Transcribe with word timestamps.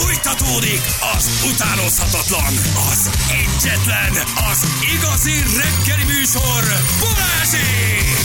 Fújtatódik 0.00 0.80
az 1.16 1.50
utánozhatatlan, 1.54 2.54
az 2.90 3.10
egyetlen, 3.30 4.12
az 4.50 4.66
igazi 4.94 5.32
reggeli 5.32 6.04
műsor, 6.04 6.64
Balázsék! 7.00 8.16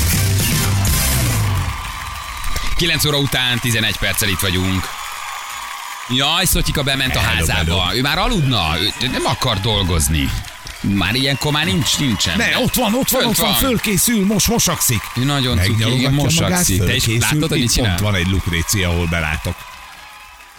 9 2.76 3.06
óra 3.06 3.18
után 3.18 3.60
11 3.60 3.98
perccel 3.98 4.30
itt 4.30 4.40
vagyunk. 4.40 4.90
Jaj, 6.10 6.46
Szotyika 6.46 6.84
bement 6.84 7.16
a 7.16 7.20
házába. 7.20 7.92
Ő 7.96 8.02
már 8.02 8.18
aludna, 8.18 8.76
ő 9.02 9.08
nem 9.08 9.26
akar 9.26 9.60
dolgozni. 9.60 10.30
Már 10.82 11.16
ilyenkor 11.16 11.52
már 11.52 11.66
nincs, 11.66 12.00
nincsen. 12.00 12.38
Ne, 12.38 12.58
ott 12.58 12.76
van, 12.76 12.94
ott 12.96 13.10
van, 13.10 13.26
ott 13.26 13.36
van, 13.36 13.50
van. 13.50 13.60
fölkészül, 13.60 14.26
most 14.26 14.48
mosakszik. 14.48 15.02
Ő 15.16 15.24
nagyon 15.24 15.60
cuki, 15.60 16.08
mosakszik. 16.08 16.84
Te 16.84 16.96
is 16.96 17.06
látod, 17.06 17.50
hogy 17.50 17.60
mit 17.60 17.72
csinál? 17.72 17.94
Ott 17.94 18.00
van 18.00 18.16
egy 18.16 18.28
Lukrécia, 18.28 18.90
ahol 18.90 19.08
belátok. 19.08 19.56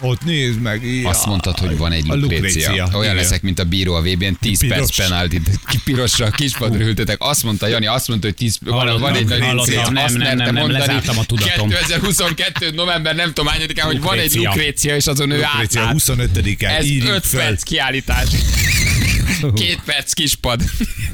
Ott 0.00 0.24
nézd 0.24 0.60
meg. 0.60 0.86
Ja. 1.00 1.08
Azt 1.08 1.26
mondtad, 1.26 1.58
hogy 1.58 1.76
van 1.76 1.92
egy 1.92 2.10
A 2.10 2.14
Lukrécia. 2.14 2.72
Olyan 2.72 3.02
igen. 3.02 3.14
leszek, 3.14 3.42
mint 3.42 3.58
a 3.58 3.64
bíró 3.64 3.94
a 3.94 4.00
VB-n, 4.02 4.36
10 4.40 4.58
Piros. 4.58 4.76
perc 4.76 4.96
penaltit, 4.96 5.50
ki 5.66 5.78
pirosra, 5.84 6.30
kispadra 6.30 6.84
ültetek. 6.84 7.16
Azt 7.20 7.42
mondta 7.42 7.66
Jani, 7.66 7.86
azt 7.86 8.08
mondta, 8.08 8.26
hogy 8.26 8.36
10, 8.36 8.58
van, 8.60 9.00
van 9.00 9.14
egy 9.14 9.24
nagy 9.26 9.38
Lukrécia. 9.52 9.90
nem, 9.90 10.04
Azt 10.04 10.16
nem, 10.16 10.36
nem, 10.36 10.36
nem, 10.36 10.54
mondani 10.54 10.72
lezártam 10.78 11.18
a 11.18 11.24
tudatom. 11.24 11.68
2022. 11.68 12.70
november 12.70 13.14
nem 13.14 13.26
tudom 13.26 13.46
hányadikán, 13.46 13.86
hogy 13.86 14.00
van 14.00 14.18
egy 14.18 14.34
Lukrécia. 14.34 14.96
És 14.96 15.06
azon 15.06 15.30
ő 15.30 15.36
Lukrécia 15.40 15.80
átlát. 15.82 16.02
25-en 16.06 16.78
Ez 16.78 16.84
írjuk 16.86 17.12
5 17.14 17.26
fel. 17.26 17.40
perc 17.40 17.62
kiállítás. 17.62 18.28
Két 19.54 19.80
perc 19.84 20.12
kispad. 20.12 20.62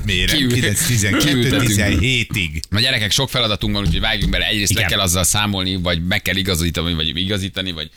Mérem, 0.04 0.36
Kiül- 0.36 0.52
9, 0.52 0.86
12, 0.86 1.24
kiültetünk. 1.40 2.00
17-ig. 2.00 2.60
Na 2.68 2.80
gyerekek, 2.80 3.10
sok 3.10 3.30
feladatunk 3.30 3.74
van, 3.74 3.84
úgyhogy 3.84 4.00
vágjunk 4.00 4.30
bele. 4.32 4.46
Egyrészt 4.46 4.72
le 4.72 4.78
Igen. 4.78 4.90
kell 4.90 5.00
azzal 5.00 5.24
számolni, 5.24 5.76
vagy 5.76 6.06
meg 6.06 6.22
kell 6.22 6.36
igazítani, 6.36 6.94
vagy 6.94 7.16
igazítani, 7.16 7.72
vagy 7.72 7.90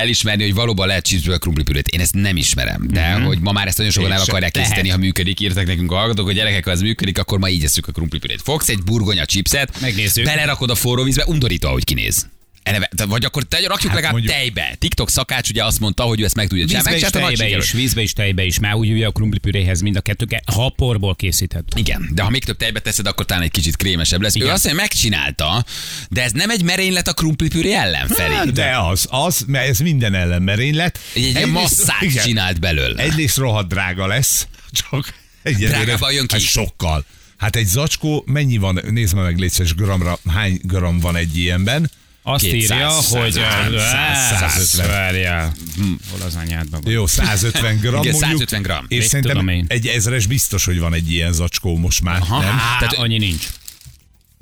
elismerni, 0.00 0.42
hogy 0.42 0.54
valóban 0.54 0.86
lehet 0.86 1.04
cheeseburger 1.06 1.40
krumplipürét. 1.40 1.88
Én 1.88 2.00
ezt 2.00 2.14
nem 2.14 2.36
ismerem, 2.36 2.86
de 2.90 3.14
Mhm. 3.16 3.24
hogy 3.26 3.38
ma 3.40 3.52
már 3.52 3.66
ezt 3.66 3.76
nagyon 3.76 3.92
sokan 3.92 4.12
el 4.12 4.20
akarják 4.20 4.54
Lehet. 4.54 4.68
készíteni, 4.70 4.88
ha 4.92 4.96
működik. 4.96 5.40
Írtak 5.40 5.66
nekünk 5.66 5.92
a 5.92 5.96
hallgatók, 5.96 6.24
hogy 6.26 6.34
gyerekek, 6.34 6.64
ha 6.64 6.70
ez 6.70 6.80
működik, 6.80 7.18
akkor 7.18 7.38
ma 7.38 7.48
így 7.48 7.64
eszük 7.64 7.86
a 7.88 7.92
krumplipürét. 7.92 8.40
Fogsz 8.42 8.68
egy 8.68 8.82
burgonya 8.82 9.24
chipset, 9.24 9.80
Megnézzük. 9.80 10.24
belerakod 10.24 10.70
a 10.70 10.74
forró 10.74 11.02
vízbe, 11.02 11.24
undorító, 11.26 11.68
ahogy 11.68 11.84
kinéz. 11.84 12.26
Eleve, 12.62 12.88
vagy 13.06 13.24
akkor 13.24 13.42
te, 13.42 13.56
rakjuk 13.56 13.78
Hát 13.78 13.94
legalább 13.94 14.12
mondjuk- 14.12 14.34
tejbe. 14.34 14.74
TikTok 14.78 15.10
szakács 15.10 15.48
ugye 15.50 15.64
azt 15.64 15.80
mondta, 15.80 16.02
hogy 16.02 16.20
ő 16.20 16.24
ezt 16.24 16.34
meg 16.34 16.48
tudja 16.48 16.66
csinálni. 16.66 16.90
Vízbe 16.92 17.06
is, 17.06 17.36
tejbe 17.36 17.56
is, 17.56 17.72
vízbe 17.72 18.02
is, 18.02 18.12
tejbe 18.12 18.44
is, 18.44 18.58
már 18.58 18.74
úgy 18.74 18.90
ugye 18.90 19.06
a 19.06 19.10
krumplipüréhez 19.10 19.80
mind 19.80 19.96
a 19.96 20.00
kettőket, 20.00 20.42
ha 20.54 20.68
porból 20.76 21.14
készített. 21.16 21.72
Igen, 21.74 22.08
de 22.12 22.22
ha 22.22 22.30
még 22.30 22.44
több 22.44 22.56
tejbe 22.56 22.80
teszed, 22.80 23.06
akkor 23.06 23.26
talán 23.26 23.42
egy 23.42 23.50
kicsit 23.50 23.76
krémesebb 23.76 24.20
lesz. 24.22 24.34
Igen. 24.34 24.48
Ő 24.48 24.50
azt 24.50 24.64
mondja, 24.64 24.82
megcsinálta, 24.82 25.64
de 26.10 26.22
ez 26.22 26.32
nem 26.32 26.50
egy 26.50 26.62
merénylet 26.62 27.08
a 27.08 27.12
krumplipüré 27.12 27.72
ellen. 27.72 28.08
Hát, 28.18 28.52
De 28.52 28.76
az, 28.78 29.06
az, 29.10 29.44
mert 29.46 29.68
ez 29.68 29.78
minden 29.78 30.14
ellen 30.14 30.42
merénylet. 30.42 30.98
Egy 31.14 31.22
ilyen 31.22 31.36
Egyrészt- 31.36 31.52
masszát 31.54 32.02
igen. 32.02 32.24
csinált 32.24 32.60
belőle. 32.60 33.02
Egyrészt 33.02 33.36
rohadt 33.36 33.68
drága 33.68 34.06
lesz, 34.06 34.46
csak. 34.70 35.14
Drágában 35.42 36.12
jön 36.12 36.26
ki? 36.26 36.32
Hát 36.34 36.42
sokkal. 36.42 37.04
Hát 37.36 37.56
egy 37.56 37.66
zacskó, 37.66 38.22
mennyi 38.26 38.56
van, 38.56 38.80
nézd 38.90 39.14
meg 39.14 39.38
létszes 39.38 39.74
gramra, 39.74 40.18
hány 40.28 40.60
gram 40.62 40.98
van 41.00 41.16
egy 41.16 41.36
ilyenben? 41.36 41.90
Azt 42.22 42.44
200, 42.44 42.70
írja, 42.70 42.88
hogy... 42.90 43.32
100, 43.32 44.38
150. 44.40 44.86
Várjál. 44.88 45.52
Hm, 45.76 45.82
Hol 46.10 46.20
az 46.26 46.34
anyádban 46.34 46.80
van? 46.82 46.92
Jó, 46.92 47.06
150 47.06 47.76
gram 47.78 48.00
Igen, 48.02 48.12
mondjuk. 48.12 48.14
150 48.14 48.62
gram. 48.62 48.84
És 48.88 48.98
Mit 48.98 49.08
szerintem 49.08 49.32
tudom 49.36 49.48
én. 49.54 49.64
egy 49.68 49.86
ezres 49.86 50.26
biztos, 50.26 50.64
hogy 50.64 50.78
van 50.78 50.94
egy 50.94 51.12
ilyen 51.12 51.32
zacskó 51.32 51.76
most 51.76 52.02
már, 52.02 52.20
Aha. 52.20 52.40
nem? 52.40 52.56
Tehát- 52.78 52.92
annyi 52.94 53.18
nincs. 53.18 53.46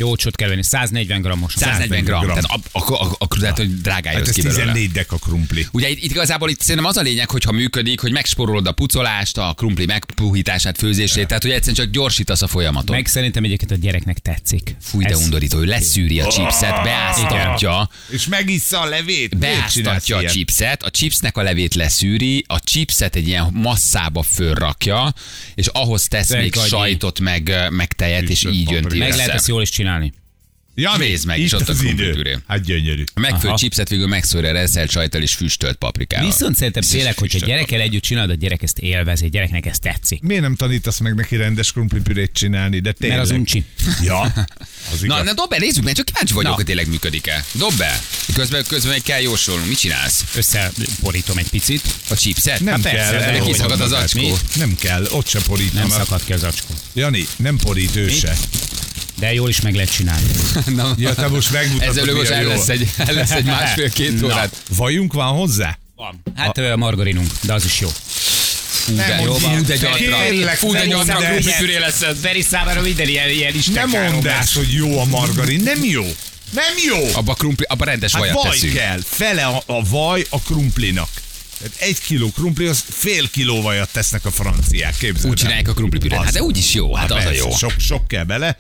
Jó 0.01 0.17
csot 0.17 0.37
kell 0.37 0.49
venni, 0.49 0.63
140 0.63 1.21
grammos. 1.21 1.53
140 1.57 2.05
gram. 2.05 2.21
gram. 2.21 2.35
Tehát 2.35 2.45
akkor, 2.73 2.97
akkor, 3.01 3.17
akkor 3.19 3.39
tehát, 3.39 3.57
hogy 3.57 3.81
drágán 3.81 4.15
Hát 4.15 4.29
ez 4.29 4.35
ki 4.35 4.43
belőle. 4.43 4.63
14 4.63 4.91
deka 4.91 5.17
krumpli. 5.17 5.67
Ugye 5.73 5.89
itt, 5.89 6.03
itt 6.03 6.11
igazából 6.11 6.51
itt 6.51 6.61
szerintem 6.61 6.85
az 6.85 6.97
a 6.97 7.01
lényeg, 7.01 7.31
hogy 7.31 7.45
ha 7.45 7.53
működik, 7.53 8.01
hogy 8.01 8.13
megsporolod 8.13 8.67
a 8.67 8.73
pucolást, 8.73 9.39
a 9.39 9.53
krumpli 9.57 9.87
megpuhítását, 9.87 10.79
főzését, 10.79 11.27
tehát 11.27 11.43
hogy 11.43 11.53
egyszerűen 11.53 11.77
csak 11.85 11.91
gyorsítasz 11.95 12.43
a 12.43 12.47
folyamaton. 12.47 12.97
Meg 12.97 13.07
szerintem 13.07 13.45
egyébként 13.45 13.71
a 13.71 13.75
gyereknek 13.75 14.19
tetszik. 14.19 14.77
Fúj, 14.81 15.05
de 15.05 15.11
Ez- 15.11 15.21
undorító, 15.23 15.59
ő 15.59 15.65
leszűri 15.65 16.21
a 16.21 16.27
chipset, 16.27 16.83
beáztatja, 16.83 17.89
És 18.11 18.27
megissza 18.27 18.81
a 18.81 18.87
levét. 18.87 19.39
Beáztatja 19.39 20.17
a 20.17 20.25
chipset, 20.25 20.83
a 20.83 20.91
chipsnek 20.91 21.37
a 21.37 21.43
levét 21.43 21.75
leszűri, 21.75 22.45
a 22.47 22.59
chipset 22.59 23.17
egy 23.17 23.27
ilyen 23.27 23.51
masszába 23.53 24.23
fölrakja, 24.23 25.15
és 25.55 25.67
ahhoz 25.67 26.09
tesz 26.09 26.31
még 26.31 26.55
sajtot, 26.55 27.21
meg, 27.21 27.53
meg 27.71 27.93
tejet, 27.93 28.29
és 28.29 28.45
így 28.45 28.65
paprikát. 28.65 29.09
Meg 29.09 29.17
lehet 29.17 29.31
ezt 29.31 29.49
jól 29.49 29.63
is 29.63 29.69
csinálni. 29.69 29.87
Jani, 30.81 31.07
Nézd 31.07 31.27
meg, 31.27 31.39
itt 31.39 31.45
és 31.45 31.53
ott 31.53 31.69
a 31.69 31.73
az 31.73 31.79
krumplipüré. 31.79 32.31
idő. 32.31 32.43
Hát 32.47 32.61
gyönyörű. 32.65 33.05
A 33.15 33.21
megfőtt 33.21 33.57
chipset 33.57 33.89
végül 33.89 34.07
megszórja 34.07 34.53
reszelt 34.53 34.91
sajttal 34.91 35.23
és 35.23 35.35
füstölt 35.35 35.77
paprikával. 35.77 36.27
Viszont 36.31 36.57
szerintem 36.57 36.83
tényleg, 36.83 37.19
hogyha 37.19 37.47
gyerekkel 37.47 37.81
együtt 37.81 38.03
csinálod, 38.03 38.31
a 38.31 38.35
gyerek 38.35 38.63
ezt 38.63 38.79
élvezi, 38.79 39.25
a 39.25 39.29
gyereknek 39.29 39.67
ez 39.67 39.79
tetszik. 39.79 40.23
Miért 40.23 40.43
nem 40.43 40.55
tanítasz 40.55 40.99
meg 40.99 41.15
neki 41.15 41.37
rendes 41.37 41.73
krumplipürét 41.73 42.33
csinálni? 42.33 42.79
De 42.81 42.93
tényleg. 42.93 43.19
Mert 43.19 43.31
az 43.31 43.37
uncsi. 43.37 43.65
Ja, 44.03 44.21
az 44.93 45.01
Na, 45.01 45.05
igaz. 45.05 45.25
na 45.25 45.33
dob 45.33 45.49
be, 45.49 45.59
nézzük 45.59 45.85
meg, 45.85 45.95
csak 45.95 46.05
kíváncsi 46.05 46.33
vagyok, 46.33 46.51
Na. 46.51 46.57
hogy 46.57 46.65
tényleg 46.65 46.89
működik-e. 46.89 47.45
Dob 47.53 47.77
be. 47.77 48.01
Közben, 48.35 48.65
közben 48.69 48.93
meg 48.93 49.03
kell 49.03 49.21
jósolnunk. 49.21 49.69
Mit 49.69 49.79
csinálsz? 49.79 50.25
Összeborítom 50.37 51.39
egy 51.39 51.49
picit. 51.49 51.83
A 52.11 52.15
chipset? 52.15 52.61
nem 52.61 52.83
Hát 52.83 52.93
kell. 52.93 53.11
persze, 53.11 53.39
kiszakad 53.45 53.81
az 53.81 53.93
acskó. 53.93 54.37
Nem 54.57 54.75
kell, 54.81 55.07
ott 55.11 55.29
se 55.29 55.39
Nem 55.39 55.47
porítanak. 55.47 55.91
szakad 55.93 56.25
ki 56.25 56.33
az 56.33 56.43
acskó. 56.43 56.75
Jani, 56.95 57.27
nem 57.37 57.57
porít 57.57 57.97
ő 57.97 58.09
se. 58.09 58.37
De 59.19 59.33
jól 59.35 59.49
is 59.49 59.61
meg 59.61 59.75
lehet 59.75 59.91
csinálni. 59.93 60.27
Na, 60.67 60.95
Ja, 60.97 61.15
te 61.15 61.29
most 61.29 61.51
megmutatod, 61.53 61.97
ezzel 61.99 62.15
most 62.15 62.31
el 62.31 62.43
jó. 62.43 62.49
lesz 62.49 62.69
egy, 62.69 62.89
el 62.97 63.15
lesz 63.15 63.31
egy 63.31 63.45
másfél-két 63.57 64.23
órát. 64.23 64.57
Vajunk 64.77 65.13
van 65.13 65.33
hozzá? 65.37 65.79
Van. 65.97 66.23
Hát 66.35 66.59
a... 66.59 66.77
margarinunk, 66.77 67.31
de 67.41 67.53
az 67.53 67.65
is 67.65 67.81
jó. 67.81 67.89
Fú, 67.89 68.95
de, 68.97 69.07
Nem 69.07 69.27
fú, 69.33 69.49
ilyet. 69.51 69.65
de 69.65 69.77
gyatra. 69.77 70.49
Fú, 70.55 70.73
de 70.73 70.87
gyatra, 70.87 71.17
krumplipüré 71.17 71.77
lesz 71.79 72.01
ez. 72.03 72.21
Veri 72.21 72.43
számára 72.43 72.81
minden 72.81 73.09
ilyen, 73.09 73.29
ilyen 73.29 73.51
Nem 73.51 73.59
isten 73.61 73.89
mondd 73.89 74.27
ezt, 74.29 74.55
hogy 74.55 74.73
jó 74.73 74.99
a 75.01 75.05
margarin. 75.05 75.61
Nem 75.63 75.85
jó. 75.85 76.05
Nem 76.51 76.75
jó. 76.89 77.09
Abba, 77.15 77.35
krumpli, 77.35 77.65
abba 77.69 77.85
rendes 77.85 78.13
Hát 78.13 78.21
vajat 78.21 78.35
vaj 78.43 78.51
teszünk. 78.51 78.73
kell. 78.75 79.01
Fele 79.09 79.45
a, 79.45 79.63
a 79.67 79.89
vaj 79.89 80.25
a 80.31 80.41
krumplinak. 80.41 81.09
Tehát 81.59 81.75
egy 81.79 82.01
kiló 82.01 82.31
krumpli, 82.31 82.67
az 82.67 82.85
fél 82.89 83.31
kiló 83.31 83.63
vajat 83.63 83.89
tesznek 83.93 84.25
a 84.25 84.31
franciák, 84.31 84.97
képzeld 84.99 85.25
Úgy 85.25 85.31
el. 85.31 85.37
csinálják 85.37 85.69
a 85.69 85.73
krumplipürét. 85.73 86.19
Az. 86.19 86.25
Hát 86.25 86.33
de 86.33 86.43
úgy 86.43 86.57
is 86.57 86.75
jó, 86.75 86.95
hát 86.95 87.11
az 87.11 87.17
a 87.17 87.23
persze, 87.23 87.35
jó. 87.35 87.51
Sok, 87.57 87.75
sok 87.79 88.09
kell 88.09 88.25
bele. 88.25 88.59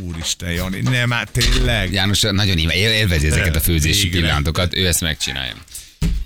Úristen, 0.00 0.50
Jani, 0.50 0.80
nem, 0.80 1.10
hát 1.10 1.30
tényleg. 1.30 1.92
János 1.92 2.20
nagyon 2.20 2.58
élvezi 2.58 3.26
ezeket 3.26 3.56
a 3.56 3.60
főzési 3.60 4.02
Végre. 4.02 4.20
pillanatokat, 4.20 4.74
ő 4.74 4.86
ezt 4.86 5.00
megcsinálja. 5.00 5.54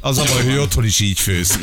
Az 0.00 0.18
a 0.18 0.24
baj, 0.24 0.44
hogy 0.44 0.56
otthon 0.56 0.84
is 0.84 1.00
így 1.00 1.20
főz. 1.20 1.50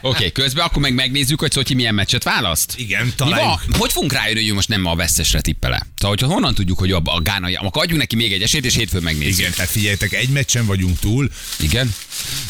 Oké, 0.00 0.16
okay, 0.16 0.32
közben 0.32 0.64
akkor 0.64 0.82
meg 0.82 0.94
megnézzük, 0.94 1.40
hogy 1.40 1.50
Szotyi 1.50 1.74
milyen 1.74 1.94
meccset 1.94 2.22
választ. 2.22 2.74
Igen, 2.76 3.12
van? 3.16 3.60
Hogy 3.70 3.92
fogunk 3.92 4.12
rájönni, 4.12 4.44
hogy 4.44 4.54
most 4.54 4.68
nem 4.68 4.86
a 4.86 4.94
vesztesre 4.94 5.40
tippele? 5.40 5.76
Tehát, 5.76 6.18
hogyha 6.18 6.26
honnan 6.26 6.54
tudjuk, 6.54 6.78
hogy 6.78 6.92
a, 6.92 7.00
a 7.04 7.20
gánai, 7.20 7.54
akkor 7.54 7.82
adjunk 7.82 8.00
neki 8.00 8.16
még 8.16 8.32
egy 8.32 8.42
esélyt, 8.42 8.64
és 8.64 8.74
hétfőn 8.74 9.02
megnézzük. 9.02 9.38
Igen, 9.38 9.52
tehát 9.52 9.70
figyeljetek, 9.70 10.12
egy 10.12 10.28
meccsen 10.28 10.66
vagyunk 10.66 10.98
túl. 10.98 11.30
Igen? 11.58 11.94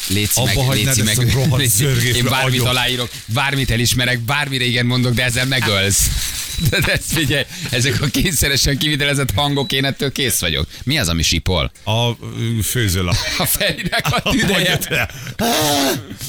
Léci 0.09 0.41
Abba 0.41 0.67
meg, 0.67 0.77
léci 0.77 1.03
meg. 1.03 1.37
léci, 1.57 1.85
én 2.15 2.25
bármit 2.25 2.61
agyon. 2.61 2.67
aláírok, 2.67 3.11
bármit 3.27 3.71
elismerek, 3.71 4.21
bármire 4.21 4.65
igen 4.65 4.87
mondok, 4.87 5.15
de 5.15 5.25
ezzel 5.25 5.47
megölsz. 5.47 6.09
De, 6.71 6.93
ezt 6.93 7.13
figyelj, 7.13 7.45
ezek 7.71 8.01
a 8.03 8.07
kényszeresen 8.07 8.79
kivitelezett 8.79 9.31
hangok, 9.31 9.73
én 9.73 9.85
ettől 9.85 10.13
kész 10.13 10.41
vagyok. 10.41 10.67
Mi 10.85 10.99
az, 10.99 11.09
ami 11.09 11.23
sipol? 11.23 11.73
A 11.85 12.11
főzőlap. 12.63 13.17
A 13.39 13.45
Ferinek 13.45 14.07
a 14.17 14.31
tüdeje. 14.31 14.79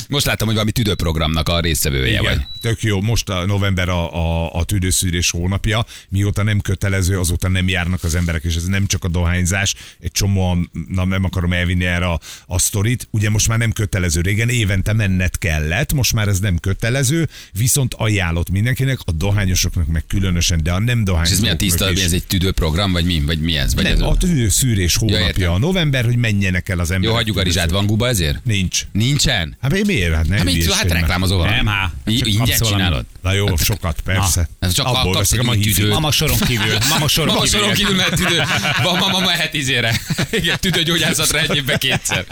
Most 0.07 0.25
láttam, 0.25 0.45
hogy 0.45 0.55
valami 0.55 0.71
tüdőprogramnak 0.71 1.49
a 1.49 1.59
résztvevője 1.59 2.21
vagy. 2.21 2.31
Igen, 2.31 2.47
tök 2.61 2.81
jó. 2.81 3.01
Most 3.01 3.29
a 3.29 3.45
november 3.45 3.89
a, 3.89 4.13
a, 4.13 4.53
a 4.53 4.63
tüdőszűrés 4.63 5.29
hónapja. 5.29 5.85
Mióta 6.09 6.43
nem 6.43 6.59
kötelező, 6.59 7.19
azóta 7.19 7.47
nem 7.47 7.67
járnak 7.67 8.03
az 8.03 8.15
emberek, 8.15 8.43
és 8.43 8.55
ez 8.55 8.65
nem 8.65 8.85
csak 8.87 9.03
a 9.03 9.07
dohányzás. 9.07 9.75
Egy 9.99 10.11
csomóan, 10.11 10.71
na 10.87 11.05
nem 11.05 11.23
akarom 11.23 11.53
elvinni 11.53 11.85
erre 11.85 12.05
a, 12.05 12.19
a 12.45 12.59
sztorit. 12.59 13.07
Ugye 13.11 13.29
most 13.29 13.47
már 13.47 13.57
nem 13.57 13.71
kötelező. 13.71 14.21
Régen 14.21 14.49
évente 14.49 14.93
menned 14.93 15.37
kellett, 15.37 15.93
most 15.93 16.13
már 16.13 16.27
ez 16.27 16.39
nem 16.39 16.57
kötelező, 16.57 17.29
viszont 17.51 17.93
ajánlott 17.93 18.49
mindenkinek, 18.49 18.99
a 19.05 19.11
dohányosoknak 19.11 19.87
meg 19.87 20.03
különösen, 20.23 20.63
de 20.63 20.71
a 20.71 20.79
nem 20.79 20.97
És 20.97 21.03
dohányosoknak 21.03 21.31
ez 21.31 21.39
milyen 21.39 21.57
tiszta, 21.57 21.91
is. 21.91 22.03
ez 22.03 22.11
egy 22.13 22.23
tüdőprogram, 22.27 22.91
vagy 22.91 23.05
mi? 23.05 23.21
Vagy 23.25 23.39
mi 23.39 23.57
ez? 23.57 23.75
Vagy 23.75 23.85
ez 23.85 23.99
Nem, 23.99 24.07
a 24.07 24.17
tüdőszűrés 24.17 24.95
hónapja 24.95 25.25
értem. 25.25 25.51
a 25.51 25.57
november, 25.57 26.05
hogy 26.05 26.15
menjenek 26.15 26.69
el 26.69 26.79
az 26.79 26.91
emberek. 26.91 27.09
Jó, 27.09 27.15
hagyjuk 27.15 27.37
a 27.37 27.41
rizsát, 27.41 27.69
van 27.69 27.85
guba 27.85 28.07
ezért? 28.07 28.39
Nincs. 28.45 28.81
Nincsen? 28.91 29.57
Hát 29.61 29.71
mi- 29.71 29.81
miért? 29.85 30.13
Hát, 30.13 30.27
Hát, 30.27 30.43
mit, 30.43 30.53
hülyeskedj 30.53 30.77
hát 30.77 30.87
már. 30.89 30.99
reklámozol 30.99 31.37
valami. 31.37 31.55
Nem, 31.55 31.65
há. 31.65 31.91
I- 32.05 32.17
Csak 32.17 32.27
Ingyen 32.27 32.59
csinálod? 32.59 33.05
Na 33.21 33.33
jó, 33.33 33.55
sokat, 33.57 33.99
persze. 34.03 34.49
Ez 34.59 34.73
csak 34.73 34.85
Abból 34.85 35.13
kapsz 35.13 35.29
veszek 35.31 35.47
a 35.47 35.51
tüdőt. 35.51 35.89
Mama 35.89 36.11
soron 36.11 36.37
kívül. 36.37 36.77
Mama 36.89 37.07
soron 37.07 37.33
Mama 37.33 37.43
kívül. 37.45 37.59
soron 37.59 37.73
kívül 37.75 37.95
mehet 37.95 38.15
tüdő. 38.15 38.41
Van 38.83 38.97
mama 38.97 39.19
mehet 39.19 39.53
izére. 39.53 39.99
Igen, 40.31 40.57
tüdőgyógyászatra 40.59 41.39
egy 41.39 41.55
évben 41.55 41.77
kétszer. 41.77 42.25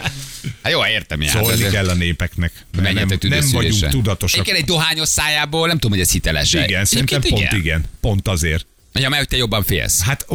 Hát 0.62 0.72
jó, 0.72 0.86
értem, 0.86 1.20
hát 1.20 1.30
Szólni 1.30 1.52
ezért- 1.52 1.70
kell 1.72 1.88
a 1.88 1.94
népeknek. 1.94 2.52
mert 2.72 2.94
Menjetek 2.94 3.22
nem, 3.22 3.38
nem 3.38 3.48
vagyunk 3.52 3.88
tudatosak. 3.88 4.40
Egyébként 4.40 4.58
egy 4.68 4.74
dohányos 4.74 5.08
szájából, 5.08 5.66
nem 5.66 5.74
tudom, 5.78 5.90
hogy 5.90 6.00
ez 6.00 6.12
hiteles 6.12 6.52
Igen, 6.52 6.84
szerintem 6.84 7.20
pont 7.20 7.52
igen. 7.52 7.81
Pont 8.00 8.28
azért. 8.28 8.66
Ja, 8.92 9.08
mert 9.08 9.28
te 9.28 9.36
jobban 9.36 9.62
félsz. 9.64 10.00
Hát 10.00 10.26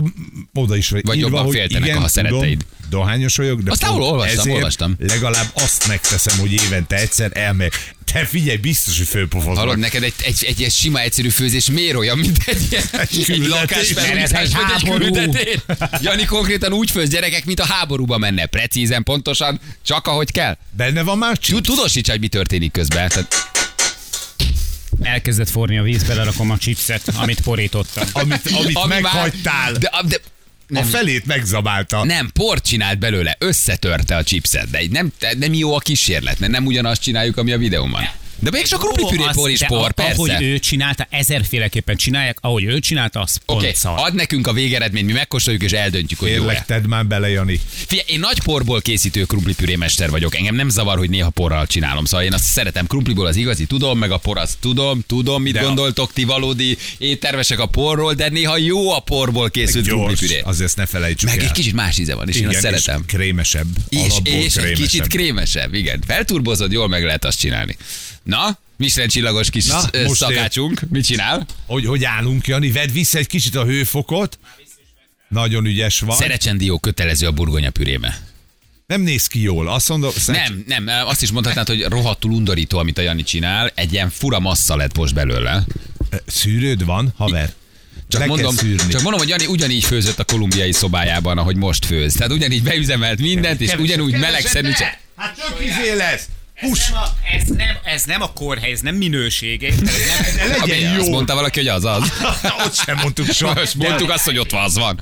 oda 0.54 0.76
is 0.76 0.90
vagy, 0.90 1.00
írva, 1.00 1.14
jobban 1.16 1.50
féltenek 1.52 1.90
igen, 1.90 2.02
a 2.02 2.08
szeretteid. 2.08 2.58
Tudom, 2.58 2.78
dohányos 2.90 3.36
vagyok, 3.36 3.62
de 3.62 3.72
Azt 3.72 3.82
pont 3.82 3.92
ahol 3.94 4.04
olvastam, 4.12 4.40
ezért 4.40 4.56
olvastam. 4.56 4.96
legalább 5.00 5.48
azt 5.54 5.88
megteszem, 5.88 6.38
hogy 6.38 6.52
évente 6.54 6.96
egyszer 6.96 7.32
elmegyek. 7.34 7.96
Te 8.14 8.26
figyelj, 8.26 8.58
biztos, 8.58 8.98
hogy 8.98 9.08
fölpofozol. 9.08 9.56
Hallod, 9.56 9.78
neked 9.80 10.04
egy, 10.04 10.14
egy, 10.24 10.44
egy, 10.48 10.64
egy 10.64 10.72
sima 10.72 11.00
egyszerű 11.00 11.30
főzés 11.30 11.70
miért 11.70 11.96
olyan, 11.96 12.18
mint 12.18 12.38
egy, 12.46 12.68
ilyen, 12.70 12.84
egy, 12.92 13.26
egy 13.32 13.48
lakásfelújítás, 13.48 14.52
háború. 14.54 15.04
küldetés. 15.04 15.58
Jani 16.02 16.26
konkrétan 16.26 16.74
úgy 16.74 16.92
főz 16.92 17.10
gyerekek, 17.10 17.46
mint 17.46 17.60
a 17.60 17.66
háborúba 17.66 18.18
menne. 18.18 18.46
Precízen, 18.46 19.04
pontosan, 19.04 19.60
csak 19.86 20.08
ahogy 20.08 20.32
kell. 20.32 20.58
Benne 20.72 21.02
van 21.04 21.18
már 21.18 21.38
Tud- 21.38 21.44
csúcs? 21.46 21.66
Tudósíts, 21.68 22.10
hogy 22.10 22.20
mi 22.20 22.28
történik 22.28 22.72
közben. 22.72 23.10
Tehát, 23.10 23.36
Elkezdett 25.02 25.50
forni 25.50 25.78
a 25.78 25.82
víz, 25.82 26.04
belerakom 26.04 26.52
a 26.52 26.58
chipset, 26.58 27.02
amit 27.16 27.42
porítottam. 27.42 28.08
Amit, 28.12 28.42
amit 28.58 28.76
ami 28.76 28.90
már- 28.94 29.02
meghagytál. 29.02 29.72
De, 29.74 29.90
de, 30.08 30.16
a 30.70 30.74
nem, 30.74 30.84
felét 30.84 31.26
megzabálta. 31.26 32.04
nem, 32.06 32.30
port 32.34 32.66
csinált 32.66 33.00
belőle, 33.00 33.36
összetörte 33.40 34.16
a 34.16 34.24
chipset, 34.24 34.70
de 34.70 34.82
nem, 34.90 35.12
nem 35.38 35.54
jó 35.54 35.76
a 35.76 35.80
kísérlet, 35.80 36.40
mert 36.40 36.52
nem 36.52 36.66
ugyanazt 36.66 37.02
csináljuk, 37.02 37.38
ami 37.38 37.52
a 37.52 37.58
videóban. 37.58 38.10
De 38.40 38.50
még 38.52 38.66
csak 38.66 38.80
krumplipüré 38.80 39.22
Ó, 39.24 39.32
por 39.32 39.46
az- 39.48 39.54
is 39.54 39.64
por, 39.68 39.88
a- 39.90 39.92
persze. 39.92 40.12
Ahogy 40.14 40.42
ő 40.44 40.60
csinálta, 40.60 41.08
ezerféleképpen 41.10 41.96
csinálják, 41.96 42.38
ahogy 42.42 42.64
ő 42.64 42.80
csinálta, 42.80 43.20
az 43.22 43.38
pont 43.46 43.62
Oké, 43.62 43.74
szar. 43.74 43.94
ad 43.98 44.14
nekünk 44.14 44.48
a 44.48 44.54
végeredményt, 44.54 45.06
mi 45.06 45.12
megkóstoljuk 45.12 45.64
és 45.64 45.72
eldöntjük, 45.72 46.20
hogy 46.20 46.30
jó 46.30 46.36
Kérlek, 46.36 46.66
tedd 46.66 46.88
már 46.88 47.06
bele, 47.06 47.30
Jani. 47.30 47.60
Figyelj, 47.86 48.08
én 48.10 48.20
nagy 48.20 48.42
porból 48.44 48.82
készítő 48.82 49.24
krumplipüré 49.26 49.76
mester 49.76 50.10
vagyok. 50.10 50.36
Engem 50.36 50.56
nem 50.56 50.70
zavar, 50.70 50.98
hogy 50.98 51.10
néha 51.10 51.30
porral 51.30 51.68
csinálom. 51.68 52.06
Szóval 52.06 52.26
én 52.26 52.34
azt 52.34 52.44
szeretem 52.44 52.88
krumpliból 52.88 53.26
az 53.26 53.36
igazi, 53.36 53.66
tudom, 53.66 53.98
meg 53.98 54.12
a 54.12 54.18
por 54.18 54.38
az 54.38 54.58
tudom, 54.60 55.04
tudom, 55.08 55.42
mit 55.42 55.54
De 55.54 55.60
a- 55.60 55.64
gondoltok 55.64 56.14
ti 56.14 56.24
valódi 56.24 56.78
éttervesek 56.98 57.60
a 57.60 57.66
porról, 57.66 58.14
de 58.14 58.30
néha 58.30 58.58
jó 58.58 58.92
a 58.92 59.00
porból 59.00 59.50
készült 59.50 59.86
krumplipüré. 59.88 60.40
azért 60.46 60.66
ezt 60.68 60.78
ne 60.78 60.86
felejtsük 60.86 61.30
Meg 61.30 61.40
el. 61.40 61.46
egy 61.46 61.52
kicsit 61.52 61.74
más 61.74 61.98
íze 61.98 62.16
van, 62.16 62.30
és 62.30 62.36
én 62.36 62.46
azt 62.48 62.56
és 62.56 62.62
szeretem. 62.62 63.06
krémesebb. 63.06 63.68
És, 63.90 64.00
és 64.00 64.16
egy 64.16 64.22
krémesebb. 64.24 64.74
kicsit 64.74 65.08
krémesebb, 65.08 65.74
igen. 65.74 66.04
Felturbozod, 66.08 66.72
jól 66.72 66.88
meg 66.88 67.04
lehet 67.04 67.26
azt 67.26 67.40
csinálni. 67.40 67.78
Na, 68.28 68.58
Michelin 68.78 69.10
csillagos 69.10 69.50
kis 69.50 69.66
Na, 69.66 69.82
most 69.92 70.16
szakácsunk, 70.16 70.82
mit 70.90 71.06
csinál? 71.06 71.46
Hogy, 71.66 71.86
hogy 71.86 72.04
állunk, 72.04 72.48
Jani? 72.48 72.72
Vedd 72.72 72.92
vissza 72.92 73.18
egy 73.18 73.28
kicsit 73.28 73.56
a 73.56 73.66
hőfokot. 73.66 74.40
Nagyon 75.28 75.66
ügyes 75.66 76.00
van. 76.00 76.18
Szerecsen 76.18 76.58
dió 76.58 76.80
kötelező 76.80 77.28
a 77.28 77.32
burgonya 77.32 77.70
pürébe. 77.70 78.20
Nem 78.88 79.02
néz 79.02 79.28
ki 79.28 79.42
jól. 79.42 79.68
Azt 79.68 79.90
mondom, 79.90 80.12
Nem, 80.26 80.64
nem, 80.68 80.88
azt 81.08 81.22
is 81.22 81.32
mondhatnád, 81.32 81.68
hogy 81.68 81.82
rohadtul 81.82 82.32
undorító, 82.32 82.78
amit 82.78 82.98
a 82.98 83.02
Jani 83.02 83.24
csinál. 83.24 83.72
Egy 83.76 83.94
ilyen 83.94 84.10
fura 84.10 84.40
massza 84.40 84.76
lett 84.76 84.98
most 84.98 85.14
belőle. 85.14 85.64
Szűrőd 86.26 86.86
van, 86.86 87.14
haver? 87.18 87.54
Csak 88.08 88.22
Le 88.22 88.28
mondom, 88.28 88.56
csak 88.90 89.02
mondom, 89.02 89.20
hogy 89.20 89.30
Jani 89.30 89.46
ugyanígy 89.46 89.84
főzött 89.84 90.20
a 90.20 90.24
kolumbiai 90.24 90.72
szobájában, 90.72 91.38
ahogy 91.38 91.56
most 91.56 91.86
főz. 91.86 92.14
Tehát 92.14 92.32
ugyanígy 92.32 92.64
beüzemelt 92.64 93.20
mindent, 93.20 93.62
és 93.62 93.74
ugyanúgy 93.74 94.12
meleg 94.12 94.46
szendvicset. 94.46 94.98
Hát 95.16 95.38
csak 95.38 95.66
izé 95.66 95.96
lesz. 95.96 96.26
Hús. 96.60 96.80
Ez 96.80 96.90
nem, 96.90 97.02
a, 97.02 97.08
ez, 97.36 97.48
nem, 97.48 97.78
ez 97.84 98.04
nem 98.04 98.22
a 98.22 98.34
kórhely, 98.34 98.72
ez 98.72 98.80
nem 98.80 98.96
minőség. 98.96 99.64
Ez 99.64 99.76
nem, 99.76 99.94
legyen 100.66 100.96
azt 100.96 101.06
jó. 101.06 101.12
mondta 101.12 101.36
valaki, 101.36 101.60
hogy 101.60 101.68
az 101.68 101.86
az. 101.86 102.12
Ott 102.66 102.76
sem 102.76 102.98
mondtuk 103.02 103.32
soha. 103.32 103.54
Most 103.54 103.76
mondtuk 103.76 104.10
azt, 104.10 104.24
hogy 104.26 104.38
ott 104.38 104.52
van, 104.52 104.64
az 104.64 104.78
van. 104.78 105.02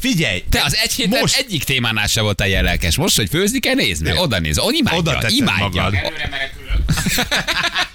Figyelj. 0.00 0.44
Te 0.50 0.62
az 0.62 0.76
egy 0.76 0.92
héten 0.92 1.20
Most- 1.20 1.36
egyik 1.36 1.64
témánál 1.64 2.06
se 2.06 2.20
voltál 2.20 2.48
ilyen 2.48 2.64
lelkes. 2.64 2.96
Most, 2.96 3.16
hogy 3.16 3.28
főzni 3.28 3.58
kell, 3.58 3.74
nézd 3.74 4.02
meg. 4.02 4.16
Oda 4.16 4.38
néz. 4.38 4.58
On 4.58 4.74
imádja, 4.74 4.98
Oda 4.98 5.28
imádja. 5.28 5.64
magad. 5.82 5.94
előre 5.94 6.28
menekülök. 6.30 6.82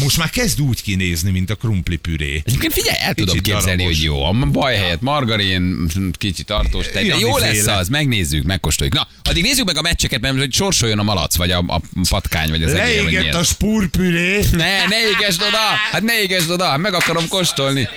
Most 0.00 0.16
már 0.18 0.30
kezd 0.30 0.60
úgy 0.60 0.82
kinézni, 0.82 1.30
mint 1.30 1.50
a 1.50 1.54
krumpli 1.54 1.96
püré. 1.96 2.42
Egyébként 2.46 2.72
figyelj, 2.72 2.96
el 3.00 3.14
tudom 3.14 3.34
Kicsit 3.36 3.52
képzelni, 3.52 3.76
darabos. 3.82 3.96
hogy 3.96 4.04
jó. 4.04 4.24
A 4.24 4.32
baj 4.32 4.76
helyett 4.76 5.00
margarin, 5.00 5.88
kicsit 6.12 6.46
tartós 6.46 6.86
tej, 6.88 7.06
de 7.08 7.16
jó 7.18 7.38
lesz 7.38 7.66
az, 7.66 7.88
megnézzük, 7.88 8.44
megkóstoljuk. 8.44 8.94
Na, 8.94 9.08
addig 9.22 9.42
nézzük 9.42 9.64
meg 9.66 9.76
a 9.76 9.82
meccseket, 9.82 10.20
mert 10.20 10.36
hogy 10.38 10.52
sorsoljon 10.52 10.98
a 10.98 11.02
malac, 11.02 11.36
vagy 11.36 11.50
a, 11.50 11.64
a 11.66 11.80
patkány, 12.08 12.50
vagy 12.50 12.62
az 12.62 12.72
egér, 12.72 13.34
a 13.34 13.42
spúrpüré. 13.42 14.44
Ne, 14.52 14.86
ne 14.86 15.08
égesd 15.08 15.42
oda! 15.42 15.58
Hát 15.92 16.02
ne 16.02 16.20
égesd 16.20 16.50
oda, 16.50 16.76
meg 16.76 16.94
akarom 16.94 17.28
kóstolni. 17.28 17.88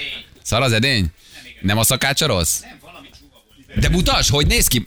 Szar 0.43 0.61
az 0.61 0.71
edény? 0.71 1.05
Nem 1.61 1.77
a 1.77 1.83
szakácsa 1.83 2.25
rossz? 2.25 2.59
De 3.75 3.89
mutas, 3.89 4.29
hogy 4.29 4.47
néz 4.47 4.67
ki? 4.67 4.83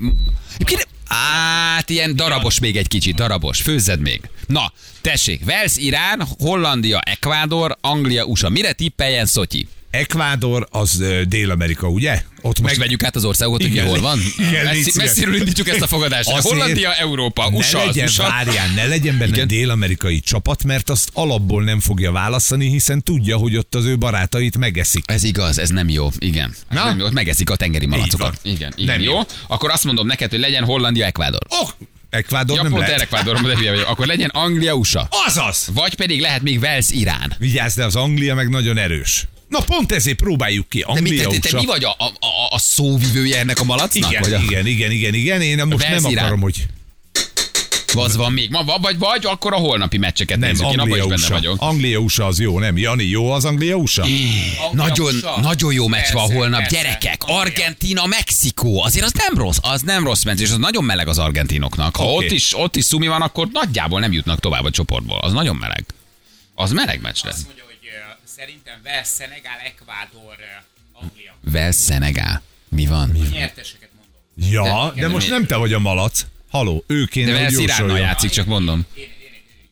Egyébként- 0.55 0.89
Hát 1.15 1.91
ilyen 1.91 2.17
darabos 2.17 2.59
még 2.61 2.77
egy 2.77 2.89
kicsit, 2.89 3.15
darabos. 3.15 3.61
Főzzed 3.63 4.01
még. 4.01 4.21
Na, 4.47 4.73
tessék, 5.01 5.43
Wales, 5.47 5.77
Irán, 5.77 6.27
Hollandia, 6.39 7.01
Ekvádor, 7.01 7.77
Anglia, 7.81 8.25
USA. 8.25 8.49
Mire 8.49 8.73
tippeljen 8.73 9.27
Szotyi? 9.27 9.69
Ekvádor 9.91 10.67
az 10.71 11.03
Dél-Amerika, 11.29 11.89
ugye? 11.89 12.23
Ott 12.41 12.61
Most 12.61 12.77
vegyük 12.77 13.03
át 13.03 13.17
az 13.17 13.25
országot, 13.25 13.63
hogy 13.63 13.79
hol 13.79 14.01
van? 14.01 14.19
igen, 14.39 14.65
Messzi, 14.65 14.93
messziről 14.95 15.35
indítjuk 15.35 15.69
ezt 15.69 15.81
a 15.81 15.87
fogadást. 15.87 16.29
Azért 16.29 16.45
Hollandia, 16.45 16.95
Európa, 16.95 17.51
ne 17.51 17.57
USA, 17.57 17.79
az 17.79 17.87
legyen, 17.87 18.07
USA. 18.07 18.23
várjál, 18.23 18.69
ne 18.75 18.87
legyen 18.87 19.19
benne 19.19 19.33
Igen. 19.33 19.47
dél-amerikai 19.47 20.21
csapat, 20.21 20.65
mert 20.65 20.91
azt 20.91 21.11
alapból 21.13 21.63
nem 21.65 21.81
fogja 21.81 22.13
választani, 22.13 22.69
hiszen 22.69 23.03
tudja, 23.03 23.37
hogy 23.37 23.57
ott 23.57 23.75
az 23.75 23.85
ő 23.85 23.99
barátait 23.99 24.59
megeszik. 24.59 25.05
Ez 25.07 25.23
igaz, 25.23 25.59
ez 25.59 25.69
nem 25.69 25.89
jó. 25.89 26.09
Igen. 26.19 26.51
Ez 26.69 26.77
Na? 26.77 26.85
nem 26.85 26.99
jó. 26.99 27.07
Megeszik 27.11 27.51
a 27.51 27.57
tengeri 27.57 27.87
malacokat. 27.87 28.39
Igen, 28.43 28.73
igen. 28.77 28.95
Nem 28.95 29.05
jó. 29.05 29.13
jó. 29.13 29.21
Akkor 29.47 29.71
azt 29.71 29.85
mondom 29.85 30.07
neked, 30.07 30.31
hogy 30.31 30.41
legyen 30.41 30.65
Hollandia, 30.65 31.07
Ekvádor. 31.07 31.41
Oh, 31.49 31.69
Ekvádor 32.11 32.57
Ja, 32.57 32.63
nem 32.63 32.73
pont 32.73 32.87
lehet. 32.87 33.01
Ekvádor, 33.01 33.41
de 33.41 33.57
hülye 33.57 33.71
vagyok. 33.71 33.89
Akkor 33.89 34.07
legyen 34.07 34.29
Anglia, 34.33 34.75
USA. 34.75 35.09
Azaz! 35.27 35.69
Vagy 35.75 35.95
pedig 35.95 36.21
lehet 36.21 36.43
még 36.43 36.61
Wales, 36.61 36.87
Irán. 36.91 37.35
Vigyázz, 37.39 37.75
de 37.77 37.85
az 37.85 37.97
Anglia 37.97 38.35
meg 38.35 38.49
nagyon 38.49 38.77
erős. 38.77 39.27
Na 39.51 39.61
pont 39.61 39.93
ezért 39.93 40.17
próbáljuk 40.17 40.69
ki. 40.69 40.79
De 40.79 41.01
mi, 41.01 41.09
Anglia, 41.09 41.29
te, 41.29 41.35
te, 41.35 41.39
te 41.39 41.49
USA. 41.49 41.59
mi 41.59 41.67
vagy 41.67 41.85
a, 41.85 41.91
a, 41.99 42.05
a, 42.05 42.55
a 42.55 42.59
szóvivője 42.59 43.39
ennek 43.39 43.61
a 43.61 43.65
malacnak? 43.65 44.11
Igen, 44.11 44.23
vagy 44.23 44.33
a, 44.33 44.39
igen, 44.39 44.67
igen, 44.67 44.91
igen, 44.91 45.15
igen. 45.15 45.41
Én 45.41 45.67
most 45.67 45.89
nem 45.89 46.05
akarom, 46.05 46.41
hogy 46.41 46.67
Az 47.95 48.17
van 48.17 48.33
még. 48.33 48.51
Ma, 48.51 48.65
vagy, 48.81 48.99
vagy 48.99 49.27
akkor 49.27 49.53
a 49.53 49.57
holnapi 49.57 49.99
meccseket 49.99 50.39
nem, 50.39 50.51
nézzük. 50.51 50.73
Én 50.73 50.79
abban 50.79 50.99
is 50.99 51.05
benne 51.05 51.29
vagyok. 51.29 51.57
Anglia, 51.59 51.99
USA 51.99 52.27
az 52.27 52.41
jó, 52.41 52.59
nem? 52.59 52.79
Jani, 52.79 53.05
jó 53.05 53.31
az 53.31 53.45
Anglia, 53.45 53.77
USA? 53.77 54.07
Nagyon, 54.73 55.15
USA. 55.15 55.41
nagyon 55.41 55.73
jó 55.73 55.87
meccs 55.89 56.13
van 56.13 56.33
holnap, 56.33 56.61
persze. 56.61 56.77
gyerekek. 56.77 57.23
Argentina, 57.27 58.07
Mexikó. 58.07 58.83
Azért 58.83 59.05
az 59.05 59.13
nem 59.13 59.39
rossz, 59.39 59.59
az 59.61 59.83
nem 59.83 60.05
rossz 60.05 60.23
meccs, 60.23 60.41
és 60.41 60.51
az 60.51 60.57
nagyon 60.57 60.85
meleg 60.85 61.09
az 61.09 61.19
argentinoknak. 61.19 61.97
Ha 61.97 62.13
Oké. 62.13 62.25
ott, 62.25 62.33
is, 62.33 62.59
ott 62.59 62.77
is 62.77 62.85
szumi 62.85 63.07
van, 63.07 63.23
akkor 63.23 63.49
nagyjából 63.53 64.01
nem 64.01 64.13
jutnak 64.13 64.41
tovább 64.41 64.65
a 64.65 64.71
csoportból. 64.71 65.19
Az 65.19 65.33
nagyon 65.33 65.57
meleg. 65.57 65.85
Az 66.55 66.73
meleg 66.73 67.01
meccs 67.01 67.19
lesz. 67.25 67.35
Azt 67.35 67.47
mondja, 67.47 67.65
szerintem 68.41 68.75
Wales, 68.85 69.07
Szenegál, 69.07 69.59
Ekvádor, 69.65 70.37
ö, 70.39 71.01
Anglia. 71.01 71.37
Wales, 71.53 71.75
Szenegál. 71.75 72.43
Mi 72.69 72.87
van? 72.87 73.11
Nyerteseket 73.33 73.89
mondom. 73.97 74.53
Ja, 74.53 74.93
de, 74.95 75.01
de 75.01 75.09
most 75.09 75.27
mi- 75.27 75.33
nem 75.33 75.47
te 75.47 75.57
vagy 75.57 75.73
a 75.73 75.79
malac. 75.79 76.27
Haló, 76.51 76.85
ő 76.87 77.01
De 77.05 77.07
kéne, 77.11 77.31
hogy 77.31 77.41
Wales 77.41 77.53
Iránnal 77.53 77.79
jósoljon. 77.87 78.07
játszik, 78.07 78.31
csak 78.31 78.47
mondom. 78.47 78.87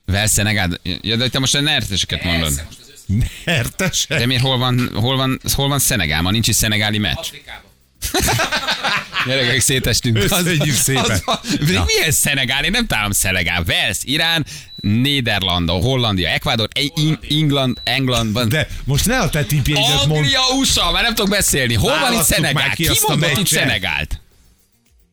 Wales, 0.07 0.31
Szenegál. 0.31 0.71
Ja, 0.83 1.16
de 1.16 1.28
te 1.28 1.38
most 1.38 1.54
a 1.54 1.61
nerteseket 1.61 2.25
mondod. 2.25 2.42
Persze, 2.54 2.62
most 2.64 2.78
az 2.81 2.88
összes 2.92 3.31
Nyertes? 3.45 4.07
De 4.09 4.26
miért 4.26 4.42
hol 4.42 4.59
van, 4.59 4.88
hol 4.95 5.16
van, 5.16 5.40
hol 5.54 5.69
van 5.69 5.78
Szenegál? 5.78 6.23
Ma 6.23 6.31
nincs 6.31 6.49
is 6.49 6.57
szenegáli 6.57 6.99
meccs. 6.99 7.16
Afrikában. 7.16 7.67
Gyerekek, 9.27 9.61
szétestünk. 9.61 10.17
Összedjük 10.17 10.75
szépen. 10.75 11.05
Az, 11.05 11.23
az, 11.25 11.38
de 11.55 11.83
milyen 11.87 12.11
Szenegál? 12.11 12.65
Én 12.65 12.71
nem 12.71 12.87
találom 12.87 13.12
Szenegál. 13.12 13.65
Wales, 13.67 13.97
Irán, 14.03 14.47
Néderlanda, 14.77 15.73
Hollandia, 15.73 16.29
Ekvádor, 16.29 16.69
Eng- 16.75 17.25
England, 17.31 17.81
England 17.85 18.33
van. 18.33 18.49
De 18.49 18.69
most 18.85 19.07
ne 19.07 19.19
a 19.19 19.29
te 19.31 19.45
tippjeidet 19.45 20.07
mond. 20.07 20.11
Anglia, 20.21 20.41
USA, 20.59 20.91
már 20.91 21.03
nem 21.03 21.15
tudok 21.15 21.31
beszélni. 21.31 21.75
Hol 21.75 21.99
van 21.99 22.12
itt 22.12 22.23
Szenegál? 22.23 22.71
ki 22.71 22.87
Ki 22.88 22.99
mondott 23.09 23.38
itt. 23.38 23.47
Szenegált? 23.47 24.21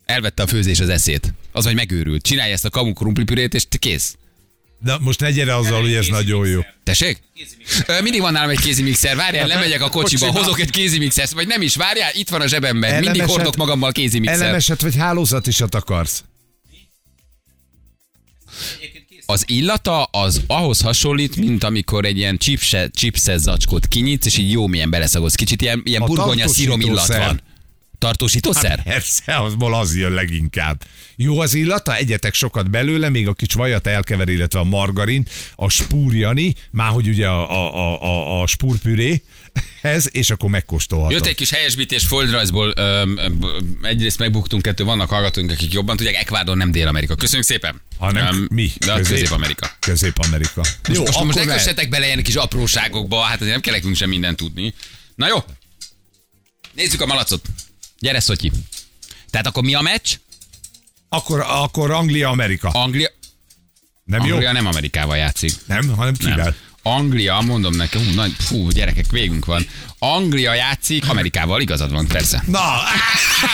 Elvette 0.05 0.43
a 0.43 0.47
főzés 0.47 0.79
az 0.79 0.89
eszét. 0.89 1.33
Az, 1.51 1.65
hogy 1.65 1.75
megőrült. 1.75 2.23
Csinálj 2.23 2.51
ezt 2.51 2.65
a 2.65 2.69
kamu 2.69 2.93
krumplipürét, 2.93 3.53
és 3.53 3.67
te 3.69 3.77
kész. 3.77 4.15
De 4.79 4.97
most 4.99 5.19
ne 5.19 5.31
gyere 5.31 5.55
azzal, 5.55 5.81
hogy 5.81 5.93
ez 5.93 6.07
nagyon 6.07 6.47
jó. 6.47 6.61
Tessék? 6.83 7.21
Mindig 8.01 8.21
van 8.21 8.31
nálam 8.33 8.49
egy 8.49 8.59
kézimixer. 8.59 9.15
Várjál, 9.15 9.47
lemegyek 9.47 9.81
a 9.81 9.89
kocsiba, 9.89 10.31
hozok 10.31 10.59
egy 10.59 10.69
kézimixert, 10.69 11.31
vagy 11.31 11.47
nem 11.47 11.61
is, 11.61 11.75
várjál, 11.75 12.11
itt 12.13 12.29
van 12.29 12.41
a 12.41 12.47
zsebemben. 12.47 12.91
Mindig 12.91 13.07
Elemeset- 13.09 13.35
hordok 13.35 13.55
magammal 13.55 13.91
kézimixert. 13.91 14.41
Elemeset 14.41 14.81
vagy 14.81 14.95
hálózatisat 14.95 15.75
akarsz? 15.75 16.23
Az 19.25 19.43
illata 19.47 20.03
az 20.03 20.41
ahhoz 20.47 20.81
hasonlít, 20.81 21.35
mint 21.35 21.63
amikor 21.63 22.05
egy 22.05 22.17
ilyen 22.17 22.37
chipse, 22.37 22.89
chipses 22.89 23.39
zacskót 23.39 23.87
kinyitsz, 23.87 24.25
és 24.25 24.37
így 24.37 24.51
jó 24.51 24.67
milyen 24.67 24.89
beleszagodsz. 24.89 25.35
Kicsit 25.35 25.61
ilyen, 25.61 25.81
ilyen 25.85 26.01
A 26.01 26.05
burgonya 26.05 26.47
szírom 26.47 26.81
illat 26.81 27.07
van. 27.07 27.41
Tartósítószer? 27.97 28.83
Persze, 28.83 29.37
azból 29.37 29.75
az 29.75 29.95
jön 29.95 30.11
leginkább. 30.11 30.83
Jó 31.15 31.39
az 31.39 31.53
illata, 31.53 31.95
egyetek 31.95 32.33
sokat 32.33 32.69
belőle, 32.69 33.09
még 33.09 33.27
a 33.27 33.33
kis 33.33 33.53
vajat 33.53 33.87
elkever, 33.87 34.29
illetve 34.29 34.59
a 34.59 34.63
margarin, 34.63 35.25
a 35.55 35.69
spúrjani, 35.69 36.55
már 36.71 36.91
hogy 36.91 37.07
ugye 37.07 37.27
a, 37.27 37.51
a, 37.51 38.03
a, 38.03 38.41
a, 38.41 38.47
spúrpüré, 38.47 39.23
ez, 39.81 40.07
és 40.11 40.29
akkor 40.29 40.49
megkóstolhatod. 40.49 41.11
Jött 41.17 41.25
egy 41.25 41.35
kis 41.35 41.49
helyesbítés 41.49 42.05
földrajzból, 42.05 42.73
öm, 42.75 43.17
öm, 43.17 43.77
egyrészt 43.81 44.19
megbuktunk, 44.19 44.61
kettő 44.61 44.83
vannak 44.83 45.09
hallgatóink, 45.09 45.51
akik 45.51 45.73
jobban 45.73 45.97
tudják, 45.97 46.15
Ekvádor 46.15 46.57
nem 46.57 46.71
Dél-Amerika. 46.71 47.15
Köszönjük 47.15 47.47
szépen. 47.47 47.81
Hanem 47.97 48.35
Öm, 48.35 48.47
mi? 48.51 48.71
De 48.79 48.93
Közép- 48.95 49.11
Közép-Amerika. 49.11 49.69
Közép-Amerika. 49.79 50.61
Jó, 50.87 50.99
most, 50.99 51.07
most 51.07 51.17
akkor 51.17 51.33
ne 51.33 51.43
lehet. 51.43 51.63
kössetek 51.63 51.89
bele 51.89 52.05
ilyen 52.05 52.23
kis 52.23 52.35
apróságokba, 52.35 53.21
hát 53.21 53.39
nem 53.39 53.61
kell 53.61 53.73
nekünk 53.73 53.95
sem 53.95 54.09
mindent 54.09 54.37
tudni. 54.37 54.73
Na 55.15 55.27
jó, 55.27 55.43
nézzük 56.73 57.01
a 57.01 57.05
malacot. 57.05 57.41
Gyere, 57.99 58.19
Szotyi. 58.19 58.51
Tehát 59.29 59.47
akkor 59.47 59.63
mi 59.63 59.73
a 59.73 59.81
meccs? 59.81 60.15
Akkor, 61.09 61.39
akkor 61.47 61.91
Anglia-Amerika. 61.91 62.69
Anglia, 62.69 63.09
Nem 64.03 64.21
Anglia 64.21 64.41
jó? 64.41 64.51
nem 64.51 64.65
Amerikával 64.65 65.17
játszik. 65.17 65.53
Nem, 65.65 65.87
hanem 65.89 66.13
Nem. 66.19 66.31
kivel? 66.31 66.55
Anglia, 66.81 67.39
mondom 67.39 67.75
neki, 67.75 67.97
hú, 67.97 68.13
nagy, 68.13 68.31
fú, 68.37 68.69
gyerekek, 68.69 69.11
végünk 69.11 69.45
van. 69.45 69.67
Anglia 69.99 70.53
játszik 70.53 71.09
Amerikával, 71.09 71.61
igazad 71.61 71.91
van, 71.91 72.07
persze. 72.07 72.43
Na, 72.47 72.77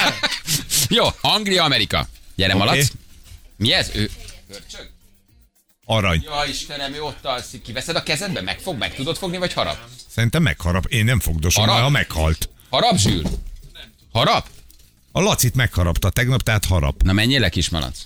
Jó, 0.98 1.06
Anglia, 1.22 1.64
Amerika. 1.64 2.08
Gyere, 2.36 2.56
Oké. 2.56 2.64
malac. 2.64 2.88
Mi 3.58 3.74
ez? 3.74 3.90
Ő... 3.94 4.10
Hörcsög? 4.50 4.90
arany. 5.86 6.24
Ja, 6.24 6.44
Istenem, 6.50 6.94
ő 6.94 7.02
ott 7.02 7.26
alszik. 7.26 7.62
Kiveszed 7.62 7.96
a 7.96 8.04
kezedbe? 8.04 8.42
Megfog, 8.42 8.78
meg 8.78 8.96
tudod 8.96 9.18
fogni, 9.18 9.38
vagy 9.38 9.54
harap? 9.54 9.78
Szerintem 10.10 10.42
megharap. 10.42 10.86
Én 10.86 11.06
nem 11.06 11.20
fogdosom, 11.20 11.68
ha 11.68 11.90
meghalt. 11.90 12.50
Harap, 12.70 12.98
zsűr? 12.98 13.24
Harap? 14.12 14.48
A 15.12 15.22
Lacit 15.22 15.56
megharapta 15.56 16.10
tegnap, 16.10 16.42
tehát 16.42 16.66
harap. 16.66 17.02
Na 17.02 17.14
menjél 17.14 17.40
le, 17.40 17.50
kis 17.50 17.70
malac. 17.70 17.98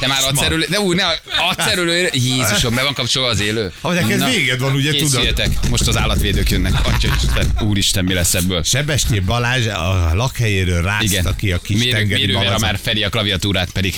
Te 0.00 0.06
már 0.06 0.22
adszerülő, 0.24 0.66
ne 0.68 0.80
úgy, 0.80 0.96
ne, 0.96 1.04
adszerülő, 1.50 2.08
Jézusom, 2.12 2.74
be 2.74 2.82
van 2.82 2.94
kapcsolva 2.94 3.28
az 3.28 3.40
élő. 3.40 3.72
Ha 3.80 3.92
neked 3.92 4.18
Na, 4.18 4.28
véged 4.28 4.58
van, 4.60 4.74
ugye 4.74 4.94
tudod? 4.94 5.42
Most 5.70 5.86
az 5.86 5.96
állatvédők 5.96 6.50
jönnek. 6.50 6.86
Atya 6.86 7.08
Isten, 7.22 7.52
úristen, 7.60 8.04
mi 8.04 8.14
lesz 8.14 8.34
ebből? 8.34 8.62
Sebestyén 8.62 9.24
Balázs 9.24 9.66
a 9.66 10.14
lakhelyéről 10.14 10.82
rázta 10.82 11.04
Igen. 11.04 11.34
ki 11.36 11.52
a 11.52 11.58
kis 11.58 11.78
Mérő, 11.78 11.90
tengeri 11.90 12.32
már 12.60 12.78
Feri 12.82 13.04
a 13.04 13.08
klaviatúrát 13.08 13.70
pedig. 13.70 13.94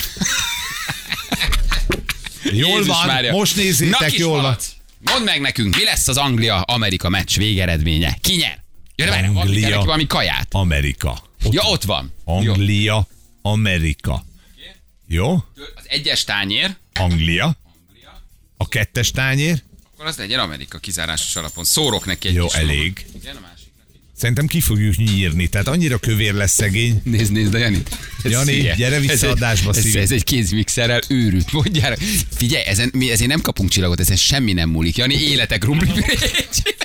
Jól 2.43 2.69
Jézus 2.71 2.87
van, 2.87 3.07
Mária. 3.07 3.33
most 3.33 3.57
Na, 3.57 3.63
nézzétek, 3.63 4.11
kis 4.11 4.19
jól 4.19 4.43
van. 4.43 4.57
Mondd 4.99 5.25
meg 5.25 5.41
nekünk, 5.41 5.77
mi 5.77 5.85
lesz 5.85 6.09
az 6.09 6.17
Anglia-Amerika 6.17 7.09
meccs 7.09 7.37
végeredménye? 7.37 8.19
Ki 8.21 8.35
nyer? 8.37 8.67
Gyere, 8.99 9.11
várj, 9.11 9.27
Anglia. 9.27 9.43
Anglia. 9.43 9.69
neki 9.69 9.85
valami 9.85 10.07
kaját. 10.07 10.47
Amerika. 10.51 11.23
Ja, 11.51 11.63
ott 11.63 11.83
van. 11.85 12.13
Jó. 12.27 12.35
Anglia, 12.35 13.07
Amerika. 13.43 14.25
Jó? 15.07 15.33
Az 15.77 15.85
egyes 15.87 16.25
tányér, 16.25 16.77
Anglia. 16.95 17.57
A 18.57 18.69
kettes 18.69 19.11
tányér. 19.11 19.63
akkor 19.93 20.07
az 20.07 20.17
legyen 20.17 20.39
Amerika 20.39 20.79
kizárásos 20.79 21.37
alapon. 21.37 21.65
Szórok 21.65 22.07
neki 22.07 22.29
egy 22.29 22.35
Jó, 22.35 22.47
elég. 22.53 23.07
Igen, 23.21 23.37
a 23.37 23.41
másiknak. 23.41 23.87
Szerintem 24.17 24.47
ki 24.47 24.61
fogjuk 24.61 24.97
nyírni, 24.97 25.49
tehát 25.49 25.67
annyira 25.67 25.99
kövér 25.99 26.35
lesz 26.35 26.53
szegény. 26.53 27.01
Nézd, 27.05 27.33
nézd 27.33 27.55
a 27.55 27.59
Janit. 27.59 27.97
Ez 28.25 28.31
Jani, 28.31 28.73
gyere 28.77 28.99
vissza 29.01 29.13
Ez 29.13 29.23
egy- 29.23 29.31
adásba, 29.31 29.71
ez, 29.71 29.81
szívem. 29.83 30.03
ez, 30.03 30.11
egy 30.13 30.25
kézmixerrel 30.25 31.01
őrült. 31.09 31.53
Mondjára. 31.53 31.97
Figyelj, 32.37 32.65
ezen, 32.65 32.91
mi 32.95 33.11
ezért 33.11 33.31
nem 33.31 33.41
kapunk 33.41 33.71
csillagot, 33.71 34.01
ezen 34.01 34.17
semmi 34.17 34.53
nem 34.53 34.69
múlik. 34.71 34.97
Jani, 34.97 35.15
életek 35.15 35.65
rumplipürét. 35.65 36.63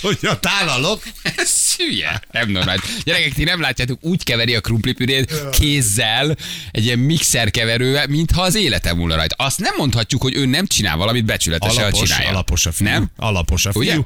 Hogy 0.00 0.18
a 0.22 0.40
tálalok? 0.40 1.02
Ez 1.36 1.74
hülye. 1.76 2.22
Nem 2.30 2.50
normális. 2.50 2.82
Gyerekek, 3.04 3.32
ti 3.32 3.44
nem 3.44 3.60
látjátok, 3.60 4.04
úgy 4.04 4.24
keveri 4.24 4.54
a 4.54 4.60
krumplipürét 4.60 5.50
kézzel, 5.50 6.36
egy 6.70 6.84
ilyen 6.84 6.98
mixerkeverővel, 6.98 8.06
mintha 8.06 8.42
az 8.42 8.54
élete 8.54 8.94
múlna 8.94 9.14
rajta. 9.16 9.44
Azt 9.44 9.58
nem 9.60 9.74
mondhatjuk, 9.76 10.22
hogy 10.22 10.34
ő 10.34 10.46
nem 10.46 10.66
csinál 10.66 10.96
valamit 10.96 11.24
becsületesen 11.24 11.82
Alapos, 11.82 12.08
csinálja. 12.08 12.28
alapos 12.28 12.66
a 12.66 12.72
fiú. 12.72 12.88
Nem? 12.88 13.10
Alapos 13.16 13.66
a 13.66 13.72
fiú. 13.72 13.80
Ugye? 13.82 13.96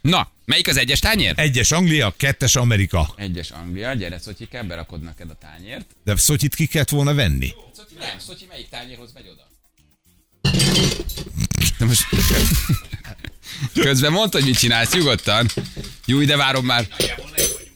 Na, 0.00 0.28
melyik 0.44 0.68
az 0.68 0.76
egyes 0.76 0.98
tányér? 0.98 1.32
Egyes 1.36 1.70
Anglia, 1.70 2.14
kettes 2.16 2.56
Amerika. 2.56 3.14
Egyes 3.16 3.50
Anglia, 3.50 3.94
gyere 3.94 4.18
Szotyike, 4.18 4.62
berakod 4.62 5.02
neked 5.02 5.30
a 5.30 5.34
tányért. 5.34 5.86
De 6.04 6.16
Szotyit 6.16 6.54
ki 6.54 6.66
kellett 6.66 6.88
volna 6.88 7.14
venni. 7.14 7.52
Szotyi, 7.76 7.94
nem, 7.98 8.18
Szotyi 8.18 8.44
melyik 8.48 8.68
tányérhoz 8.68 9.10
megy 9.14 9.28
oda? 9.32 9.48
De 11.78 11.84
most... 11.84 12.06
Közben 13.74 14.12
mondta, 14.12 14.38
hogy 14.38 14.46
mit 14.46 14.58
csinálsz, 14.58 14.92
nyugodtan. 14.92 15.50
Jó, 16.06 16.20
ide 16.20 16.36
várom 16.36 16.64
már. 16.64 16.88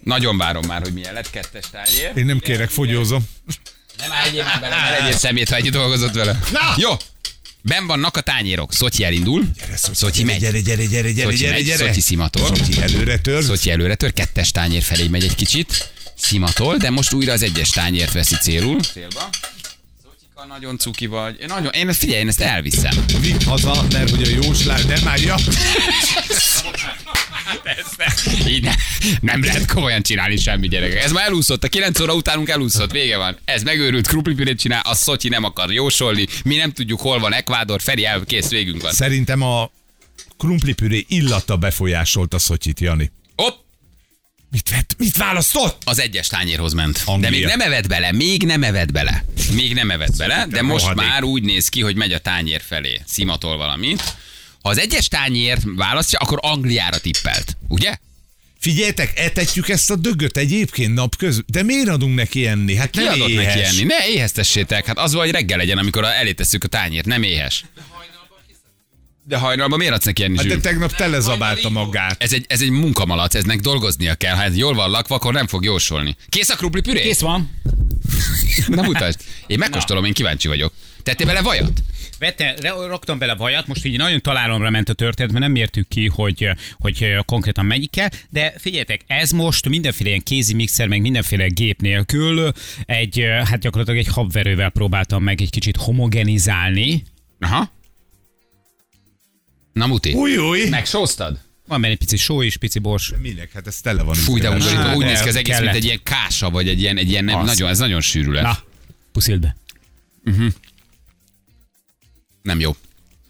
Nagyon 0.02 0.38
várom 0.38 0.66
már, 0.66 0.82
hogy 0.82 0.92
milyen 0.92 1.14
lett 1.14 1.30
kettes 1.30 1.64
tányér. 1.70 2.12
Én 2.16 2.24
nem 2.24 2.38
kérek, 2.38 2.70
fogyózom. 2.70 3.28
Nem 3.98 4.12
állj 4.12 4.42
már 4.42 4.60
bele, 4.60 4.76
ne 4.76 4.90
legyél 4.90 5.16
szemét, 5.16 5.48
ha 5.48 5.56
együtt 5.56 5.72
dolgozott 5.72 6.14
vele. 6.14 6.38
Na! 6.52 6.74
Jó, 6.76 6.96
ben 7.62 7.86
vannak 7.86 8.16
a 8.16 8.20
tányérok. 8.20 8.72
Szotyi 8.72 9.04
elindul. 9.04 9.44
Szotyi 9.92 10.24
megy. 10.24 10.38
Gyere, 10.38 10.60
gyere, 10.60 10.84
gyere, 10.84 11.12
gyere, 11.12 11.30
Szotyi 11.30 11.42
gyere, 11.42 11.52
megy, 11.52 11.64
gyere. 11.64 11.86
Szotyi 11.86 12.00
szimatol. 12.00 12.46
Szotyi 12.56 12.82
előre 12.82 13.18
tör. 13.18 13.42
Szotyi 13.44 13.70
előre 13.70 13.94
tör, 13.94 14.12
kettes 14.12 14.50
tányér 14.50 14.82
felé 14.82 15.06
megy 15.08 15.24
egy 15.24 15.34
kicsit. 15.34 15.92
Szimatol, 16.16 16.76
de 16.76 16.90
most 16.90 17.12
újra 17.12 17.32
az 17.32 17.42
egyes 17.42 17.70
tányért 17.70 18.12
veszi 18.12 18.36
célul. 18.36 18.80
Célba. 18.80 19.28
Szotyika, 20.44 20.46
nagyon 20.46 20.78
cuki 20.78 21.06
vagy. 21.06 21.40
Én, 21.40 21.46
nagyon, 21.46 21.72
én 21.72 21.92
figyelj, 21.92 22.20
én 22.20 22.28
ezt 22.28 22.40
elviszem. 22.40 23.04
Vidd 23.20 23.44
haza, 23.44 23.84
mert 23.92 24.10
hogy 24.10 24.22
a 24.22 24.28
jóslás 24.28 24.84
nem 24.84 25.08
állja. 25.08 25.34
Persze. 27.62 28.50
Így 28.50 28.62
ne, 28.62 28.72
nem 29.20 29.44
lehet 29.44 29.66
komolyan 29.72 30.02
csinálni 30.02 30.36
semmi 30.36 30.68
gyerekek. 30.68 31.02
Ez 31.02 31.12
már 31.12 31.26
elúszott, 31.26 31.64
a 31.64 31.68
9 31.68 32.00
óra 32.00 32.14
utánunk 32.14 32.48
elúszott, 32.48 32.90
vége 32.90 33.16
van. 33.16 33.36
Ez 33.44 33.62
megőrült 33.62 34.06
krumplipürét 34.06 34.58
csinál, 34.58 34.82
a 34.84 34.94
Szotyi 34.94 35.28
nem 35.28 35.44
akar 35.44 35.72
jósolni, 35.72 36.26
mi 36.44 36.56
nem 36.56 36.72
tudjuk 36.72 37.00
hol 37.00 37.18
van 37.18 37.32
Ekvádor, 37.32 37.80
Feri 37.80 38.04
el, 38.04 38.24
kész, 38.24 38.48
végünk 38.48 38.82
van. 38.82 38.92
Szerintem 38.92 39.42
a 39.42 39.70
krumplipüré 40.38 41.04
illata 41.08 41.56
befolyásolta 41.56 42.38
Szotyit, 42.38 42.80
Jani. 42.80 43.10
Mit, 44.54 44.70
vett, 44.70 44.94
mit 44.98 45.16
választott? 45.16 45.82
az 45.84 46.00
egyes 46.00 46.26
tányérhoz 46.26 46.72
ment. 46.72 47.02
Anglia. 47.04 47.30
De 47.30 47.36
még 47.36 47.44
nem 47.46 47.60
evett 47.60 47.86
bele, 47.88 48.12
még 48.12 48.42
nem 48.42 48.62
evett 48.62 48.92
bele. 48.92 49.24
Még 49.52 49.74
nem 49.74 49.90
evett 49.90 50.16
bele, 50.16 50.46
de 50.50 50.62
most 50.62 50.82
rohadék. 50.84 51.08
már 51.08 51.22
úgy 51.22 51.42
néz 51.42 51.68
ki, 51.68 51.80
hogy 51.80 51.96
megy 51.96 52.12
a 52.12 52.18
tányér 52.18 52.60
felé. 52.66 53.00
Szimatol 53.06 53.56
valamit. 53.56 54.02
Ha 54.62 54.68
az 54.70 54.78
egyes 54.78 55.08
tányért 55.08 55.62
választja, 55.76 56.18
akkor 56.18 56.38
Angliára 56.42 56.98
tippelt. 56.98 57.56
Ugye? 57.68 57.96
Figyeljetek, 58.60 59.18
etetjük 59.18 59.68
ezt 59.68 59.90
a 59.90 59.96
dögöt 59.96 60.36
egyébként 60.36 60.94
napköz. 60.94 61.42
De 61.46 61.62
miért 61.62 61.88
adunk 61.88 62.14
neki 62.14 62.46
enni? 62.46 62.74
Hát 62.76 62.90
Ki 62.90 62.98
nem 62.98 63.12
adott 63.12 63.28
éhes. 63.28 63.44
neki 63.54 63.62
enni? 63.62 63.82
Ne 63.82 64.08
éheztessétek. 64.08 64.86
Hát 64.86 64.98
az 64.98 65.12
hogy 65.12 65.30
reggel 65.30 65.58
legyen, 65.58 65.78
amikor 65.78 66.04
elé 66.04 66.32
tesszük 66.32 66.64
a 66.64 66.68
tányért. 66.68 67.06
Nem 67.06 67.22
éhes. 67.22 67.64
De 69.26 69.36
hajnalban 69.36 69.78
miért 69.78 69.94
adsz 69.94 70.04
neki 70.04 70.22
enni, 70.24 70.36
Hát 70.36 70.46
de 70.46 70.52
Zsül? 70.52 70.60
tegnap 70.62 70.94
telezabálta 70.94 71.68
magát. 71.70 72.22
Ez 72.22 72.32
egy, 72.32 72.44
ez 72.48 72.60
egy 72.60 72.70
munkamalac, 72.70 73.34
eznek 73.34 73.60
dolgoznia 73.60 74.14
kell. 74.14 74.34
Ha 74.34 74.42
ez 74.42 74.56
jól 74.56 74.74
van 74.74 74.90
lakva, 74.90 75.14
akkor 75.14 75.32
nem 75.32 75.46
fog 75.46 75.64
jósolni. 75.64 76.16
Kész 76.28 76.48
a 76.48 76.56
krupli 76.56 76.80
püré? 76.80 77.02
Kész 77.02 77.20
van. 77.20 77.50
Nem 78.66 78.84
mutasd. 78.84 79.20
Én 79.46 79.58
megkóstolom, 79.58 80.04
én 80.04 80.12
kíváncsi 80.12 80.48
vagyok. 80.48 80.72
Tettél 81.02 81.26
bele 81.26 81.40
vajat? 81.42 81.82
Vette, 82.18 82.54
re- 82.60 82.86
raktam 82.86 83.18
bele 83.18 83.34
vajat, 83.34 83.66
most 83.66 83.84
így 83.84 83.96
nagyon 83.96 84.20
találomra 84.20 84.70
ment 84.70 84.88
a 84.88 84.92
történet, 84.92 85.32
mert 85.32 85.44
nem 85.44 85.52
mértük 85.52 85.88
ki, 85.88 86.06
hogy, 86.08 86.48
hogy 86.78 87.16
konkrétan 87.26 87.64
mennyi 87.66 87.86
kell, 87.86 88.08
de 88.30 88.54
figyeljetek, 88.58 89.00
ez 89.06 89.30
most 89.30 89.68
mindenféle 89.68 90.08
ilyen 90.08 90.22
kézi 90.22 90.54
mixer, 90.54 90.88
meg 90.88 91.00
mindenféle 91.00 91.46
gép 91.46 91.80
nélkül 91.80 92.52
egy, 92.86 93.24
hát 93.44 93.58
gyakorlatilag 93.60 93.98
egy 94.00 94.12
habverővel 94.12 94.70
próbáltam 94.70 95.22
meg 95.22 95.40
egy 95.40 95.50
kicsit 95.50 95.76
homogenizálni. 95.76 97.02
Aha. 97.40 97.72
Na 99.74 99.86
muti. 99.86 100.12
Új, 100.12 100.36
új. 100.36 100.68
Megsóztad? 100.68 101.38
Van 101.66 101.80
benne 101.80 101.92
egy 101.92 101.98
pici 101.98 102.16
só 102.16 102.42
és 102.42 102.56
pici 102.56 102.78
bors. 102.78 103.12
Minek? 103.22 103.52
Hát 103.52 103.66
ez 103.66 103.80
tele 103.80 104.02
van. 104.02 104.14
Fúj, 104.14 104.40
de 104.40 104.50
undorító. 104.50 104.80
Hát, 104.80 104.96
Úgy 104.96 105.04
néz 105.04 105.20
ki 105.20 105.28
az 105.28 105.36
egész, 105.36 105.60
mint 105.60 105.74
egy 105.74 105.84
ilyen 105.84 106.00
kása, 106.02 106.50
vagy 106.50 106.68
egy 106.68 106.80
ilyen, 106.80 106.96
egy 106.96 107.10
ilyen 107.10 107.24
nem, 107.24 107.44
nagyon, 107.44 107.68
ez 107.68 107.78
nagyon 107.78 108.00
sűrű 108.00 108.30
lesz. 108.30 108.42
Na, 108.44 108.58
puszild 109.12 109.40
be. 109.40 109.56
Nem 112.42 112.60
jó. 112.60 112.76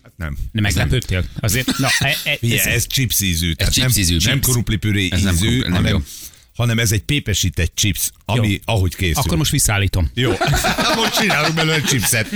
Hát 0.02 0.12
nem. 0.16 0.36
Nem 0.52 0.62
meglepődtél? 0.62 1.24
Azért, 1.40 1.78
na, 1.78 1.88
e, 1.98 2.16
e, 2.24 2.38
ez, 2.40 2.66
ez 2.66 2.86
chips 2.86 3.20
ízű. 3.20 3.52
Tehát 3.52 3.72
chips 3.72 3.94
nem, 3.94 4.02
ízű, 4.02 4.16
Nem 4.24 4.40
krumplipüré 4.40 5.08
Ez 5.10 5.22
nem 5.22 5.34
ízű, 5.34 5.46
krumpli- 5.46 5.68
nem 5.70 5.82
jó. 5.84 5.90
hanem, 5.90 6.06
hanem 6.54 6.78
ez 6.78 6.92
egy 6.92 7.02
pépesített 7.02 7.72
chips, 7.74 8.10
ami 8.24 8.48
Jó. 8.48 8.56
ahogy 8.64 8.94
készül. 8.94 9.22
akkor 9.22 9.36
most 9.36 9.50
visszaállítom. 9.50 10.10
Jó. 10.14 10.30
Na 10.82 10.94
most 10.96 11.14
csinálunk 11.20 11.54
belőle 11.54 11.80
chipset. 11.80 12.28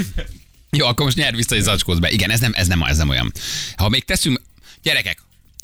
Jó, 0.78 0.86
akkor 0.86 1.04
most 1.04 1.16
nyerd 1.16 1.36
vissza, 1.36 1.54
hogy 1.54 1.64
zacskóz 1.64 1.98
be. 1.98 2.10
Igen, 2.10 2.30
ez 2.30 2.40
nem, 2.40 2.52
ez 2.54 2.66
nem, 2.66 2.82
ez 2.82 2.96
nem 2.96 3.08
olyan. 3.08 3.32
Ha 3.76 3.88
még 3.88 4.04
teszünk, 4.04 4.40
gyerekek, 4.82 5.18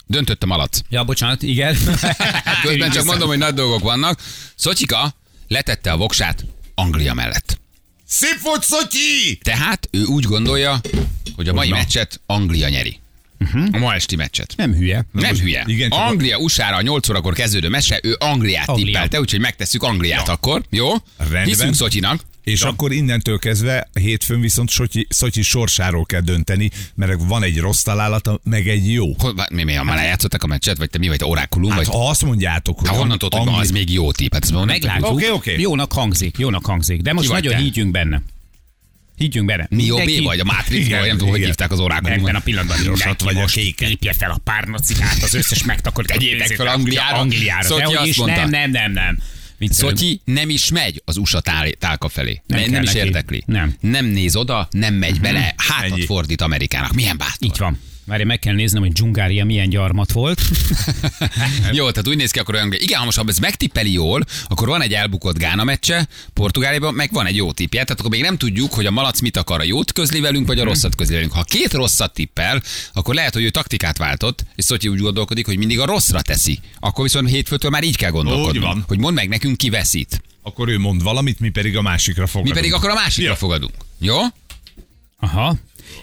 döntöttem 0.06 0.50
alatt. 0.50 0.84
Ja, 0.88 1.04
bocsánat, 1.04 1.42
igen. 1.42 1.76
Közben 2.62 2.90
csak 2.90 3.04
mondom, 3.04 3.28
hogy 3.28 3.38
nagy 3.38 3.54
dolgok 3.54 3.80
vannak. 3.82 4.20
Szocsika 4.54 5.14
letette 5.48 5.92
a 5.92 5.96
voksát 5.96 6.44
Anglia 6.74 7.14
mellett. 7.14 7.58
Szép 8.06 8.40
volt, 8.42 8.62
Szotyi! 8.62 9.38
Tehát 9.42 9.88
ő 9.90 10.02
úgy 10.04 10.24
gondolja, 10.24 10.80
hogy 11.36 11.48
a 11.48 11.52
mai 11.52 11.68
na. 11.68 11.76
meccset 11.76 12.20
Anglia 12.26 12.68
nyeri. 12.68 12.98
A 13.72 13.78
ma 13.78 13.94
esti 13.94 14.16
meccset. 14.16 14.54
Nem 14.56 14.74
hülye. 14.74 15.04
Nem 15.12 15.28
most- 15.28 15.40
hülye. 15.40 15.64
igen, 15.66 15.90
Anglia 15.90 16.38
USA-ra 16.38 16.82
8 16.82 17.08
órakor 17.08 17.34
kezdődő 17.34 17.68
mese, 17.68 18.00
ő 18.02 18.16
Angliát 18.18 18.68
Anglia. 18.68 18.86
tippelte, 18.86 19.20
úgyhogy 19.20 19.40
megtesszük 19.40 19.82
Angliát 19.82 20.28
akkor. 20.28 20.62
Jó? 20.70 20.92
Rendben. 21.16 21.44
Hiszünk 21.44 21.74
Szotyinak. 21.74 22.20
És 22.44 22.62
akkor 22.62 22.92
innentől 22.92 23.38
kezdve 23.38 23.88
hétfőn 23.92 24.40
viszont 24.40 24.70
Szotyi, 24.70 25.06
Szotyi 25.08 25.42
sorsáról 25.42 26.04
kell 26.04 26.20
dönteni, 26.20 26.70
mert 26.94 27.12
van 27.18 27.42
egy 27.42 27.58
rossz 27.58 27.82
találata, 27.82 28.40
meg 28.44 28.68
egy 28.68 28.92
jó. 28.92 29.14
Hol, 29.18 29.34
mi, 29.52 29.62
mi, 29.62 29.72
már 29.72 29.96
lejátszottak 29.96 30.42
a 30.42 30.46
meccset, 30.46 30.76
vagy 30.76 30.90
te 30.90 30.98
mi 30.98 31.08
vagy, 31.08 31.18
te 31.18 31.26
orákulum, 31.26 31.70
Hát, 31.70 31.78
vagy? 31.78 31.88
ha 31.88 32.08
azt 32.08 32.24
mondjátok, 32.24 32.78
hogy 32.78 32.88
Hát 32.88 32.96
honnan 32.96 33.18
tudod, 33.18 33.48
hogy 33.48 33.60
az 33.60 33.70
még 33.70 33.90
jó 33.90 34.12
tipp? 34.12 34.32
Hát 34.32 34.64
Meglátjuk. 34.64 35.10
Oké, 35.10 35.30
oké. 35.30 35.60
Jónak 35.60 35.92
hangzik, 35.92 36.38
jónak 36.38 36.66
hangzik. 36.66 37.00
De 37.00 37.12
most 37.12 37.26
Ki 37.26 37.32
nagyon 37.32 37.56
higgyünk 37.56 37.90
benne. 37.90 38.22
Higgyünk 39.16 39.46
benne. 39.46 39.66
Mi 39.70 39.84
jó 39.84 39.96
B 39.96 40.22
vagy? 40.22 40.40
A 40.40 40.44
Matrix, 40.44 40.84
Igen, 40.86 40.98
vagy 40.98 41.08
nem 41.08 41.16
tudom, 41.16 41.32
hogy 41.32 41.44
hívták 41.44 41.72
az 41.72 41.80
orákulumot. 41.80 42.20
Ebben 42.20 42.34
a 42.34 42.40
pillanatban 42.40 42.78
mindenki 42.78 43.24
vagy 43.24 43.36
a 43.36 43.40
most 43.40 43.80
lépje 43.80 44.12
fel 44.12 44.30
a 44.30 44.38
párnacikát, 44.44 45.22
az 45.22 45.34
összes 45.34 45.64
megtakarított 45.64 46.18
Tegyétek 46.18 46.56
fel 46.56 46.66
Angliára. 46.66 47.16
Angliára. 47.16 47.76
Dehogy 47.76 47.94
azt 47.94 48.06
is, 48.06 48.16
mondta. 48.16 48.40
nem, 48.40 48.50
nem, 48.50 48.70
nem, 48.70 48.92
nem. 48.92 49.18
Viccelünk. 49.58 49.96
Szotyi 49.98 50.20
nem 50.24 50.50
is 50.50 50.70
megy 50.70 51.02
az 51.04 51.16
USA 51.16 51.40
tál, 51.40 51.70
tálka 51.70 52.08
felé. 52.08 52.42
Nem 52.46 52.60
Nem, 52.60 52.70
nem 52.70 52.82
is 52.82 52.92
neki. 52.92 53.06
érdekli. 53.06 53.42
Nem. 53.46 53.74
Nem 53.80 54.04
néz 54.06 54.36
oda, 54.36 54.68
nem 54.70 54.94
megy 54.94 55.20
bele, 55.20 55.54
hátat 55.56 55.90
Ennyi. 55.92 56.04
fordít 56.04 56.40
Amerikának. 56.40 56.92
Milyen 56.92 57.16
bátor. 57.16 57.36
Így 57.40 57.58
van. 57.58 57.78
Várj, 58.06 58.22
meg 58.22 58.38
kell 58.38 58.54
néznem, 58.54 58.82
hogy 58.82 58.92
Dzsungária 58.92 59.44
milyen 59.44 59.68
gyarmat 59.68 60.12
volt. 60.12 60.40
Jó, 61.72 61.90
tehát 61.90 62.08
úgy 62.08 62.16
néz 62.16 62.30
ki, 62.30 62.38
akkor 62.38 62.54
olyan, 62.54 62.72
igen, 62.72 62.98
ha 62.98 63.04
most 63.04 63.18
ha 63.18 63.24
ez 63.26 63.38
megtippeli 63.38 63.92
jól, 63.92 64.24
akkor 64.48 64.68
van 64.68 64.82
egy 64.82 64.92
elbukott 64.92 65.38
Gána 65.38 65.64
meccse 65.64 66.08
Portugáliában, 66.32 66.94
meg 66.94 67.12
van 67.12 67.26
egy 67.26 67.36
jó 67.36 67.52
tippje, 67.52 67.82
tehát 67.84 67.98
akkor 67.98 68.10
még 68.10 68.20
nem 68.20 68.36
tudjuk, 68.38 68.72
hogy 68.74 68.86
a 68.86 68.90
malac 68.90 69.20
mit 69.20 69.36
akar, 69.36 69.60
a 69.60 69.64
jót 69.64 69.92
közli 69.92 70.20
velünk, 70.20 70.46
vagy 70.46 70.58
a 70.58 70.64
rosszat 70.64 70.94
közli 70.94 71.14
velünk. 71.14 71.32
Ha 71.32 71.42
két 71.42 71.72
rosszat 71.72 72.12
tippel, 72.14 72.62
akkor 72.92 73.14
lehet, 73.14 73.32
hogy 73.34 73.42
ő 73.42 73.50
taktikát 73.50 73.98
váltott, 73.98 74.44
és 74.56 74.64
Szotyi 74.64 74.88
úgy 74.88 75.00
gondolkodik, 75.00 75.46
hogy 75.46 75.56
mindig 75.58 75.80
a 75.80 75.86
rosszra 75.86 76.22
teszi. 76.22 76.58
Akkor 76.80 77.04
viszont 77.04 77.28
hétfőtől 77.28 77.70
már 77.70 77.84
így 77.84 77.96
kell 77.96 78.10
gondolkodni. 78.10 78.58
Úgy 78.58 78.64
van. 78.64 78.84
Hogy 78.88 78.98
mondd 78.98 79.14
meg 79.14 79.28
nekünk, 79.28 79.56
ki 79.56 79.70
veszít. 79.70 80.22
Akkor 80.42 80.68
ő 80.68 80.78
mond 80.78 81.02
valamit, 81.02 81.40
mi 81.40 81.48
pedig 81.48 81.76
a 81.76 81.82
másikra 81.82 82.22
Mi 82.22 82.28
fogadunk. 82.28 82.54
pedig 82.56 82.72
akkor 82.72 82.90
a 82.90 82.94
másikra 82.94 83.30
Ja. 83.30 83.36
fogadunk. 83.36 83.72
Jó? 83.98 84.16
Aha. 85.20 85.56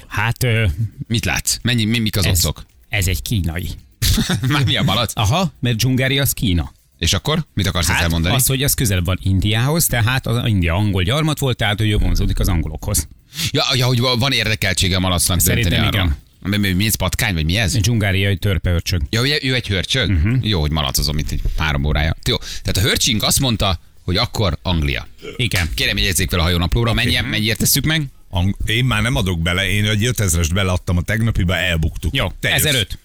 Hát 0.07 0.43
ö, 0.43 0.65
Mit 1.07 1.25
látsz? 1.25 1.57
Mennyi, 1.61 1.85
mi, 1.85 1.99
mik 1.99 2.17
az 2.17 2.25
ez, 2.25 2.31
otcok? 2.45 2.65
ez 2.89 3.07
egy 3.07 3.21
kínai. 3.21 3.69
Már 4.47 4.65
mi 4.65 4.75
a 4.75 4.81
malac? 4.83 5.11
Aha, 5.15 5.51
mert 5.59 5.75
Dzsungária 5.75 6.21
az 6.21 6.31
Kína. 6.31 6.71
És 6.97 7.13
akkor? 7.13 7.45
Mit 7.53 7.67
akarsz 7.67 7.89
ezzel 7.89 8.01
Hát 8.01 8.09
mondani? 8.11 8.35
az, 8.35 8.45
hogy 8.45 8.63
ez 8.63 8.73
közelebb 8.73 9.05
van 9.05 9.19
Indiához, 9.23 9.85
tehát 9.85 10.27
az 10.27 10.47
India 10.47 10.73
angol 10.75 11.03
gyarmat 11.03 11.39
volt, 11.39 11.57
tehát 11.57 11.81
ő 11.81 11.97
vonzódik 11.97 12.39
az 12.39 12.47
angolokhoz. 12.47 13.07
Ja, 13.51 13.63
ja, 13.73 13.85
hogy 13.85 13.99
van 13.99 14.31
érdekeltsége 14.31 14.95
a 14.95 14.99
malacnak 14.99 15.39
Szerintem 15.39 15.81
dönteni 15.81 15.95
igen. 15.97 16.15
Mi, 16.43 16.57
mi, 16.57 16.73
mi 16.73 16.85
ez 16.85 16.95
patkány, 16.95 17.33
vagy 17.33 17.45
mi 17.45 17.57
ez? 17.57 17.77
Dzsungária 17.77 18.29
egy 18.29 18.39
törpeörcsög. 18.39 19.01
Ja, 19.09 19.21
ugye 19.21 19.39
ő 19.41 19.53
egy 19.53 19.67
hörcsög? 19.67 20.09
Uh-huh. 20.09 20.37
Jó, 20.41 20.59
hogy 20.59 20.71
malacozom 20.71 21.17
itt 21.17 21.31
egy 21.31 21.41
három 21.57 21.83
órája. 21.83 22.15
Jó, 22.27 22.35
tehát 22.37 22.77
a 22.77 22.81
hörcsink 22.81 23.23
azt 23.23 23.39
mondta, 23.39 23.79
hogy 24.03 24.17
akkor 24.17 24.57
Anglia. 24.61 25.07
Igen. 25.35 25.69
Kérem, 25.75 25.97
jegyezzék 25.97 26.29
fel 26.29 26.39
a 26.39 26.43
hajónaplóra, 26.43 26.93
mennyi, 26.93 27.19
mennyiért 27.29 27.57
tesszük 27.57 27.85
meg? 27.85 28.05
Ang- 28.33 28.55
Én 28.65 28.85
már 28.85 29.01
nem 29.01 29.15
adok 29.15 29.39
bele, 29.41 29.69
én 29.69 29.85
egy 29.85 30.09
5000-est 30.13 30.49
beleadtam 30.53 30.97
a 30.97 31.01
tegnapiba, 31.01 31.55
elbuktuk. 31.57 32.15
Jó, 32.15 32.31
Te 32.39 32.49
jössz. 32.49 32.63
1005. 32.65 32.97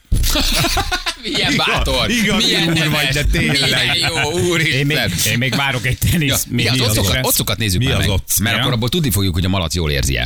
Milyen 1.22 1.54
bátor! 1.56 2.10
Igazi 2.10 2.46
milyen 2.46 2.68
úr 2.68 2.74
nemes, 2.74 3.02
vagy, 3.04 3.14
de 3.14 3.24
tényleg. 3.24 3.60
Milyen 3.60 3.96
jó, 4.12 4.30
úristen! 4.48 4.78
Én 4.78 4.86
még, 4.86 4.98
én 5.26 5.38
még 5.38 5.54
várok 5.54 5.86
egy 5.86 5.98
tenisz. 6.10 6.44
Ja, 6.48 6.54
mi 6.54 6.66
az 6.66 6.76
milliósra. 6.76 7.00
ocokat, 7.02 7.26
ocokat 7.26 7.58
nézzük 7.58 7.78
Mi 7.80 7.86
már 7.86 7.94
az 7.94 8.00
meg, 8.00 8.08
occ? 8.10 8.38
mert 8.38 8.54
Ja. 8.56 8.60
akkor 8.60 8.72
abból 8.74 8.88
tudni 8.88 9.10
fogjuk, 9.10 9.34
hogy 9.34 9.44
a 9.44 9.48
malac 9.48 9.74
jól 9.74 9.90
érzi. 9.90 10.20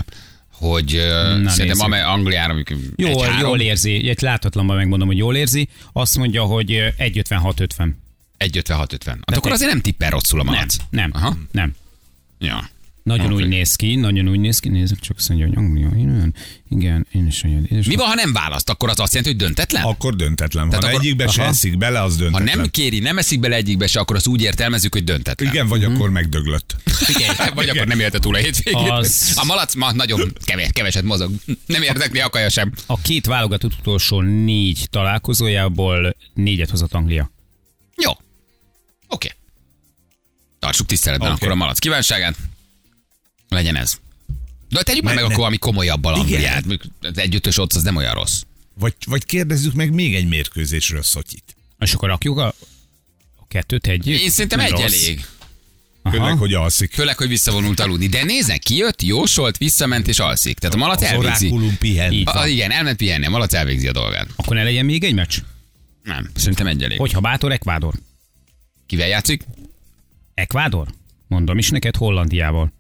Hogy 0.52 0.95
uh, 0.97 1.47
szerintem 1.49 1.80
amely 1.80 2.02
Angliára 2.02 2.52
mondjuk 2.54 2.78
Jól, 2.97 3.26
egy 3.26 3.40
jól 3.40 3.61
érzi. 3.61 4.09
Egy 4.09 4.21
láthatatlanban 4.21 4.76
megmondom, 4.76 5.09
hogy 5.09 5.16
jól 5.16 5.37
érzi. 5.37 5.69
Azt 5.92 6.16
mondja, 6.16 6.42
hogy 6.42 6.73
ö, 6.73 6.87
1,56-50. 6.99 7.90
1,56-50. 8.38 9.07
Hát 9.07 9.37
akkor 9.37 9.52
azért 9.52 9.71
nem 9.71 9.80
tippel 9.80 10.11
rosszul 10.11 10.40
a 10.40 10.45
Nem, 10.45 10.54
malac. 10.54 10.76
nem, 10.90 11.11
Aha. 11.14 11.37
nem. 11.52 11.75
Ja. 12.38 12.69
Nagyon 13.02 13.33
Oké. 13.33 13.42
úgy 13.42 13.49
néz 13.49 13.76
ki, 13.76 13.95
nagyon 13.95 14.28
úgy 14.28 14.40
néz 14.40 14.59
ki. 14.59 14.69
Nézzük 14.69 14.99
csak 15.00 15.16
azt 15.16 15.28
mondja, 15.28 15.47
hogy 15.47 15.57
Anglia, 15.57 15.90
igen, 15.97 16.35
igen, 16.69 17.07
én 17.12 17.26
is 17.26 17.42
olyan. 17.45 17.64
Én 17.71 17.78
is 17.78 17.87
Mi 17.87 17.95
van, 17.97 18.07
ha 18.07 18.14
nem 18.14 18.33
választ? 18.33 18.69
Akkor 18.71 18.88
az 18.88 19.00
azt 19.00 19.14
jelenti, 19.14 19.37
hogy 19.37 19.47
döntetlen? 19.47 19.83
Akkor 19.83 20.16
döntetlen. 20.16 20.69
Tehát 20.69 20.85
Ha 20.85 20.90
akkor- 20.90 21.02
egyikbe 21.04 21.26
se 21.26 21.40
Aha. 21.42 21.50
eszik 21.50 21.78
bele, 21.78 22.02
az 22.02 22.12
Ha 22.12 22.19
döntetlen. 22.19 22.59
nem 22.59 22.71
kéri, 22.71 22.99
nem 22.99 23.19
eszik 23.19 23.40
bele 23.40 23.57
egyikbe 23.57 23.87
se, 23.87 24.00
akkor 24.00 24.16
azt 24.16 24.26
úgy 24.26 24.42
értelmezzük, 24.42 24.92
hogy 24.92 25.04
döntetlen. 25.04 25.52
Igen, 25.52 25.69
vagy 25.69 25.85
akkor 25.85 26.11
megdöglött. 26.11 26.76
Vagy 27.54 27.69
akkor 27.69 27.87
nem 27.87 28.00
élte 28.00 28.19
túl 28.19 28.35
a 28.35 28.38
hétvégét. 28.38 28.88
Az- 28.90 29.33
A 29.37 29.45
malac 29.45 29.75
ma 29.75 29.92
nagyon 29.92 30.33
keves, 30.45 30.69
keveset 30.73 31.02
mozog. 31.04 31.33
Nem 31.66 31.83
érdekli 31.83 32.21
a 32.21 32.28
kaja 32.30 32.49
sem. 32.49 32.73
A 32.87 33.00
két 33.00 33.26
válogatott 33.26 33.73
utolsó 33.78 34.21
négy 34.21 34.87
találkozójából 34.90 36.16
négyet 36.35 36.71
hozott 36.71 36.95
Anglia. 36.95 37.30
Jó. 38.02 38.12
Oké. 39.09 39.28
Tartsuk 40.59 40.87
tiszteletben 40.87 41.28
Oké. 41.33 41.38
akkor 41.40 41.52
a 41.52 41.59
malac 41.59 41.78
kívánságát. 41.78 42.37
Legyen 43.50 43.76
ez. 43.76 43.99
De 44.69 44.83
tegyük 44.83 45.02
már 45.02 45.14
meg 45.14 45.23
ne- 45.23 45.28
akkor 45.28 45.38
valami 45.38 45.59
komolyabbal 45.59 46.26
Igen. 46.26 46.52
Angliát. 46.54 46.80
Az 47.00 47.19
együttös 47.19 47.59
ott 47.59 47.73
az 47.73 47.83
nem 47.83 47.97
olyan 47.97 48.14
rossz. 48.14 48.42
Vagy, 48.75 48.95
vagy 49.07 49.25
kérdezzük 49.25 49.73
meg 49.75 49.93
még 49.95 50.15
egy 50.15 50.28
mérkőzésről 50.28 51.02
Szotyit. 51.02 51.56
És 51.78 51.93
akkor 51.95 52.08
rakjuk 52.08 52.39
a, 52.39 52.47
a 53.36 53.47
kettőt 53.49 53.86
együtt? 53.86 54.21
Én 54.21 54.30
szerintem 54.30 54.60
egy 54.60 54.71
rossz. 54.71 54.82
elég. 55.04 55.25
Főleg, 56.10 56.39
hogy 56.39 56.54
alszik. 56.54 56.93
Főleg, 56.93 57.17
hogy 57.17 57.28
visszavonult 57.28 57.80
aludni. 57.80 58.06
De 58.06 58.25
nézzen, 58.25 58.58
kijött, 58.58 59.02
jósolt, 59.02 59.56
visszament 59.56 60.08
és 60.08 60.19
alszik. 60.19 60.58
Tehát 60.58 60.76
a 60.76 60.78
malac 60.78 61.02
Az 61.02 61.08
elvégzi. 61.08 61.54
pihen. 61.78 62.23
A, 62.25 62.47
igen, 62.47 62.71
elment 62.71 62.97
pihenni, 62.97 63.26
a 63.26 63.30
malac 63.30 63.52
elvégzi 63.52 63.89
a 63.89 63.93
dolgát. 63.93 64.28
Akkor 64.36 64.56
ne 64.56 64.63
legyen 64.63 64.84
még 64.84 65.04
egy 65.04 65.15
meccs? 65.15 65.39
Nem, 66.02 66.30
szerintem 66.34 66.67
egy 66.67 66.82
elég. 66.82 66.99
Hogyha 66.99 67.21
bátor, 67.21 67.52
Ekvádor. 67.52 67.95
Kivel 68.86 69.08
játszik? 69.08 69.45
Ekvádor? 70.34 70.89
Mondom 71.28 71.58
is 71.58 71.69
neked 71.71 71.97
Hollandiával. 71.97 72.73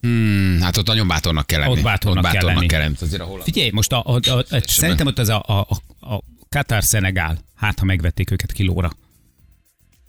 Hmm, 0.00 0.60
hát 0.60 0.76
ott 0.76 0.86
nagyon 0.86 1.08
bátornak 1.08 1.46
kell 1.46 1.60
lenni. 1.60 1.72
Ott 1.72 1.82
bátornak 1.82 2.32
kell 2.32 2.44
lenni. 2.44 2.66
kell 2.66 2.80
lenni. 2.80 2.94
A 3.18 3.22
holland. 3.24 3.44
Figyelj, 3.44 3.70
most 3.70 3.92
a, 3.92 4.02
a, 4.06 4.20
a, 4.30 4.44
a, 4.50 4.62
szerintem 4.66 5.06
ott 5.06 5.18
az 5.18 5.28
a, 5.28 5.42
a, 5.46 5.66
a, 6.00 6.14
a 6.14 6.22
Katar 6.48 6.84
Szenegál. 6.84 7.38
Hát, 7.56 7.78
ha 7.78 7.84
megvették 7.84 8.30
őket 8.30 8.52
kilóra. 8.52 8.92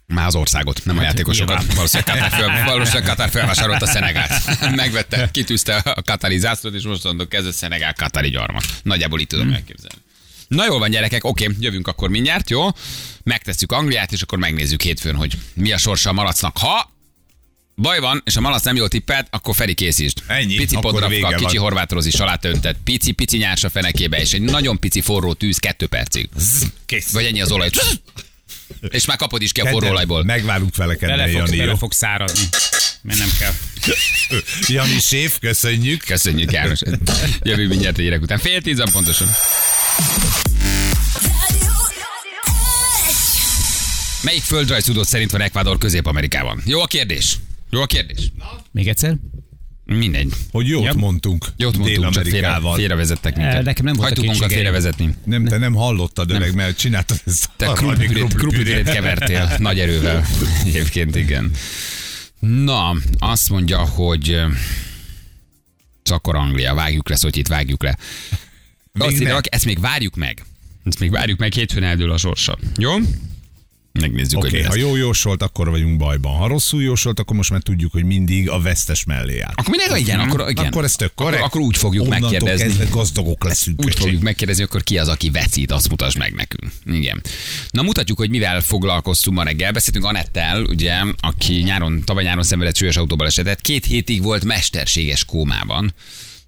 Már 0.06 0.26
az 0.26 0.36
országot, 0.36 0.82
nem 0.86 0.98
a 0.98 1.02
játékosokat. 1.02 1.74
Valószínűleg 1.74 2.14
Katar, 2.20 2.40
fel, 2.40 2.64
valószínűleg 2.74 3.08
Katar 3.08 3.30
felvásárolta 3.30 3.86
Szenegált. 3.86 4.32
Megvette, 4.76 5.30
kitűzte 5.32 5.76
a 5.76 6.02
katari 6.02 6.38
zászlót, 6.38 6.74
és 6.74 6.84
most 6.84 7.04
mondok, 7.04 7.34
ez 7.34 7.46
a 7.46 7.52
Szenegál 7.52 7.94
katari 7.94 8.30
gyarmat. 8.30 8.64
Nagyjából 8.84 9.20
így 9.20 9.28
tudom 9.28 9.46
Hmm. 9.46 9.54
elképzelni. 9.54 9.96
Na 10.48 10.66
jól 10.66 10.80
van, 10.80 10.90
gyerekek, 10.90 11.24
oké, 11.24 11.50
jövünk 11.60 11.88
akkor 11.88 12.10
mindjárt, 12.10 12.50
jó? 12.50 12.68
Megtesszük 13.24 13.72
Angliát, 13.72 14.12
és 14.12 14.22
akkor 14.22 14.38
megnézzük 14.38 14.82
hétfőn, 14.82 15.16
hogy 15.16 15.38
mi 15.54 15.72
a 15.72 15.78
sorsa 15.78 16.10
a 16.10 16.14
malacnak. 16.14 16.58
Ha 16.58 16.92
baj 17.82 18.00
van, 18.00 18.22
és 18.26 18.36
a 18.36 18.42
malac 18.42 18.64
nem 18.64 18.76
jól 18.76 18.88
tippelt, 18.88 19.28
akkor 19.30 19.56
Feri 19.56 19.74
készítsd. 19.74 20.18
Ennyi, 20.28 20.56
Pici 20.56 20.78
podrafka, 20.82 21.28
kicsi 21.28 21.56
van. 21.56 21.64
horvátorozi 21.64 22.12
salátöntet, 22.12 22.76
pici, 22.84 23.12
pici 23.12 23.38
nyársa 23.38 23.70
fenekébe, 23.70 24.20
és 24.20 24.34
egy 24.34 24.42
nagyon 24.42 24.80
pici 24.80 25.02
forró 25.02 25.34
tűz 25.34 25.58
kettő 25.58 25.88
percig. 25.88 26.30
Kész. 26.86 27.12
Vagy 27.12 27.26
ennyi 27.26 27.42
az 27.42 27.52
olaj. 27.52 27.70
És 28.90 29.06
már 29.06 29.18
kapod 29.18 29.42
is 29.42 29.52
ki 29.52 29.60
a 29.60 29.64
forró 29.64 29.78
Kedden, 29.78 29.92
olajból. 29.94 30.24
Megvárunk 30.24 30.76
vele 30.76 30.96
kedden, 30.96 31.18
Bele 31.18 31.30
fog, 31.32 31.40
Jani, 31.40 31.58
bele 31.58 31.76
fog 31.78 31.94
száradni. 31.94 32.44
Mert 33.02 33.20
nem 33.20 33.30
kell. 33.40 33.54
Jani 34.78 35.00
séf, 35.00 35.40
köszönjük. 35.40 36.04
Köszönjük, 36.06 36.52
János. 36.52 36.80
Jövő 37.42 37.68
mindjárt 37.68 37.98
egy 37.98 38.04
gyerek 38.04 38.22
után. 38.22 38.38
Fél 38.38 38.62
tízan 38.62 38.90
pontosan. 38.92 39.28
Melyik 44.22 44.44
földrajzudó 44.44 45.04
szerint 45.04 45.32
van 45.32 45.42
Ekvádor 45.42 45.78
Közép-Amerikában? 45.78 46.62
Jó 46.66 46.82
a 46.82 46.86
kérdés. 46.86 47.38
Jó 47.70 47.82
a 47.82 47.86
kérdés. 47.86 48.32
Még 48.72 48.88
egyszer? 48.88 49.18
Mindegy. 49.86 50.34
Hogy 50.52 50.68
jót 50.68 50.84
Ja. 50.84 50.94
mondtunk. 50.94 51.46
Jót 51.58 51.78
mondtunk, 51.78 52.10
csak 52.10 52.26
félre, 52.26 52.60
félrevezettek 52.76 53.36
minket. 53.36 53.64
Nekem 53.64 53.86
nem 53.86 53.96
volt 53.96 54.08
Hagytuk 54.08 54.26
magunkat 54.26 54.52
félrevezetni. 54.52 55.16
Nem, 55.24 55.46
te 55.46 55.58
nem 55.58 55.74
hallottad, 55.74 56.32
öreg, 56.32 56.56
mert 56.56 56.78
csináltad 56.78 57.22
ezt 57.26 57.50
Te 57.56 57.66
krumplipürét 57.66 58.34
krumplipürét. 58.34 58.84
kevertél 58.90 59.56
nagy 59.58 59.80
erővel. 59.80 60.26
Egyébként 60.66 61.16
igen. 61.16 61.52
Na, 62.40 62.96
azt 63.18 63.50
mondja, 63.50 63.78
hogy 63.80 64.30
ö, 64.30 64.48
akkor 66.04 66.36
Anglia, 66.36 66.74
vágjuk 66.74 67.10
le, 67.10 67.16
Szotyit, 67.16 67.48
vágjuk 67.48 67.84
le. 67.84 67.98
Még 68.92 69.08
Azt 69.08 69.22
írja, 69.22 69.40
ezt 69.42 69.66
még 69.66 69.80
várjuk 69.80 70.16
meg. 70.16 70.44
Ezt 70.84 71.00
még 71.00 71.12
várjuk 71.12 71.40
meg, 71.40 71.54
hétfőn 71.54 71.84
eldől 71.84 72.12
a 72.12 72.18
sorsa. 72.18 72.58
Jó? 72.78 72.96
Megnézzük, 73.92 74.38
Oké, 74.38 74.48
hogy 74.50 74.58
mi 74.60 74.64
ha 74.66 74.74
lesz. 74.74 74.82
jó 74.84 74.96
jósolt, 74.96 75.42
akkor 75.42 75.70
vagyunk 75.70 75.98
bajban. 75.98 76.36
Ha 76.36 76.48
rosszul 76.48 76.82
jósolt, 76.82 77.20
akkor 77.20 77.36
most 77.36 77.50
már 77.50 77.62
tudjuk, 77.62 77.92
hogy 77.92 78.04
mindig 78.04 78.50
a 78.50 78.60
vesztes 78.62 79.04
mellé 79.04 79.40
áll. 79.40 79.54
Akkor 79.56 79.76
mindegy, 79.78 80.00
igen, 80.02 80.20
akkor, 80.20 80.50
igen. 80.50 80.66
Akkor 80.66 80.84
ez 80.84 80.96
tök 80.96 81.14
korrekt. 81.16 81.36
Akkor, 81.36 81.48
akkor 81.48 81.62
úgy 81.62 81.78
fogjuk 81.78 82.04
Onnantól 82.06 82.30
megkérdezni. 82.30 82.66
kezdve 82.66 82.86
gazdagok 82.86 83.44
leszünk. 83.44 83.80
Úgy 83.82 83.88
öcsém. 83.88 84.02
fogjuk 84.02 84.22
megkérdezni, 84.22 84.64
akkor 84.64 84.84
ki 84.84 84.98
az, 84.98 85.08
aki 85.08 85.30
veszít, 85.30 85.72
azt 85.72 85.90
mutasd 85.90 86.18
meg 86.18 86.34
nekünk. 86.34 86.72
Igen. 86.86 87.22
Na 87.70 87.82
mutatjuk, 87.82 88.18
hogy 88.18 88.30
mivel 88.30 88.62
foglalkoztunk 88.62 89.38
ma 89.38 89.44
reggel. 89.44 89.72
Beszéltünk 89.72 90.06
Anettel, 90.06 90.64
ugye, 90.64 90.94
aki 91.20 91.54
nyáron, 91.54 92.02
tavaly 92.06 92.24
nyáron 92.24 92.44
szenvedett 92.44 92.76
súlyos 92.76 92.98
autóbalesetet. 92.98 93.62
Két 93.62 93.86
hétig 93.86 94.22
volt 94.24 94.44
mesterséges 94.46 95.26
kómában. 95.26 95.94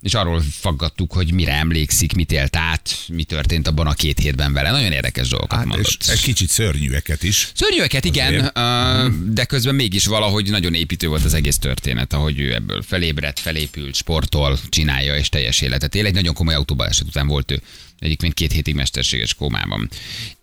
És 0.01 0.13
arról 0.13 0.41
faggattuk, 0.51 1.13
hogy 1.13 1.33
mire 1.33 1.53
emlékszik, 1.53 2.13
mit 2.13 2.31
élt 2.31 2.55
át, 2.55 2.95
mi 3.07 3.23
történt 3.23 3.67
abban 3.67 3.87
a 3.87 3.93
két 3.93 4.19
hétben 4.19 4.53
vele. 4.53 4.71
Nagyon 4.71 4.91
érdekes 4.91 5.27
dolgokat 5.27 5.57
Hát, 5.57 5.67
mondott. 5.67 5.97
és 6.01 6.07
egy 6.07 6.21
kicsit 6.21 6.49
szörnyűeket 6.49 7.23
is. 7.23 7.51
Szörnyűeket, 7.55 8.05
igen, 8.05 8.51
Azért. 8.53 9.33
de 9.33 9.45
közben 9.45 9.75
mégis 9.75 10.05
valahogy 10.05 10.49
nagyon 10.49 10.73
építő 10.73 11.07
volt 11.07 11.23
az 11.23 11.33
egész 11.33 11.57
történet, 11.57 12.13
ahogy 12.13 12.39
ő 12.39 12.53
ebből 12.53 12.81
felébredt, 12.81 13.39
felépült, 13.39 13.95
sportol, 13.95 14.59
csinálja 14.69 15.15
és 15.15 15.29
teljes 15.29 15.61
életet 15.61 15.95
él. 15.95 16.05
Egy 16.05 16.13
nagyon 16.13 16.33
komoly 16.33 16.53
autóbaleset 16.53 17.07
után 17.07 17.27
volt 17.27 17.51
ő 17.51 17.61
egyébként 17.99 18.33
két 18.33 18.51
hétig 18.51 18.75
mesterséges 18.75 19.33
kómában. 19.33 19.89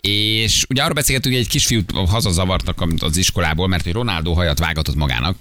És 0.00 0.64
ugye 0.68 0.82
arról 0.82 0.94
beszélgetünk, 0.94 1.34
hogy 1.34 1.44
egy 1.44 1.50
kisfiút 1.50 1.90
hazazavartak 1.90 2.82
az 2.98 3.16
iskolából, 3.16 3.68
mert 3.68 3.84
hogy 3.84 3.92
Ronaldo 3.92 4.32
hajat 4.32 4.58
vágatott 4.58 4.94
magának, 4.94 5.36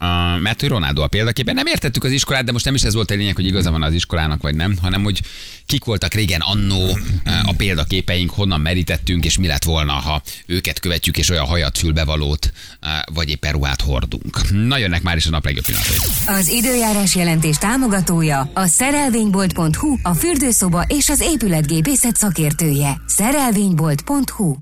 Uh, 0.00 0.40
mert 0.40 0.60
hogy 0.60 0.68
Ronaldo 0.68 1.02
a 1.02 1.06
példaképpen. 1.06 1.54
Nem 1.54 1.66
értettük 1.66 2.04
az 2.04 2.10
iskolát, 2.10 2.44
de 2.44 2.52
most 2.52 2.64
nem 2.64 2.74
is 2.74 2.82
ez 2.82 2.94
volt 2.94 3.10
a 3.10 3.14
lényeg, 3.14 3.34
hogy 3.34 3.46
igaza 3.46 3.70
van 3.70 3.82
az 3.82 3.92
iskolának, 3.92 4.42
vagy 4.42 4.54
nem, 4.54 4.76
hanem 4.82 5.02
hogy 5.02 5.20
kik 5.66 5.84
voltak 5.84 6.14
régen 6.14 6.40
annó 6.40 6.84
uh, 6.84 7.48
a 7.48 7.52
példaképeink, 7.56 8.30
honnan 8.30 8.60
merítettünk, 8.60 9.24
és 9.24 9.38
mi 9.38 9.46
lett 9.46 9.64
volna, 9.64 9.92
ha 9.92 10.22
őket 10.46 10.80
követjük, 10.80 11.16
és 11.16 11.30
olyan 11.30 11.46
hajat 11.46 11.78
fülbevalót, 11.78 12.52
uh, 12.82 13.14
vagy 13.14 13.28
éppen 13.28 13.52
ruhát 13.52 13.80
hordunk. 13.80 14.50
Na 14.50 14.76
jönnek 14.76 15.02
már 15.02 15.16
is 15.16 15.26
a 15.26 15.30
nap 15.30 15.44
legjobb 15.44 15.64
pillanatai. 15.64 15.96
Az 16.26 16.48
időjárás 16.48 17.14
jelentés 17.14 17.56
támogatója 17.56 18.50
a 18.54 18.66
szerelvénybolt.hu, 18.66 19.96
a 20.02 20.14
fürdőszoba 20.14 20.84
és 20.88 21.08
az 21.08 21.20
épületgépészet 21.20 22.16
szakértője. 22.16 23.00
Szerelvénybolt.hu 23.06 24.54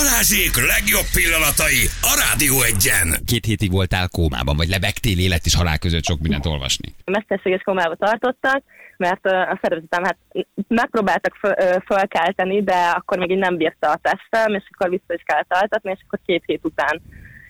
Balázsék 0.00 0.54
legjobb 0.74 1.08
pillanatai 1.18 1.82
a 2.10 2.12
Rádió 2.24 2.54
egyen. 2.70 3.08
Két 3.26 3.44
hétig 3.44 3.70
voltál 3.70 4.08
kómában, 4.08 4.56
vagy 4.56 4.68
lebegtél 4.68 5.18
élet 5.18 5.44
és 5.44 5.54
halál 5.54 5.78
között 5.78 6.04
sok 6.04 6.20
mindent 6.20 6.46
olvasni. 6.46 6.88
mesterséges 7.04 7.62
komába 7.62 7.94
tartottak, 7.94 8.62
mert 8.96 9.24
a 9.26 9.58
szervezetem 9.62 10.04
hát 10.04 10.18
megpróbáltak 10.68 11.34
föl- 11.34 11.82
fölkelteni, 11.86 12.62
de 12.62 12.78
akkor 12.98 13.18
még 13.18 13.30
így 13.30 13.38
nem 13.38 13.56
bírta 13.56 13.90
a 13.90 14.00
testem, 14.02 14.54
és 14.54 14.64
akkor 14.70 14.90
vissza 14.90 15.14
is 15.14 15.22
kellett 15.24 15.52
altatni, 15.60 15.90
és 15.90 16.02
akkor 16.06 16.18
két 16.26 16.42
hét 16.46 16.64
után 16.64 17.02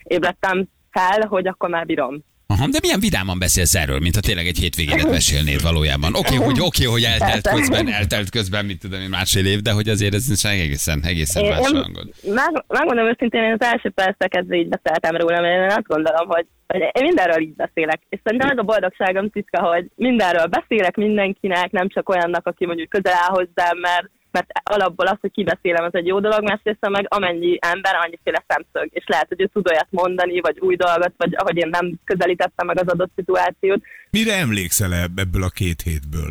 ébredtem 0.03 0.69
fel, 0.91 1.27
hogy 1.29 1.47
akkor 1.47 1.69
már 1.69 1.87
bírom. 1.87 2.25
Aha, 2.59 2.69
de 2.75 2.79
milyen 2.83 3.01
vidáman 3.07 3.39
beszélsz 3.39 3.75
erről, 3.75 4.01
mint 4.01 4.15
ha 4.15 4.21
tényleg 4.29 4.47
egy 4.47 4.59
hétvégénet 4.59 5.11
mesélnéd 5.19 5.63
valójában. 5.63 6.11
Oké, 6.15 6.35
okay, 6.35 6.47
hogy, 6.49 6.61
oké, 6.69 6.85
hogy 6.85 7.05
eltelt 7.13 7.49
közben, 7.49 7.89
eltelt 7.89 8.31
közben, 8.31 8.65
mit 8.65 8.81
tudom 8.81 9.01
én, 9.01 9.09
másfél 9.09 9.47
év, 9.47 9.61
de 9.61 9.73
hogy 9.73 9.89
azért 9.89 10.15
ez 10.15 10.45
egészen, 10.45 10.99
egészen 11.13 11.43
Én, 11.45 11.51
más 11.51 11.71
hangod. 11.71 12.09
meg, 12.41 12.53
megmondom 12.69 13.07
őszintén, 13.07 13.43
én 13.43 13.57
az 13.59 13.67
első 13.73 13.91
percek 13.91 14.29
kezdve 14.29 14.57
így 14.57 14.69
beszéltem 14.69 15.17
róla, 15.17 15.41
mert 15.41 15.63
én 15.63 15.77
azt 15.79 15.93
gondolom, 15.95 16.27
hogy, 16.29 16.47
hogy 16.67 16.81
én 16.81 17.05
mindenről 17.09 17.41
így 17.41 17.55
beszélek. 17.55 18.01
És 18.09 18.21
szerintem 18.25 18.51
ez 18.51 18.59
a 18.59 18.63
boldogságom 18.73 19.31
titka, 19.31 19.61
hogy 19.73 19.85
mindenről 19.95 20.47
beszélek 20.47 20.97
mindenkinek, 20.97 21.71
nem 21.71 21.89
csak 21.89 22.09
olyannak, 22.09 22.47
aki 22.47 22.67
mondjuk 22.67 22.89
közel 22.89 23.19
áll 23.23 23.35
hozzám, 23.39 23.79
mert 23.79 24.07
mert 24.37 24.51
alapból 24.63 25.07
az, 25.07 25.19
hogy 25.21 25.31
kibeszélem, 25.31 25.85
az 25.85 25.95
egy 25.95 26.07
jó 26.07 26.21
dolog, 26.21 26.43
másrészt 26.43 26.89
meg 26.89 27.07
amennyi 27.09 27.59
ember, 27.61 27.95
annyiféle 28.05 28.45
szemszög, 28.49 28.89
és 28.93 29.05
lehet, 29.07 29.29
hogy 29.29 29.41
ő 29.41 29.47
tud 29.47 29.69
olyat 29.69 29.91
mondani, 29.91 30.41
vagy 30.41 30.59
új 30.61 30.77
dolgot, 30.77 31.13
vagy 31.17 31.35
ahogy 31.37 31.57
én 31.57 31.69
nem 31.69 31.93
közelítettem 32.05 32.67
meg 32.67 32.79
az 32.79 32.89
adott 32.89 33.11
szituációt, 33.17 33.83
Mire 34.11 34.35
emlékszel 34.35 34.93
ebb- 34.95 35.19
ebből 35.19 35.43
a 35.43 35.49
két 35.49 35.81
hétből? 35.83 36.31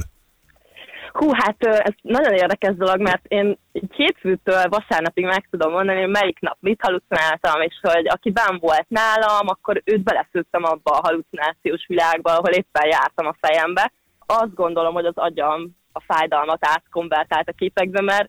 Hú, 1.12 1.30
hát 1.34 1.56
ez 1.66 1.94
nagyon 2.02 2.34
érdekes 2.34 2.76
dolog, 2.76 3.00
mert 3.02 3.26
én 3.28 3.58
hétfőtől 3.96 4.64
vasárnapig 4.70 5.26
meg 5.26 5.48
tudom 5.50 5.72
mondani, 5.72 6.00
hogy 6.00 6.10
melyik 6.10 6.40
nap 6.40 6.58
mit 6.60 6.82
halucináltam, 6.82 7.62
és 7.62 7.76
hogy 7.82 8.08
aki 8.08 8.32
benn 8.32 8.58
volt 8.60 8.86
nálam, 8.88 9.48
akkor 9.48 9.82
őt 9.84 10.04
beleszőttem 10.04 10.64
abba 10.64 10.92
a 10.92 11.02
halucinációs 11.04 11.86
világba, 11.88 12.32
ahol 12.32 12.52
éppen 12.52 12.88
jártam 12.88 13.28
a 13.28 13.36
fejembe. 13.42 13.92
Azt 14.26 14.54
gondolom, 14.54 14.94
hogy 14.94 15.06
az 15.06 15.18
agyam 15.18 15.76
a 15.96 16.14
fájdalmat 16.14 16.66
átkonvertált 16.66 17.50
a 17.50 17.54
képekbe, 17.58 18.02
mert 18.02 18.28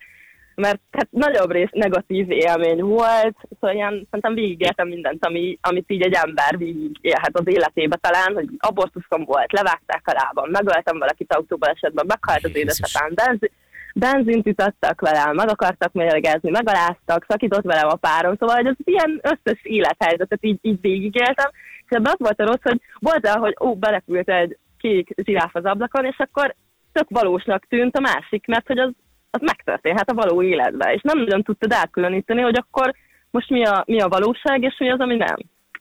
mert 0.57 0.81
hát 0.93 1.09
nagyobb 1.11 1.51
rész 1.51 1.71
negatív 1.73 2.31
élmény 2.31 2.83
volt, 2.83 3.37
szóval 3.61 3.77
ilyen, 3.77 4.07
szerintem 4.11 4.35
végigéltem 4.35 4.89
mindent, 4.89 5.25
ami, 5.27 5.59
amit 5.61 5.91
így 5.91 6.03
egy 6.03 6.15
ember 6.15 6.59
végig 6.59 6.97
élhet 7.01 7.39
az 7.39 7.47
életébe 7.47 7.97
talán, 7.97 8.35
hogy 8.35 8.49
abortuszom 8.59 9.25
volt, 9.25 9.53
levágták 9.53 10.03
a 10.05 10.13
lábam, 10.13 10.51
megöltem 10.51 10.99
valakit 10.99 11.35
autóban 11.35 11.71
esetben, 11.71 12.07
meghalt 12.09 12.45
az 12.45 12.57
édesapám, 12.57 13.13
benzi, 13.15 13.51
benzint 13.95 14.47
ütöttek 14.47 15.01
velem, 15.01 15.35
meg 15.35 15.49
akartak 15.49 15.93
mérgezni, 15.93 16.51
megaláztak, 16.51 17.25
szakított 17.29 17.65
velem 17.65 17.89
a 17.89 17.95
párom, 17.97 18.37
szóval 18.37 18.57
hogy 18.57 18.67
az 18.67 18.77
ilyen 18.85 19.21
összes 19.23 19.61
élethelyzetet 19.63 20.45
így, 20.45 20.59
így 20.63 20.81
végigéltem, 20.81 21.51
és 21.87 21.97
ebben 21.97 22.13
az 22.13 22.19
volt 22.19 22.41
a 22.41 22.45
rossz, 22.45 22.63
hogy 22.63 22.81
volt 22.99 23.29
hogy 23.29 23.57
ó, 23.61 23.75
belepült 23.75 24.29
egy 24.29 24.59
kék 24.79 25.15
zsiráf 25.25 25.55
az 25.55 25.65
ablakon, 25.65 26.05
és 26.05 26.19
akkor 26.19 26.55
tök 26.97 27.09
valósnak 27.09 27.67
tűnt 27.69 27.97
a 27.97 28.01
másik, 28.01 28.47
mert 28.47 28.67
hogy 28.67 28.79
az, 28.79 28.91
az 29.31 29.41
megtörténhet 29.41 30.11
a 30.11 30.15
való 30.15 30.43
életben, 30.43 30.93
és 30.95 31.01
nem 31.03 31.19
nagyon 31.19 31.43
tudtad 31.43 31.73
elkülöníteni, 31.73 32.41
hogy 32.41 32.57
akkor 32.57 32.95
most 33.31 33.51
mi 33.51 33.65
a, 33.65 33.85
mi 33.87 34.01
a 34.01 34.09
valóság, 34.09 34.63
és 34.63 34.75
mi 34.79 34.91
az, 34.91 35.01
ami 35.01 35.17
nem. 35.17 35.37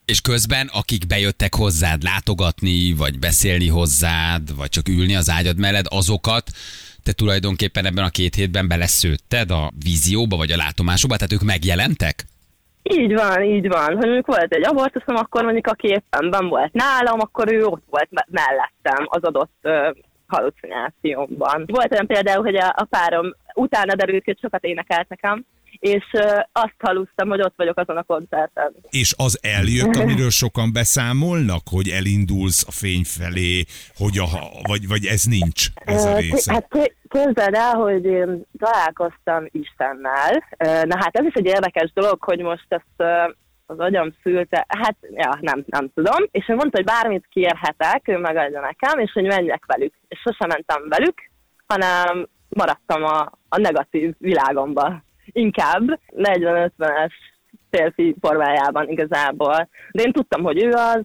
És 0.06 0.21
közben, 0.21 0.69
akik 0.73 1.08
bejöttek 1.08 1.56
hozzád 1.56 2.01
látogatni, 2.04 2.93
vagy 2.97 3.19
beszélni 3.19 3.67
hozzád, 3.67 4.56
vagy 4.56 4.69
csak 4.69 4.88
ülni 4.88 5.15
az 5.15 5.30
ágyad 5.30 5.60
mellett, 5.60 5.86
azokat 5.89 6.43
te 7.04 7.12
tulajdonképpen 7.12 7.86
ebben 7.86 8.04
a 8.04 8.10
két 8.10 8.36
hétben 8.36 8.67
beleszőtted 8.67 9.51
a 9.51 9.71
vízióba, 9.84 10.38
vagy 10.38 10.51
a 10.51 10.58
látomásokba, 10.65 11.15
tehát 11.15 11.34
ők 11.34 11.41
megjelentek? 11.41 12.15
Így 12.84 13.13
van, 13.13 13.43
így 13.43 13.67
van. 13.67 13.86
Hogy 13.86 14.06
mondjuk 14.06 14.25
volt 14.25 14.54
egy 14.54 14.67
abortuszom, 14.67 15.15
akkor 15.15 15.43
mondjuk 15.43 15.67
aki 15.67 15.88
éppen 15.88 16.30
benn 16.30 16.47
volt 16.47 16.73
nálam, 16.73 17.19
akkor 17.19 17.54
ő 17.54 17.65
ott 17.65 17.84
volt 17.89 18.08
me- 18.12 18.28
mellettem 18.30 19.06
az 19.10 19.23
adott 19.23 19.67
halucinációmban. 20.27 21.63
Volt 21.67 21.91
olyan 21.91 22.07
például, 22.07 22.43
hogy 22.43 22.55
a, 22.55 22.73
a 22.77 22.88
párom 22.89 23.35
utána 23.53 23.95
derült, 23.95 24.25
hogy 24.25 24.39
sokat 24.41 24.63
énekelt 24.63 25.09
nekem, 25.09 25.45
és 25.79 26.03
azt 26.51 26.75
hallottam, 26.79 27.29
hogy 27.29 27.41
ott 27.41 27.53
vagyok 27.55 27.79
azon 27.79 27.97
a 27.97 28.03
koncerten. 28.03 28.75
És 28.89 29.13
az 29.17 29.39
eljött, 29.41 29.95
amiről 29.95 30.29
sokan 30.29 30.73
beszámolnak, 30.73 31.61
hogy 31.71 31.89
elindulsz 31.89 32.63
a 32.67 32.71
fény 32.71 33.03
felé, 33.03 33.63
hogy 33.95 34.17
a, 34.17 34.27
vagy, 34.67 34.88
vagy 34.88 35.05
ez 35.05 35.23
nincs, 35.23 35.65
ez 35.73 36.05
a 36.05 36.17
része. 36.17 36.53
Hát 36.53 36.67
ké- 36.69 36.95
képzeld 37.09 37.53
el, 37.53 37.73
hogy 37.73 38.05
én 38.05 38.45
találkoztam 38.59 39.45
Istennel. 39.51 40.43
Na 40.85 40.97
hát 40.97 41.15
ez 41.17 41.25
is 41.25 41.33
egy 41.33 41.45
érdekes 41.45 41.91
dolog, 41.93 42.23
hogy 42.23 42.39
most 42.39 42.65
ezt 42.67 43.09
az 43.65 43.80
agyam 43.80 44.13
szülte, 44.23 44.65
hát 44.67 44.95
ja, 45.13 45.38
nem, 45.41 45.63
nem 45.67 45.91
tudom. 45.93 46.23
És 46.32 46.45
ő 46.47 46.56
mondta, 46.56 46.78
hogy 46.78 46.86
bármit 46.86 47.25
kérhetek, 47.30 48.08
ő 48.08 48.17
megadja 48.17 48.60
nekem, 48.62 48.99
és 48.99 49.12
hogy 49.12 49.23
menjek 49.25 49.65
velük. 49.65 49.93
És 50.08 50.19
sosem 50.19 50.47
mentem 50.47 50.89
velük, 50.89 51.13
hanem 51.67 52.28
maradtam 52.49 53.04
a, 53.04 53.32
a 53.49 53.58
negatív 53.60 54.13
világomba. 54.17 55.04
Inkább 55.25 55.99
40-50-es 56.17 57.12
férfi 57.69 58.15
formájában 58.21 58.89
igazából. 58.89 59.69
De 59.91 60.04
én 60.04 60.12
tudtam, 60.12 60.43
hogy 60.43 60.63
ő 60.63 60.69
az, 60.69 61.01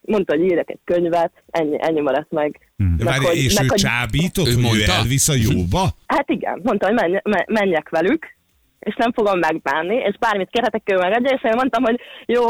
mondta, 0.00 0.36
hogy 0.36 0.44
írjak 0.44 0.70
egy 0.70 0.80
könyvet, 0.84 1.32
ennyi, 1.50 1.76
ennyi 1.80 2.00
maradt 2.00 2.30
meg. 2.30 2.58
Meg 2.76 3.06
várj, 3.06 3.24
hogy- 3.24 3.36
és 3.36 3.54
meg 3.54 3.64
ő 3.64 3.68
hogy- 3.68 3.78
csábított, 3.80 4.46
Ő 4.46 4.58
mondta? 4.60 4.92
elvisz 4.92 5.28
a 5.28 5.34
jóba? 5.50 5.88
Hát 6.06 6.30
igen, 6.30 6.60
mondta, 6.62 6.86
hogy 6.86 6.94
menj, 6.94 7.18
me- 7.24 7.48
menjek 7.48 7.88
velük, 7.88 8.36
és 8.82 8.94
nem 8.96 9.12
fogom 9.12 9.38
megbánni, 9.38 9.94
és 9.94 10.16
bármit 10.18 10.48
kérhetek, 10.50 10.82
ő 10.92 10.96
megadja, 10.96 11.30
és 11.36 11.44
én 11.44 11.52
mondtam, 11.54 11.82
hogy 11.82 12.00
jó, 12.26 12.44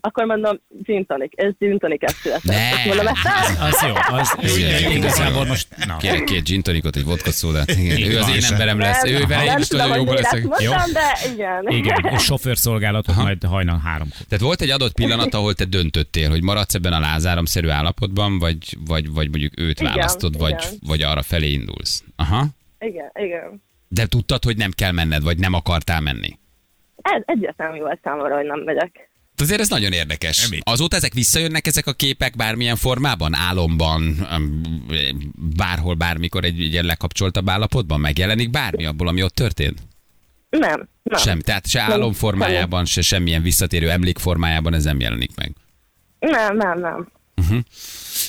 akkor 0.00 0.24
mondom, 0.24 0.60
gin 0.82 1.06
tonic, 1.06 1.32
és 1.34 1.52
gin 1.58 1.78
tonic 1.78 2.02
ezt 2.02 2.16
született. 2.16 2.42
Ne. 2.44 2.84
Mondom, 2.86 3.06
ezt 3.06 3.26
el- 3.26 3.66
Az 3.68 3.84
jó, 3.88 3.94
az 4.16 4.56
Igen. 4.58 4.90
igazából 4.90 5.44
most... 5.44 5.68
Na. 5.86 5.96
Kérek 5.96 6.24
két 6.24 6.44
gin 6.44 6.62
tonicot, 6.62 6.96
egy 6.96 7.04
vodka 7.04 7.30
szódát. 7.30 7.68
Igen, 7.70 8.10
ő 8.10 8.18
az 8.18 8.28
én 8.28 8.42
emberem 8.52 8.78
lesz. 8.78 9.02
nem, 9.02 9.12
Ő 9.14 9.26
vele 9.26 9.44
én 9.44 9.58
is 9.58 9.66
tudom, 9.68 9.88
nagyon 9.88 10.04
miért 10.04 10.22
leszek. 10.22 10.42
mondtam, 10.44 10.92
de 10.92 11.18
igen. 11.32 11.66
Igen, 11.68 12.04
és 12.14 12.22
sofőrszolgálatot 12.22 13.16
majd 13.16 13.44
hajnal 13.44 13.78
három. 13.84 14.08
Tehát 14.28 14.44
volt 14.44 14.60
egy 14.60 14.70
adott 14.70 14.94
pillanat, 14.94 15.34
ahol 15.34 15.54
te 15.54 15.64
döntöttél, 15.64 16.30
hogy 16.30 16.42
maradsz 16.42 16.74
ebben 16.74 16.92
a 16.92 16.98
lázáromszerű 17.00 17.68
állapotban, 17.68 18.38
vagy, 18.38 18.58
vagy, 18.86 19.10
vagy 19.12 19.28
mondjuk 19.30 19.52
őt 19.60 19.80
Igen, 19.80 19.92
választod, 19.94 20.38
vagy, 20.38 20.50
igen. 20.58 20.78
vagy 20.86 21.02
arra 21.02 21.22
felé 21.22 21.50
indulsz. 21.52 22.02
Aha. 22.16 22.44
igen, 22.78 23.10
igen. 23.14 23.62
De 23.88 24.06
tudtad, 24.06 24.44
hogy 24.44 24.56
nem 24.56 24.70
kell 24.70 24.92
menned, 24.92 25.22
vagy 25.22 25.38
nem 25.38 25.52
akartál 25.52 26.00
menni. 26.00 26.38
Ez 27.02 27.22
egyértelmű 27.24 27.78
volt 27.78 28.00
számomra, 28.02 28.36
hogy 28.36 28.46
nem 28.46 28.60
megyek. 28.60 29.10
Azért 29.36 29.60
ez 29.60 29.68
nagyon 29.68 29.92
érdekes. 29.92 30.50
Így. 30.52 30.60
Azóta 30.64 30.96
ezek 30.96 31.12
visszajönnek, 31.12 31.66
ezek 31.66 31.86
a 31.86 31.92
képek 31.92 32.36
bármilyen 32.36 32.76
formában? 32.76 33.34
Álomban, 33.34 34.26
bárhol, 35.56 35.94
bármikor 35.94 36.44
egy 36.44 36.60
ilyen 36.60 36.84
lekapcsoltabb 36.84 37.48
állapotban? 37.48 38.00
Megjelenik 38.00 38.50
bármi 38.50 38.84
abból, 38.84 39.08
ami 39.08 39.22
ott 39.22 39.34
történt? 39.34 39.82
Nem, 40.48 40.88
nem. 41.02 41.18
Sem. 41.18 41.40
Tehát 41.40 41.68
se 41.68 41.78
Nem, 41.78 41.90
álom 41.90 42.12
formájában, 42.12 42.84
se 42.84 43.00
semmilyen 43.00 43.42
visszatérő 43.42 43.90
emlék 43.90 44.18
formájában 44.18 44.74
ez 44.74 44.84
nem 44.84 45.00
jelenik 45.00 45.36
meg. 45.36 45.52
Nem, 46.18 46.56
nem, 46.56 46.78
nem. 46.78 47.08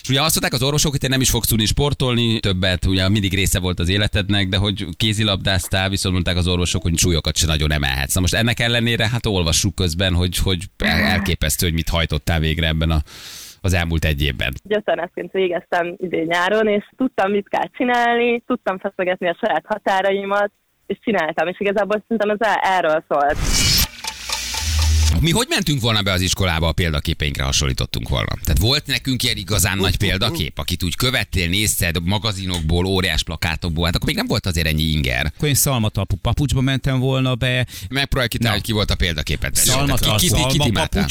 És 0.01 0.09
ugye 0.09 0.21
azt 0.21 0.39
mondták 0.39 0.53
az 0.53 0.63
orvosok, 0.63 0.91
hogy 0.91 0.99
te 0.99 1.07
nem 1.07 1.21
is 1.21 1.29
fogsz 1.29 1.47
tudni 1.47 1.65
sportolni 1.65 2.39
többet, 2.39 2.85
ugye 2.85 3.09
mindig 3.09 3.33
része 3.33 3.59
volt 3.59 3.79
az 3.79 3.89
életednek, 3.89 4.47
de 4.47 4.57
hogy 4.57 4.85
kézilabdáztál, 4.97 5.89
viszont 5.89 6.13
mondták 6.13 6.35
az 6.35 6.47
orvosok, 6.47 6.81
hogy 6.81 6.97
súlyokat 6.97 7.37
se 7.37 7.47
nagyon 7.47 7.71
emelhetsz. 7.71 8.13
Na 8.13 8.21
most 8.21 8.33
ennek 8.33 8.59
ellenére, 8.59 9.09
hát 9.09 9.25
olvassuk 9.25 9.75
közben, 9.75 10.13
hogy, 10.13 10.37
hogy 10.37 10.63
el- 10.77 11.03
elképesztő, 11.03 11.65
hogy 11.65 11.75
mit 11.75 11.89
hajtottál 11.89 12.39
végre 12.39 12.67
ebben 12.67 12.91
a 12.91 13.01
az 13.61 13.73
elmúlt 13.73 14.05
egy 14.05 14.23
évben? 14.23 14.53
Gyöszernászként 14.63 15.31
végeztem 15.31 15.95
idén 15.97 16.25
nyáron, 16.25 16.67
és 16.67 16.89
tudtam, 16.97 17.31
mit 17.31 17.49
kell 17.49 17.69
csinálni, 17.77 18.43
tudtam 18.47 18.79
feszegetni 18.79 19.27
a 19.27 19.37
saját 19.41 19.65
határaimat, 19.67 20.51
és 20.85 20.97
csináltam, 21.03 21.47
és 21.47 21.59
igazából 21.59 22.03
szerintem 22.07 22.37
ez 22.39 22.57
erről 22.61 23.03
szólt. 23.07 23.37
Mi 25.21 25.31
hogy 25.31 25.45
mentünk 25.49 25.81
volna 25.81 26.01
be 26.01 26.11
az 26.11 26.21
iskolába, 26.21 26.67
a 26.67 26.71
példaképeinkre 26.71 27.43
hasonlítottunk 27.43 28.09
volna? 28.09 28.27
Tehát 28.43 28.59
volt 28.59 28.87
nekünk 28.87 29.23
ilyen 29.23 29.37
igazán 29.37 29.77
nagy 29.77 29.95
példakép, 29.97 30.57
akit 30.59 30.83
úgy 30.83 30.95
követtél, 30.95 31.49
nézted 31.49 32.03
magazinokból, 32.03 32.85
óriás 32.85 33.23
plakátokból, 33.23 33.85
hát 33.85 33.95
akkor 33.95 34.07
még 34.07 34.15
nem 34.15 34.27
volt 34.27 34.45
azért 34.45 34.67
ennyi 34.67 34.83
inger. 34.83 35.31
Akkor 35.35 35.47
én 35.47 35.53
szalmatalpú 35.53 36.15
papucsba 36.15 36.61
mentem 36.61 36.99
volna 36.99 37.35
be, 37.35 37.67
Megpróbálj 37.89 38.27
kitalálni, 38.27 38.59
hogy 38.59 38.67
ki 38.67 38.73
volt 38.73 38.91
a 38.91 38.95
ki 39.23 40.67
imádtál? 40.67 41.05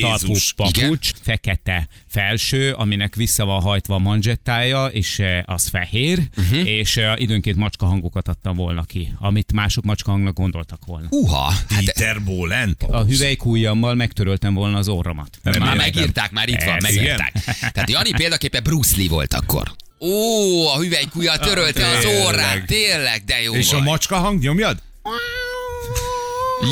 papucs, 0.00 0.54
papucs, 0.54 1.10
fekete 1.22 1.88
felső, 2.06 2.72
aminek 2.72 3.14
vissza 3.14 3.44
van 3.44 3.60
hajtva 3.60 3.94
a 3.94 3.98
manzsettája, 3.98 4.86
és 4.86 5.18
eh, 5.18 5.42
az 5.46 5.66
fehér, 5.66 6.28
uh-huh. 6.36 6.68
és 6.68 6.96
eh, 6.96 7.20
időnként 7.20 7.56
macska 7.56 7.86
hangokat 7.86 8.28
adtam 8.28 8.56
volna 8.56 8.82
ki, 8.82 9.12
amit 9.18 9.52
mások 9.52 9.84
macska 9.84 10.10
hangnak 10.10 10.34
gondoltak 10.34 10.84
volna. 10.86 11.06
Uha, 11.10 11.52
hát 11.68 11.84
Peter 11.84 12.22
Bolen. 12.24 12.76
A 12.88 13.02
hüvelykújjammal 13.38 13.94
megtöröltem 13.94 14.54
volna 14.54 14.78
az 14.78 14.88
orromat. 14.88 15.38
már 15.42 15.54
értem. 15.54 15.76
megírták, 15.76 16.30
már 16.30 16.48
itt 16.48 16.62
van, 16.62 16.76
megírták. 16.82 17.32
Tehát 17.72 17.90
Jani 17.90 18.10
példaképpen 18.12 18.62
Bruce 18.62 18.96
Lee 18.96 19.08
volt 19.08 19.34
akkor. 19.34 19.72
Ó, 20.00 20.66
a 20.68 20.76
hüvelykújjal 20.78 21.38
törölte 21.38 21.86
az 21.86 22.04
órát, 22.04 22.66
tényleg, 22.66 23.22
de 23.24 23.42
jó 23.42 23.54
És 23.54 23.72
a 23.72 23.76
vagy. 23.76 23.84
macska 23.84 24.16
hang 24.16 24.40
nyomjad? 24.40 24.82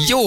Jó, 0.09 0.21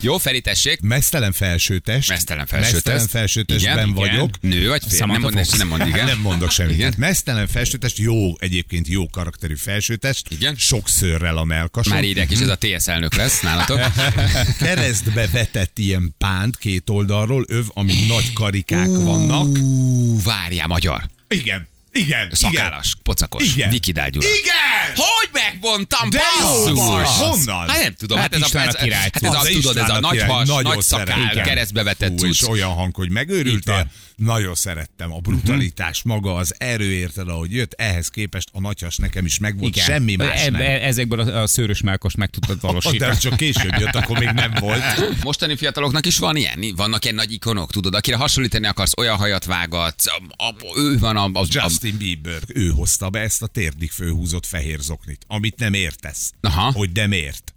jó, 0.00 0.18
Feri, 0.18 0.40
tessék. 0.40 0.80
Mesztelen 0.80 1.32
felsőtest. 1.32 2.08
Mesztelen 2.08 2.46
felsőtest. 2.46 2.74
Mesztelen 2.84 3.08
felsőtestben 3.08 3.78
Igen, 3.78 3.92
vagyok. 3.92 4.40
Nő 4.40 4.68
vagy 4.68 4.82
férj? 4.88 4.98
Nem, 4.98 5.20
mond, 5.20 5.34
nem 5.58 5.68
mond, 5.68 5.86
igen. 5.86 6.04
Nem 6.06 6.18
mondok 6.18 6.50
semmit. 6.50 6.74
Igen. 6.74 6.94
Mesztelen 6.96 7.46
felsőtest, 7.46 7.98
jó, 7.98 8.38
egyébként 8.38 8.88
jó 8.88 9.08
karakterű 9.08 9.54
felsőtest. 9.54 10.26
Igen. 10.28 10.54
Sok 10.56 10.88
szőrrel 10.88 11.36
a 11.36 11.44
melkason. 11.44 11.92
Már 11.92 12.04
írják 12.04 12.30
is, 12.30 12.40
ez 12.40 12.48
a 12.48 12.56
TSZ 12.56 12.88
elnök 12.88 13.14
lesz 13.14 13.40
nálatok. 13.40 13.80
Keresztbe 14.58 15.28
vetett 15.32 15.78
ilyen 15.78 16.14
pánt 16.18 16.56
két 16.58 16.90
oldalról, 16.90 17.44
öv, 17.48 17.64
ami 17.68 17.92
nagy 18.08 18.32
karikák 18.32 18.88
vannak. 18.88 19.46
Ú, 19.46 20.22
várjál, 20.22 20.66
magyar. 20.66 21.02
Igen, 21.28 21.68
igen, 21.92 22.28
Szakállas, 22.32 22.94
pocakos, 23.02 23.54
Igen. 23.54 23.70
Vikidál 23.70 24.10
Gyula. 24.10 24.26
Igen! 24.26 24.94
Hogy 25.06 25.28
megmondtam, 25.32 26.10
De 26.10 26.20
jó! 26.40 26.74
Honnan? 27.04 27.68
Hát 27.68 27.82
nem 27.82 27.94
tudom, 27.94 28.18
hát, 28.18 28.34
Hát 28.34 28.34
ez 28.34 28.42
a, 28.42 28.44
István 28.46 28.68
ez, 28.68 28.74
a 28.74 28.78
király. 28.78 29.00
hát 29.12 29.22
ez 29.24 29.34
Az 29.34 29.48
tudod, 29.48 29.76
ez 29.76 29.88
a 29.88 29.94
a 29.94 30.00
nagy 30.00 30.20
has, 30.22 30.48
nagy 30.62 30.80
szakál, 30.82 31.30
keresztbe 31.42 31.82
vetett 31.82 32.18
Fú, 32.20 32.26
és 32.26 32.48
olyan 32.48 32.70
hang, 32.70 32.94
hogy 32.94 33.10
megőrültél. 33.10 33.90
Nagyon 34.16 34.54
szerettem 34.54 35.12
a 35.12 35.18
brutalitás, 35.18 36.02
maga 36.02 36.34
az 36.34 36.54
erő 36.58 36.92
érted, 36.92 37.28
ahogy 37.28 37.52
jött, 37.52 37.72
ehhez 37.76 38.08
képest 38.08 38.48
a 38.52 38.60
nagyhas 38.60 38.96
nekem 38.96 39.24
is 39.24 39.38
megvolt, 39.38 39.74
Igen. 39.74 39.84
semmi 39.86 40.16
más 40.16 40.40
E- 40.40 40.50
nem. 40.50 40.60
Ezekből 40.60 41.20
a, 41.20 41.40
a 41.42 41.46
szőrös 41.46 41.80
melkost 41.80 42.16
meg 42.16 42.30
tudtad 42.30 42.60
De 42.60 42.66
valósítani. 42.66 43.16
csak 43.16 43.36
később 43.36 43.74
jött, 43.78 43.94
akkor 43.94 44.18
még 44.18 44.28
nem 44.28 44.52
volt. 44.60 44.82
Mostani 45.22 45.56
fiataloknak 45.56 46.06
is 46.06 46.18
van 46.18 46.36
ilyen? 46.36 46.64
Vannak 46.76 47.02
ilyen 47.04 47.14
nagy 47.16 47.32
ikonok, 47.32 47.70
tudod, 47.72 47.94
akire 47.94 48.16
hasonlítani 48.16 48.66
akarsz, 48.66 48.92
olyan 48.96 49.16
hajat 49.16 49.44
vágatsz, 49.44 50.06
a, 50.06 50.44
a, 50.44 50.54
ő 50.76 50.98
van 50.98 51.16
a, 51.16 51.30
a, 51.32 51.44
a 51.54 51.68
Justin 51.82 51.98
Bieber, 51.98 52.42
ő 52.46 52.68
hozta 52.68 53.10
be 53.10 53.20
ezt 53.20 53.42
a 53.42 53.46
térdig 53.46 53.90
főhúzott 53.90 54.46
fehér 54.46 54.78
zoknit, 54.80 55.24
amit 55.26 55.58
nem 55.58 55.74
értesz. 55.74 56.32
Aha. 56.40 56.72
Hogy 56.72 56.90
nem 56.92 57.12
ért. 57.12 57.54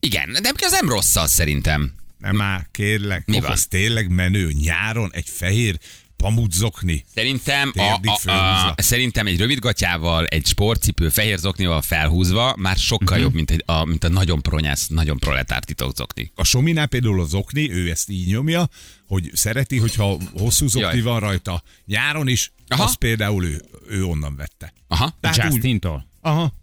Igen, 0.00 0.32
de 0.42 0.52
az 0.60 0.70
nem 0.72 0.88
rossz 0.88 1.16
az 1.16 1.30
szerintem. 1.32 1.92
Nem 2.18 2.36
már, 2.36 2.68
kérlek, 2.70 3.26
Mi 3.26 3.40
van? 3.40 3.56
tényleg 3.68 4.08
menő. 4.08 4.52
Nyáron 4.52 5.10
egy 5.12 5.28
fehér 5.28 5.78
pamutzokni. 6.16 7.04
Szerintem, 7.14 7.72
a, 7.76 8.00
a, 8.30 8.30
a, 8.68 8.74
szerintem 8.76 9.26
egy 9.26 9.38
rövid 9.38 9.58
gatyával, 9.58 10.26
egy 10.26 10.46
sportcipő, 10.46 11.08
fehér 11.08 11.38
zoknival 11.38 11.82
felhúzva 11.82 12.54
már 12.58 12.76
sokkal 12.76 13.16
Mhm. 13.16 13.24
jobb, 13.24 13.34
mint, 13.34 13.50
egy, 13.50 13.62
a, 13.66 13.84
mint 13.84 14.04
a 14.04 14.08
nagyon 14.08 14.42
pronyász, 14.42 14.86
nagyon 14.86 15.18
proletár 15.18 15.64
titokzokni. 15.64 16.32
A 16.34 16.44
Sominál 16.44 16.86
például 16.86 17.20
az 17.20 17.34
okni, 17.34 17.72
ő 17.72 17.90
ezt 17.90 18.10
így 18.10 18.26
nyomja, 18.26 18.68
hogy 19.06 19.30
szereti, 19.32 19.78
hogyha 19.78 20.18
hosszú 20.32 20.66
zokni 20.68 20.88
Jaj. 20.88 21.00
van 21.00 21.20
rajta 21.20 21.62
nyáron 21.86 22.28
is, 22.28 22.52
Aha. 22.74 22.84
Az 22.84 22.94
például 22.94 23.44
ő, 23.44 23.62
ő 23.88 24.04
onnan 24.04 24.36
vette. 24.36 24.72
Aha. 24.88 25.16
Tehát 25.20 25.44
úgy, 25.44 25.52
Justintól. 25.52 26.06
aha. 26.20 26.54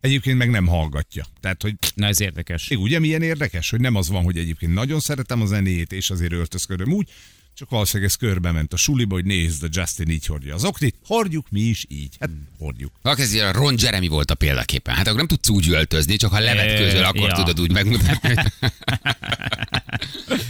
Egyébként 0.00 0.38
meg 0.38 0.50
nem 0.50 0.66
hallgatja. 0.66 1.26
Tehát, 1.40 1.62
hogy 1.62 1.74
Na 1.94 2.06
ez 2.06 2.20
érdekes. 2.20 2.70
Igen, 2.70 2.82
ugye 2.82 2.98
milyen 2.98 3.22
érdekes, 3.22 3.70
hogy 3.70 3.80
nem 3.80 3.94
az 3.94 4.08
van, 4.08 4.24
hogy 4.24 4.38
egyébként 4.38 4.74
nagyon 4.74 5.00
szeretem 5.00 5.40
a 5.42 5.46
zenéjét, 5.46 5.92
és 5.92 6.10
azért 6.10 6.32
öltözködöm 6.32 6.92
úgy, 6.92 7.10
csak 7.54 7.70
valószínűleg 7.70 8.08
ez 8.10 8.16
körbe 8.16 8.52
ment 8.52 8.72
a 8.72 8.76
suliba, 8.76 9.14
hogy 9.14 9.24
nézd, 9.24 9.62
a 9.62 9.68
Justin 9.70 10.08
így 10.08 10.26
hordja 10.26 10.54
az 10.54 10.64
oknit, 10.64 10.96
hordjuk 11.06 11.46
mi 11.50 11.60
is 11.60 11.84
így. 11.88 12.16
Hát 12.20 12.30
hordjuk. 12.58 12.92
Valaki 13.02 13.22
ez 13.22 13.34
a 13.34 13.52
Ron 13.52 13.74
Jeremy 13.78 14.08
volt 14.08 14.30
a 14.30 14.34
példaképpen. 14.34 14.94
Hát 14.94 15.06
akkor 15.06 15.18
nem 15.18 15.26
tudsz 15.26 15.48
úgy 15.48 15.68
öltözni, 15.70 16.16
csak 16.16 16.32
ha 16.32 16.38
levetkőzöl, 16.38 17.00
Ö, 17.00 17.04
akkor 17.04 17.28
ja. 17.28 17.34
tudod 17.34 17.60
úgy 17.60 17.72
megmutatni. 17.72 18.34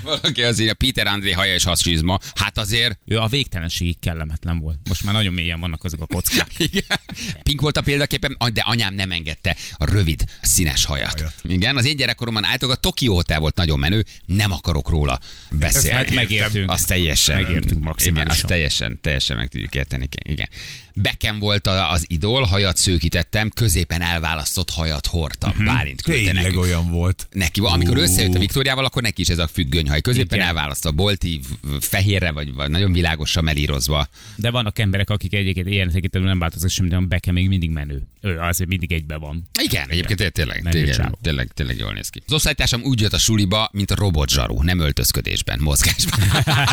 Valaki 0.03 0.43
azért 0.43 0.71
a 0.71 0.75
Peter 0.75 1.07
André 1.07 1.33
haja 1.33 1.55
és 1.55 1.65
hasizma. 1.65 2.19
Hát 2.35 2.59
azért 2.59 2.99
Ő 3.05 3.19
a 3.19 3.27
végtelenségig 3.27 3.99
kellemetlen 3.99 4.59
volt. 4.59 4.79
Most 4.89 5.05
már 5.05 5.15
nagyon 5.15 5.33
mélyen 5.33 5.61
vannak 5.61 5.85
azok 5.85 6.01
a 6.01 6.07
kockák. 6.07 6.49
Igen. 6.73 6.99
Pink 7.43 7.61
volt 7.61 7.77
a 7.77 7.83
példaképpen, 7.83 8.37
de 8.53 8.61
anyám 8.61 8.95
nem 8.95 9.11
engedte 9.11 9.57
a 9.77 9.85
rövid, 9.91 10.25
színes 10.41 10.85
hajat. 10.85 11.13
Hajat. 11.13 11.35
Igen, 11.43 11.77
az 11.77 11.85
én 11.85 11.97
gyerekkoromban 11.97 12.45
általában 12.45 12.77
a 12.77 12.81
Tokyo 12.81 13.15
Hotel 13.15 13.41
volt 13.41 13.57
nagyon 13.57 13.79
menő, 13.79 14.05
nem 14.27 14.53
akarok 14.53 14.89
róla 14.89 15.21
beszélni. 15.51 15.97
Hát 15.97 16.11
megértünk. 16.11 16.71
Azt 16.71 16.87
teljesen. 16.87 17.37
Megértünk 17.43 17.71
Igen, 17.71 17.83
maximálisan. 17.83 18.31
azt 18.31 18.47
teljesen, 18.47 18.99
teljesen 19.01 19.37
meg 19.37 19.49
tudjuk 19.49 19.75
érteni. 19.75 20.09
Igen. 20.23 20.44
Yeah. 20.51 20.84
Bekem 20.97 21.39
volt 21.39 21.67
az 21.67 22.05
idol, 22.09 22.43
hajat 22.43 22.77
szőkítettem, 22.77 23.51
középen 23.51 24.03
elválasztott 24.03 24.71
hajat 24.71 25.07
hordtam. 25.07 25.53
Mhm. 25.57 25.65
Bálint 25.65 26.03
küldte 26.03 26.33
Tényleg 26.33 26.57
olyan 26.57 26.91
volt. 26.91 27.27
Neki, 27.33 27.61
amikor 27.61 27.97
összejött 27.97 28.35
a 28.35 28.39
Viktóriával, 28.39 28.85
akkor 28.85 29.03
neki 29.03 29.21
is 29.21 29.29
ez 29.29 29.39
a 29.39 29.47
függönyhaj. 29.47 30.01
Középen 30.01 30.39
Igen. 30.39 30.49
elválasztva, 30.49 30.91
bolti, 30.91 31.41
fehérre, 31.81 32.31
vagy, 32.31 32.55
vagy 32.55 32.71
nagyon 32.71 32.93
világosan 32.93 33.45
melírozva. 33.45 34.09
De 34.37 34.51
vannak 34.51 34.79
emberek, 34.79 35.11
akik 35.11 35.35
egyébként 35.35 35.69
ilyen 35.69 35.87
tekintetben 35.87 36.31
nem 36.31 36.39
változik 36.39 36.71
semmi, 36.71 36.89
de 36.89 36.97
a 36.97 37.01
beke 37.01 37.33
még 37.33 37.49
mindig 37.49 37.71
menő. 37.71 38.03
Ő 38.21 38.39
azért 38.39 38.69
mindig 38.69 38.93
egybe 38.93 39.17
van. 39.17 39.49
Igen, 39.63 39.89
egyébként 39.89 40.33
tényleg, 40.33 40.69
tényleg, 40.71 41.11
tényleg, 41.23 41.51
tényleg, 41.55 41.77
jól 41.77 41.93
néz 41.93 42.09
ki. 42.09 42.23
Az 42.27 42.33
osztálytársam 42.33 42.83
úgy 42.83 43.01
jött 43.01 43.13
a 43.13 43.19
suliba, 43.19 43.69
mint 43.73 43.91
a 43.91 43.95
robotzsaru, 43.95 44.63
nem 44.63 44.79
öltözködésben, 44.79 45.59
mozgásban. 45.61 46.21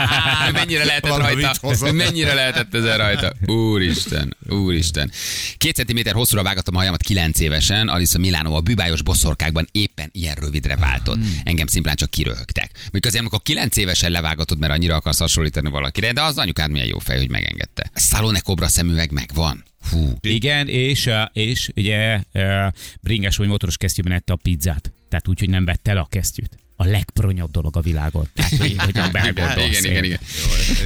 mennyire 0.54 0.86
lehetett 0.86 1.18
rajta? 1.18 1.92
Mennyire 1.92 2.34
lehetett 2.34 2.74
ezen 2.74 2.98
rajta? 2.98 3.34
Úristen, 3.46 4.11
úristen. 4.50 5.12
Két 5.58 5.76
centiméter 5.76 6.13
hosszúra 6.13 6.43
vágattam 6.43 6.76
a 6.76 6.78
hajamat 6.78 7.02
kilenc 7.02 7.39
évesen, 7.39 7.88
Alisa 7.88 8.17
Milánó 8.17 8.56
a 8.56 8.62
bűbájos 8.62 9.02
boszorkákban 9.02 9.67
éppen 9.71 10.10
ilyen 10.12 10.36
rövidre 10.36 10.76
váltott. 10.76 11.19
Engem 11.43 11.67
szimplán 11.67 11.95
csak 11.95 12.10
kiröhögtek. 12.10 12.71
Még 12.91 13.06
azért, 13.06 13.21
amikor 13.21 13.41
kilenc 13.41 13.78
évesen 13.78 14.12
levágatod, 14.12 14.60
mert 14.60 14.74
annyira 14.74 14.95
akarsz 14.95 15.19
hasonlítani 15.19 15.69
valakire, 15.69 16.12
de 16.12 16.21
az 16.21 16.38
anyukád 16.38 16.71
milyen 16.71 16.88
jó 16.88 17.00
fej, 17.00 17.17
hogy 17.17 17.30
megengedte. 17.30 17.91
Szalone 17.93 18.39
kobra 18.39 18.67
szemüveg 18.67 19.12
megvan. 19.12 19.63
Hú, 19.89 20.13
Igen, 20.21 20.67
és, 20.67 21.08
eh, 21.08 21.26
és 21.34 21.69
ugye 21.76 22.21
eh, 22.32 22.67
bringes 23.02 23.38
vagy 23.38 23.47
motoros 23.47 23.78
kesztyűben 23.78 24.13
ette 24.13 24.34
a 24.34 24.36
pizzát. 24.36 24.91
Tehát 25.10 25.28
úgy, 25.28 25.39
hogy 25.39 25.50
nem 25.50 25.65
vette 25.65 25.93
le 25.93 26.00
a 26.00 26.08
kesztyűt. 26.10 26.61
A 26.82 26.86
legpronyabb 26.86 27.52
dolog 27.52 27.78
a 27.78 27.82
világon. 27.82 28.30
Tehát, 28.36 28.58
hogy, 28.58 28.76
hogy 28.78 28.98
a 28.98 29.10
belgondolsz. 29.10 29.80
igen, 29.80 29.84
igen, 29.84 30.04
igen. 30.04 30.20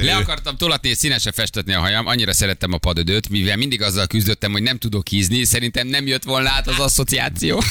Le 0.02 0.16
akartam 0.16 0.56
tolatni 0.56 0.88
és 0.88 0.96
színesre 0.96 1.32
festetni 1.32 1.72
a 1.72 1.80
hajam, 1.80 2.06
annyira 2.06 2.32
szerettem 2.32 2.72
a 2.72 2.78
padödöt, 2.78 3.28
mivel 3.28 3.56
mindig 3.56 3.82
azzal 3.82 4.06
küzdöttem, 4.06 4.52
hogy 4.52 4.62
nem 4.62 4.78
tudok 4.78 5.08
hízni, 5.08 5.44
szerintem 5.44 5.86
nem 5.86 6.06
jött 6.06 6.22
volna 6.22 6.50
át 6.50 6.66
az 6.66 6.78
asszociáció. 6.78 7.62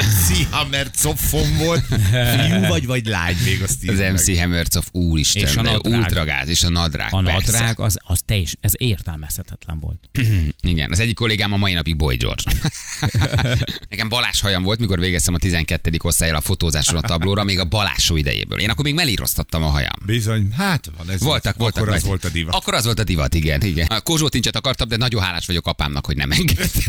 MC 0.00 0.50
Hammer 0.50 0.90
cofon 0.90 1.56
volt. 1.56 1.84
Fiú 2.10 2.66
vagy, 2.68 2.86
vagy 2.86 3.06
lány 3.06 3.36
még 3.44 3.62
azt 3.62 3.88
Az 3.88 3.98
MC 3.98 4.26
meg. 4.26 4.38
Hammercoff, 4.38 4.86
úristen, 4.92 5.42
És 5.42 5.56
a 5.56 5.62
nadrág. 5.62 5.94
ultragáz, 5.98 6.48
és 6.48 6.62
a 6.62 6.68
nadrág, 6.68 7.14
A 7.14 7.22
persze. 7.22 7.52
nadrág 7.52 7.80
az, 7.80 7.98
az 8.02 8.20
teljes, 8.24 8.56
ez 8.60 8.72
értelmezhetetlen 8.76 9.78
volt. 9.80 9.98
Igen, 10.60 10.90
az 10.92 10.98
egyik 11.00 11.14
kollégám 11.14 11.52
a 11.52 11.56
mai 11.56 11.72
napig 11.72 11.96
Boy 11.96 12.16
George. 12.16 12.42
Nekem 13.90 14.08
balás 14.08 14.40
hajam 14.40 14.62
volt, 14.62 14.78
mikor 14.78 14.98
végeztem 14.98 15.34
a 15.34 15.38
12. 15.38 15.90
osztályra 16.02 16.36
a 16.36 16.40
fotózáson 16.40 16.96
a 16.96 17.00
tablóra, 17.22 17.44
még 17.44 17.58
a 17.58 17.64
balásó 17.64 18.16
idejéből. 18.16 18.58
Én 18.60 18.70
akkor 18.70 18.84
még 18.84 18.94
melíroztattam 18.94 19.62
a 19.62 19.66
hajam. 19.66 19.92
Bizony, 20.06 20.52
hát 20.56 20.90
van 20.96 21.10
ez. 21.10 21.20
Voltak, 21.20 21.56
voltak. 21.56 21.82
Akkor 21.82 21.94
az 21.94 22.04
volt 22.04 22.24
a 22.24 22.28
divat. 22.28 22.54
Akkor 22.54 22.74
az 22.74 22.84
volt 22.84 22.98
a 22.98 23.04
divat, 23.04 23.34
igen. 23.34 23.62
igen. 23.62 23.86
A 23.86 24.00
Kozsó 24.00 24.28
tincset 24.28 24.56
akartam, 24.56 24.88
de 24.88 24.96
nagyon 24.96 25.22
hálás 25.22 25.46
vagyok 25.46 25.66
apámnak, 25.66 26.06
hogy 26.06 26.16
nem 26.16 26.30
engedte. 26.30 26.80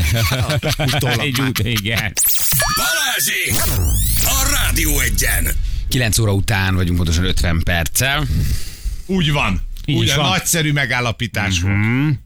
Egy 1.23 1.41
út, 1.41 1.59
igen. 1.59 2.13
Balázsék! 2.75 3.53
A 4.23 4.49
Rádió 4.51 4.99
egyen! 4.99 5.47
9 5.87 6.17
óra 6.17 6.33
után 6.33 6.75
vagyunk 6.75 6.97
pontosan 6.97 7.25
50 7.25 7.61
perccel. 7.63 8.27
Úgy 9.05 9.31
van. 9.31 9.61
Így 9.85 9.97
Úgy 9.97 10.13
van. 10.15 10.29
nagyszerű 10.29 10.71
megállapítás 10.71 11.61
volt. 11.61 11.75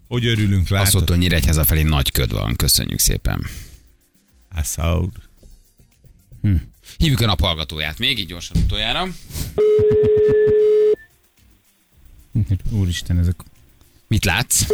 Hogy 0.08 0.26
örülünk 0.26 0.70
rá. 0.70 0.82
Azt 0.82 0.94
mondta, 0.94 1.12
hogy 1.12 1.22
Nyíregyháza 1.22 1.64
felé 1.66 1.82
nagy 1.82 2.12
köd 2.12 2.32
van. 2.32 2.56
Köszönjük 2.56 3.00
szépen. 3.00 3.46
Assault. 4.56 5.14
Hívjuk 6.98 7.20
a 7.22 7.26
naphallgatóját 7.26 8.00
még, 8.00 8.20
így 8.20 8.28
gyorsan 8.28 8.58
utoljára. 8.64 9.08
Úristen, 12.72 13.20
ezek 13.20 13.36
Mit 14.08 14.26
látsz? 14.26 14.66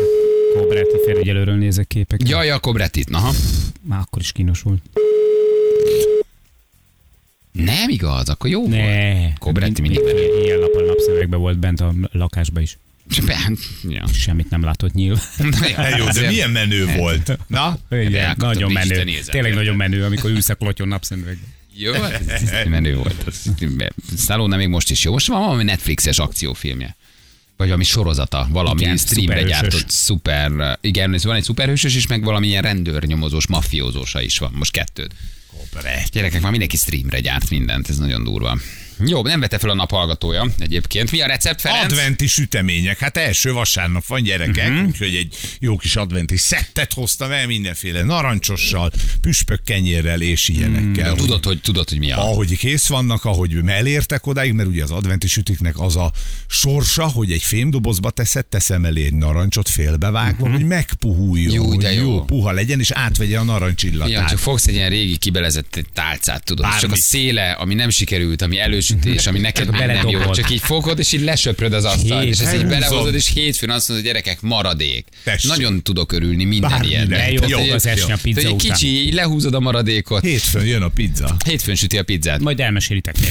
Kobráti 0.56 0.96
felügyelőről 1.06 1.56
nézek 1.56 1.88
képeket. 1.88 2.30
Jaj, 2.30 2.50
a 2.50 2.60
Kobretit, 2.60 3.10
naha. 3.10 3.34
Már 3.82 4.00
akkor 4.00 4.22
is 4.22 4.32
kínos 4.32 4.62
volt. 4.62 4.82
Nem 7.52 7.90
igaz, 7.90 8.30
akkor 8.30 8.50
jó 8.50 8.60
volt. 8.60 8.72
Ne. 8.72 9.34
Kobretti 9.34 9.82
mindig 9.82 10.00
Ilyen 10.44 10.60
nappal 10.60 10.86
napszemekben 10.86 11.40
volt 11.40 11.58
bent 11.60 11.82
a 11.82 11.94
lakásba 12.12 12.60
is. 12.60 12.78
Be- 13.26 13.52
Ja. 13.90 14.08
Semmit 14.08 14.50
nem 14.50 14.64
látott 14.64 14.94
nyíl. 14.94 15.20
Hát 15.76 15.98
jó, 15.98 16.06
de 16.06 16.28
milyen 16.28 16.50
menő 16.50 16.86
volt. 16.86 17.38
Na? 17.48 17.78
Igen, 17.90 18.36
nagyon 18.38 18.72
menő. 18.72 19.04
Isten 19.06 19.32
Tényleg 19.32 19.54
nagyon 19.54 19.76
menő, 19.76 20.04
amikor 20.04 20.30
ülsz 20.30 20.50
a 20.50 20.56
klotyon 20.56 20.88
napszemüvegben. 20.88 21.54
Jó, 21.76 21.94
hát 21.94 22.28
ez, 22.28 22.52
menő 22.68 22.96
volt. 22.96 23.34
Stallone 24.18 24.56
még 24.56 24.68
most 24.68 24.92
is 24.92 25.04
jó. 25.04 25.12
Most 25.12 25.28
van 25.28 25.40
valami 25.42 25.64
Netflixes 25.64 26.20
akciófilmje. 26.20 26.96
Vagy 27.58 27.68
valami 27.68 27.84
sorozata, 27.84 28.48
valami 28.50 28.82
Igen, 28.82 28.98
streamre 28.98 29.36
szuperhősös. 29.40 29.62
gyártott 29.72 29.90
szuper, 29.90 30.78
igen, 30.82 31.14
ez 31.14 31.24
van 31.24 31.36
egy 31.36 31.44
szuperhősös 31.44 31.96
is, 31.96 32.08
meg 32.08 32.24
valamilyen 32.24 32.62
rendőrnyomozós, 32.62 33.48
mafiózósa 33.48 34.22
is 34.22 34.38
van, 34.38 34.52
most 34.56 34.72
kettőt. 34.72 35.14
Gyerekek, 36.12 36.42
már 36.42 36.50
mindenki 36.52 36.78
streamre 36.78 37.20
gyárt 37.20 37.50
mindent, 37.50 37.90
ez 37.90 37.98
nagyon 37.98 38.24
durva. 38.24 38.58
Jó, 39.06 39.22
nem 39.24 39.40
vette 39.40 39.58
fel 39.58 39.70
a 39.70 39.74
naphallgatója 39.74 40.48
egyébként. 40.60 41.12
Mi 41.12 41.22
a 41.22 41.28
recept, 41.28 41.62
Ferenc? 41.62 41.84
Adventi 41.92 42.28
sütemények. 42.28 43.00
Hát 43.00 43.18
első 43.18 43.52
vasárnap 43.52 44.06
van 44.06 44.24
gyerekek, 44.24 44.70
uh-huh. 44.70 44.88
úgyhogy 44.88 45.16
egy 45.16 45.36
jó 45.60 45.78
kis 45.78 45.96
adventi 45.96 46.38
szettet 46.38 46.94
hoztam 46.94 47.32
el 47.32 47.48
mindenféle 47.48 48.04
narancsossal, 48.04 48.92
püspök 49.22 49.64
kenyérrel 49.64 50.22
és 50.22 50.48
ilyenekkel. 50.50 51.08
Hmm, 51.10 51.18
Tudod, 51.18 51.46
hogy, 51.46 51.62
tudod, 51.62 51.90
hogy 51.90 52.00
mi 52.00 52.12
a... 52.12 52.18
ahogy 52.18 52.58
kész 52.58 52.88
vannak, 52.88 53.26
ahogy 53.26 53.58
elértek 53.66 54.28
odáig, 54.28 54.54
mert 54.54 54.68
ugye 54.70 54.84
az 54.84 54.92
adventi 54.92 55.28
sütiknek 55.28 55.80
az 55.80 55.96
a 55.96 56.12
sorsa, 56.48 57.08
hogy 57.08 57.32
egy 57.32 57.44
fémdobozba 57.44 58.10
teszed, 58.10 58.46
teszem 58.46 58.86
elé 58.86 59.06
egy 59.06 59.14
narancsot 59.14 59.70
félbevágva, 59.70 60.50
hogy 60.50 60.66
megpuhuljon, 60.66 61.54
Jó, 61.54 61.76
de 61.76 61.94
jó. 61.94 62.02
jó 62.02 62.24
puha 62.24 62.52
legyen, 62.52 62.80
és 62.80 62.92
átvegye 62.92 63.40
a 63.40 63.44
narancsillatát. 63.44 64.12
Ja, 64.12 64.26
csak 64.30 64.38
fogsz 64.40 64.68
egy 64.68 64.74
ilyen 64.74 64.90
régi 64.90 65.18
kibelezett 65.18 65.86
tálcát, 65.94 66.44
tudod, 66.44 66.66
és 66.66 66.72
csak 66.74 66.84
a 66.84 66.88
Bármit. 66.88 67.04
széle, 67.04 67.52
ami 67.52 67.74
nem 67.74 67.90
sikerült, 67.90 68.42
ami 68.42 68.60
elősütés, 68.90 69.28
ami 69.28 69.40
neked 69.40 69.72
már 69.72 69.88
nem 69.88 70.10
jó, 70.10 70.32
csak 70.32 70.52
így 70.52 70.62
fogod, 70.62 71.00
és 71.00 71.12
így 71.12 71.22
lesöpröd 71.22 71.74
az 71.74 71.86
asztalt, 71.86 72.26
és 72.26 72.40
ezt 72.40 72.56
így 72.56 72.66
belehozod, 72.66 73.14
és 73.14 73.32
hétfőn 73.34 73.70
azt 73.70 73.90
mondod, 73.90 74.06
hogy 74.06 74.16
gyerekek, 74.16 74.42
maradék. 74.42 75.06
Tessék. 75.24 75.52
Nagyon 75.52 75.84
tudok 75.84 76.12
örülni 76.12 76.44
minden 76.44 76.84
ilyennek. 76.84 77.48
Jó, 77.48 77.60
az 77.60 77.86
esni 77.86 78.12
a 78.12 78.18
pizza 78.22 78.52
után. 78.52 78.58
kicsi, 78.58 78.88
így 78.88 79.14
lehúzod 79.14 79.54
a 79.54 79.60
maradékot. 79.60 80.24
Hétfőn 80.24 80.66
jön 80.66 80.82
a 80.82 80.88
pizza. 80.88 81.36
Hétfőn 81.46 81.76
süti 81.76 81.98
a 81.98 82.04
pizzát. 82.04 82.40
Majd 82.40 82.60
elmesélitek. 82.60 83.16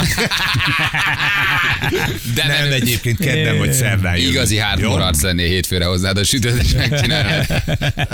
De 2.35 2.47
Nem, 2.47 2.73
egyébként 2.73 3.19
kedden 3.19 3.59
vagy 3.59 3.73
szerdán. 3.73 4.17
Igazi 4.17 4.57
hardcore 4.57 5.05
arc 5.05 5.23
lennél 5.23 5.47
hétfőre 5.47 5.85
hozzád 5.85 6.19
a 6.19 6.25
sütőt, 6.25 6.63
és 6.63 6.73
megcsinálod. 6.73 7.47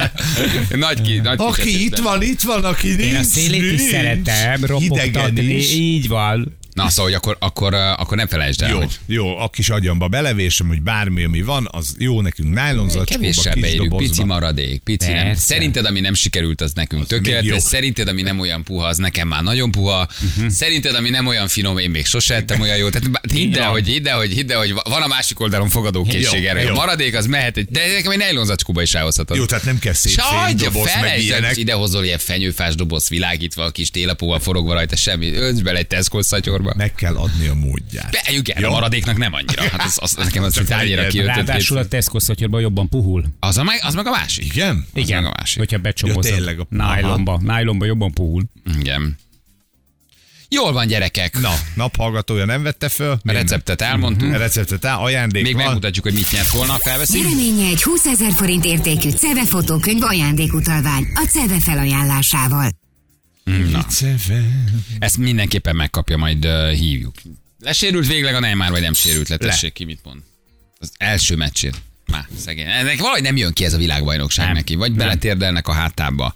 nagy 0.70 1.00
ki, 1.00 1.18
nagy 1.18 1.36
Aki 1.40 1.84
itt 1.84 1.96
van, 1.96 2.22
itt 2.22 2.40
van, 2.40 2.64
aki 2.64 2.88
nincs. 2.88 3.00
Én 3.00 3.16
a 3.16 3.22
szélét 3.22 3.72
is 3.72 3.80
szeretem, 3.80 4.64
ropogtatni. 4.64 5.54
Így 5.72 6.08
van. 6.08 6.57
Na, 6.84 6.88
szóval, 6.88 7.04
hogy 7.04 7.14
akkor, 7.14 7.36
akkor, 7.40 7.74
akkor 7.74 8.16
nem 8.16 8.26
felejtsd 8.26 8.62
el, 8.62 8.68
Jó, 8.70 8.78
hogy 8.78 8.98
jó, 9.06 9.38
a 9.38 9.48
kis 9.48 9.68
agyamba 9.70 10.08
belevésem, 10.08 10.66
hogy 10.68 10.82
bármi, 10.82 11.24
ami 11.24 11.42
van, 11.42 11.68
az 11.70 11.94
jó 11.98 12.20
nekünk 12.20 12.54
nájlonzacskóba, 12.54 13.20
Kevéssel 13.20 13.52
kis 13.52 13.62
beírjuk, 13.62 13.96
pici 13.96 14.24
maradék, 14.24 14.80
pici 14.80 15.12
nem. 15.12 15.34
Szerinted, 15.34 15.84
ami 15.84 16.00
nem 16.00 16.14
sikerült, 16.14 16.60
az 16.60 16.72
nekünk 16.72 17.00
még 17.00 17.20
tökéletes. 17.22 17.62
Szerinted, 17.62 18.08
ami 18.08 18.22
nem 18.22 18.40
olyan 18.40 18.62
puha, 18.64 18.86
az 18.86 18.96
nekem 18.96 19.28
már 19.28 19.42
nagyon 19.42 19.70
puha. 19.70 20.08
Mhm. 20.36 20.48
Szerinted, 20.48 20.94
ami 20.94 21.10
nem 21.10 21.26
olyan 21.26 21.48
finom, 21.48 21.78
én 21.78 21.90
még 21.90 22.06
sose 22.06 22.34
ettem 22.34 22.60
olyan 22.60 22.76
jó. 22.76 22.88
Tehát 22.88 23.08
hidd 23.32 23.54
el, 23.56 23.62
van. 23.62 23.70
hogy, 23.70 23.86
hidd 23.86 24.08
el, 24.08 24.16
hogy, 24.16 24.32
hidd 24.32 24.52
el, 24.52 24.58
hogy 24.58 24.72
van 24.84 25.02
a 25.02 25.06
másik 25.06 25.40
oldalon 25.40 25.68
fogadókészség 25.68 26.44
erre. 26.44 26.70
A 26.70 26.74
maradék 26.74 27.16
az 27.16 27.26
mehet, 27.26 27.56
egy- 27.56 27.68
de 27.70 27.92
nekem 27.92 28.10
egy 28.12 28.18
nejlonzacskóba 28.18 28.82
is 28.82 28.94
elhozhatod. 28.94 29.36
Jó, 29.36 29.44
tehát 29.44 29.64
nem 29.64 29.78
kell 29.78 29.92
szép 29.92 30.16
doboz, 30.56 30.90
meg 31.00 31.20
ilyenek. 31.20 31.56
ide 31.56 31.72
hozol 31.72 32.04
ilyen 32.04 32.18
fenyőfás 32.18 32.74
doboz 32.74 33.08
világítva, 33.08 33.64
a 33.64 33.70
kis 33.70 33.90
télapóval 33.90 34.38
forogva 34.40 34.72
rajta, 34.72 34.96
semmi. 34.96 35.32
Önts 35.34 35.62
bele 35.62 35.78
egy 35.78 35.86
Tesco 35.86 36.22
szatyorba. 36.22 36.67
Meg 36.76 36.94
kell 36.94 37.16
adni 37.16 37.46
a 37.46 37.54
módját. 37.54 38.10
Be, 38.10 38.32
igen, 38.32 38.60
Jó. 38.60 38.68
a 38.68 38.70
maradéknak 38.70 39.16
nem 39.16 39.32
annyira. 39.32 39.62
Hát 39.62 39.82
az, 39.84 39.98
az, 40.00 40.14
nekem 40.14 40.42
az, 40.42 40.56
hogy 40.56 40.66
tányéra 40.66 41.06
kiöltött. 41.06 41.34
Ráadásul 41.34 41.78
a. 41.78 41.86
Tesco 41.88 42.20
szatyorban 42.20 42.60
jobban 42.60 42.88
puhul. 42.88 43.24
Az, 43.40 43.58
a, 43.58 43.62
meg- 43.62 43.80
az 43.82 43.94
meg 43.94 44.06
a 44.06 44.10
másik. 44.10 44.44
Igen? 44.54 44.86
Az 44.94 45.08
meg 45.08 45.24
a 45.24 45.32
másik. 45.38 45.58
Hogyha 45.58 45.78
becsomozod. 45.78 46.24
Ja, 46.24 46.34
tényleg 46.34 46.58
a- 46.60 46.66
Nájlomba. 46.70 47.40
Nájlomba 47.42 47.84
jobban 47.84 48.12
puhul. 48.12 48.42
Igen. 48.78 49.16
Jól 50.50 50.72
van, 50.72 50.86
gyerekek. 50.86 51.40
Na, 51.40 51.50
naphallgatója 51.74 52.44
nem 52.44 52.62
vette 52.62 52.88
föl. 52.88 53.18
A 53.24 53.32
receptet 53.32 53.82
elmondtuk. 53.82 54.32
A 54.34 54.36
receptet 54.38 54.84
áll, 54.84 54.96
ajándék 54.98 55.42
Még 55.42 55.54
van. 55.54 55.64
megmutatjuk, 55.64 56.04
hogy 56.04 56.14
mit 56.14 56.32
nyert 56.32 56.48
holnap, 56.48 56.80
felveszik. 56.80 57.22
Nyereménye 57.22 57.66
egy 57.68 57.82
20 57.82 58.04
ezer 58.04 58.32
forint 58.32 58.64
értékű 58.64 59.10
CEVE 59.10 59.44
fotókönyv 59.46 60.02
ajándékutalvány 60.02 61.06
a 61.14 61.24
CEVE 61.30 61.60
felajánlásával. 61.60 62.70
Ceve. 63.88 64.44
Ezt 64.98 65.16
mindenképpen 65.16 65.76
megkapja, 65.76 66.16
majd 66.16 66.44
uh, 66.46 66.70
hívjuk. 66.70 67.14
Lesérült 67.60 68.06
végleg 68.06 68.34
a 68.34 68.40
Neymar, 68.40 68.70
vagy 68.70 68.80
nem 68.80 68.92
sérült 68.94 69.28
le? 69.28 69.36
Tessék 69.36 69.72
ki, 69.72 69.84
mit 69.84 70.00
mond. 70.04 70.20
Az 70.78 70.92
első 70.96 71.36
meccsén. 71.36 71.72
Már 72.06 72.28
szegény. 72.38 72.66
Ennek 72.66 72.98
valahogy 72.98 73.22
nem 73.22 73.36
jön 73.36 73.52
ki 73.52 73.64
ez 73.64 73.72
a 73.72 73.76
világbajnokság 73.76 74.46
Nem. 74.46 74.54
neki. 74.54 74.74
Vagy 74.74 74.88
Nem. 74.88 74.98
beletérdelnek 74.98 75.68
a 75.68 75.72
hátába, 75.72 76.34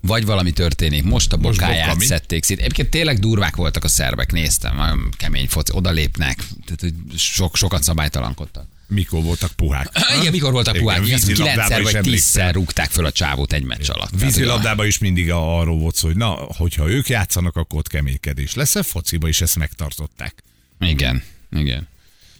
vagy 0.00 0.24
valami 0.24 0.52
történik. 0.52 1.02
Most 1.04 1.32
a 1.32 1.36
Most 1.36 1.58
bokáját 1.60 1.96
mi? 1.96 2.04
szedték 2.04 2.44
szét. 2.44 2.58
Egyébként 2.58 2.90
tényleg 2.90 3.18
durvák 3.18 3.56
voltak 3.56 3.84
a 3.84 3.88
szerbek, 3.88 4.32
néztem. 4.32 5.08
Kemény 5.16 5.48
foci, 5.48 5.72
oda 5.74 5.90
lépnek. 5.90 6.36
Tehát, 6.36 6.80
hogy 6.80 7.18
sok, 7.18 7.56
sokat 7.56 7.82
szabálytalankodtak. 7.82 8.66
Mikor 8.88 9.22
voltak 9.22 9.52
puhák? 9.52 9.90
Igen, 10.20 10.32
mikor 10.32 10.52
voltak 10.52 10.76
puhák? 10.76 11.06
Igen, 11.06 11.18
vízilabdában 11.18 11.66
kilencszer 11.66 12.02
vagy 12.02 12.12
tízszer 12.12 12.54
rúgták 12.54 12.90
föl 12.90 13.04
a 13.04 13.12
csávót 13.12 13.52
egy 13.52 13.62
meccs 13.62 13.90
alatt. 13.90 14.10
Vízilabdában 14.20 14.86
is 14.86 14.98
mindig 14.98 15.30
arról 15.30 15.78
volt 15.78 15.94
szó, 15.94 16.06
hogy 16.06 16.16
na, 16.16 16.28
hogyha 16.56 16.88
ők 16.88 17.08
játszanak, 17.08 17.56
akkor 17.56 17.78
ott 17.78 17.88
keménykedés 17.88 18.54
lesz. 18.54 18.74
A 18.74 18.82
fociba 18.82 19.28
is 19.28 19.40
ezt 19.40 19.56
megtartották. 19.56 20.42
Igen, 20.80 21.22
igen. 21.50 21.88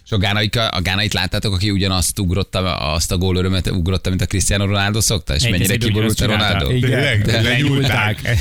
És 0.07 0.13
a, 0.13 0.17
gánai, 0.17 0.49
a 0.69 0.81
gánait 0.81 1.13
láttátok, 1.13 1.53
aki 1.53 1.71
ugyanazt 1.71 2.19
ugrotta, 2.19 2.75
azt 2.77 3.11
a 3.11 3.17
gólörömet 3.17 3.69
ugrotta, 3.69 4.09
mint 4.09 4.21
a 4.21 4.25
Cristiano 4.25 4.65
Ronaldo 4.65 5.01
szokta? 5.01 5.35
És 5.35 5.43
mennyire 5.43 5.73
Egy 5.73 5.79
kiborult 5.83 6.19
a 6.21 6.25
Ronaldo? 6.25 6.69
Igen, 6.71 7.21
Lenyúlták. 7.43 8.37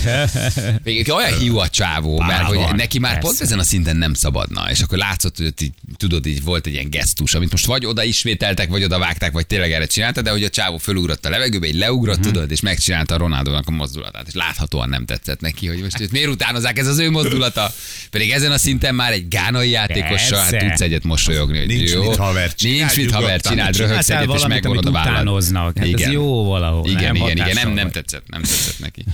Még 0.84 1.12
olyan 1.12 1.38
hiú 1.38 1.58
a 1.58 1.68
csávó, 1.68 2.18
mert 2.18 2.30
Bár 2.30 2.42
hogy 2.44 2.56
van, 2.56 2.74
neki 2.74 2.98
már 2.98 3.12
persze. 3.12 3.26
pont 3.28 3.40
ezen 3.40 3.58
a 3.58 3.62
szinten 3.62 3.96
nem 3.96 4.14
szabadna, 4.14 4.70
és 4.70 4.80
akkor 4.80 4.98
látszott, 4.98 5.36
hogy 5.36 5.52
így, 5.62 5.72
tudod, 5.96 6.26
így 6.26 6.42
volt 6.42 6.66
egy 6.66 6.72
ilyen 6.72 6.90
gesztus, 6.90 7.34
amit 7.34 7.50
most 7.50 7.66
vagy 7.66 7.86
oda 7.86 8.04
ismételtek, 8.04 8.68
vagy 8.68 8.84
oda 8.84 8.98
vágták, 8.98 9.32
vagy 9.32 9.46
tényleg 9.46 9.72
erre 9.72 9.86
csinálta, 9.86 10.22
de 10.22 10.30
hogy 10.30 10.44
a 10.44 10.48
csávó 10.48 10.76
fölugrott 10.76 11.26
a 11.26 11.30
levegőbe, 11.30 11.66
így 11.66 11.74
leugrott, 11.74 12.18
Mhm. 12.18 12.26
tudod, 12.26 12.50
és 12.50 12.60
megcsinálta 12.60 13.14
a 13.14 13.18
Ronaldónak 13.18 13.64
a 13.66 13.70
mozdulatát, 13.70 14.26
és 14.26 14.34
láthatóan 14.34 14.88
nem 14.88 15.04
tetszett 15.04 15.40
neki, 15.40 15.66
hogy 15.66 15.82
most 15.82 16.00
őt 16.00 16.12
miért 16.12 16.28
utánozzák, 16.28 16.78
ez 16.78 16.86
az 16.86 16.98
ő 16.98 17.10
mozdulata. 17.10 17.72
Pedig 18.10 18.30
ezen 18.30 18.52
a 18.52 18.58
szinten 18.58 18.94
már 18.94 19.12
egy 19.12 19.28
gánai 19.28 19.70
játékossal, 19.70 20.38
hát 20.40 20.58
tudsz 20.58 20.80
egyet 20.80 21.04
mosolyogni, 21.04 21.55
hogy 21.58 21.66
Nincs 21.66 21.90
jó. 21.90 22.02
mit, 22.08 22.16
haver, 22.16 22.54
csináld 22.54 22.78
Nincs 22.78 22.96
mit, 22.96 23.10
haver, 23.10 23.40
csináld, 23.40 23.76
röhögsz 23.76 24.10
egyet, 24.10 24.34
és 24.34 24.46
megvonod 24.46 24.86
a 24.86 24.90
utánoznak. 24.90 25.78
Hát 25.78 25.88
ez 25.92 26.10
jó 26.10 26.44
valahol, 26.44 26.88
Igen, 26.88 27.02
nem 27.02 27.14
igen, 27.14 27.36
igen, 27.36 27.54
nem, 27.54 27.72
nem 27.72 27.90
tetszett, 27.90 28.28
nem 28.28 28.42
tetszett 28.42 28.78
neki. 28.78 29.04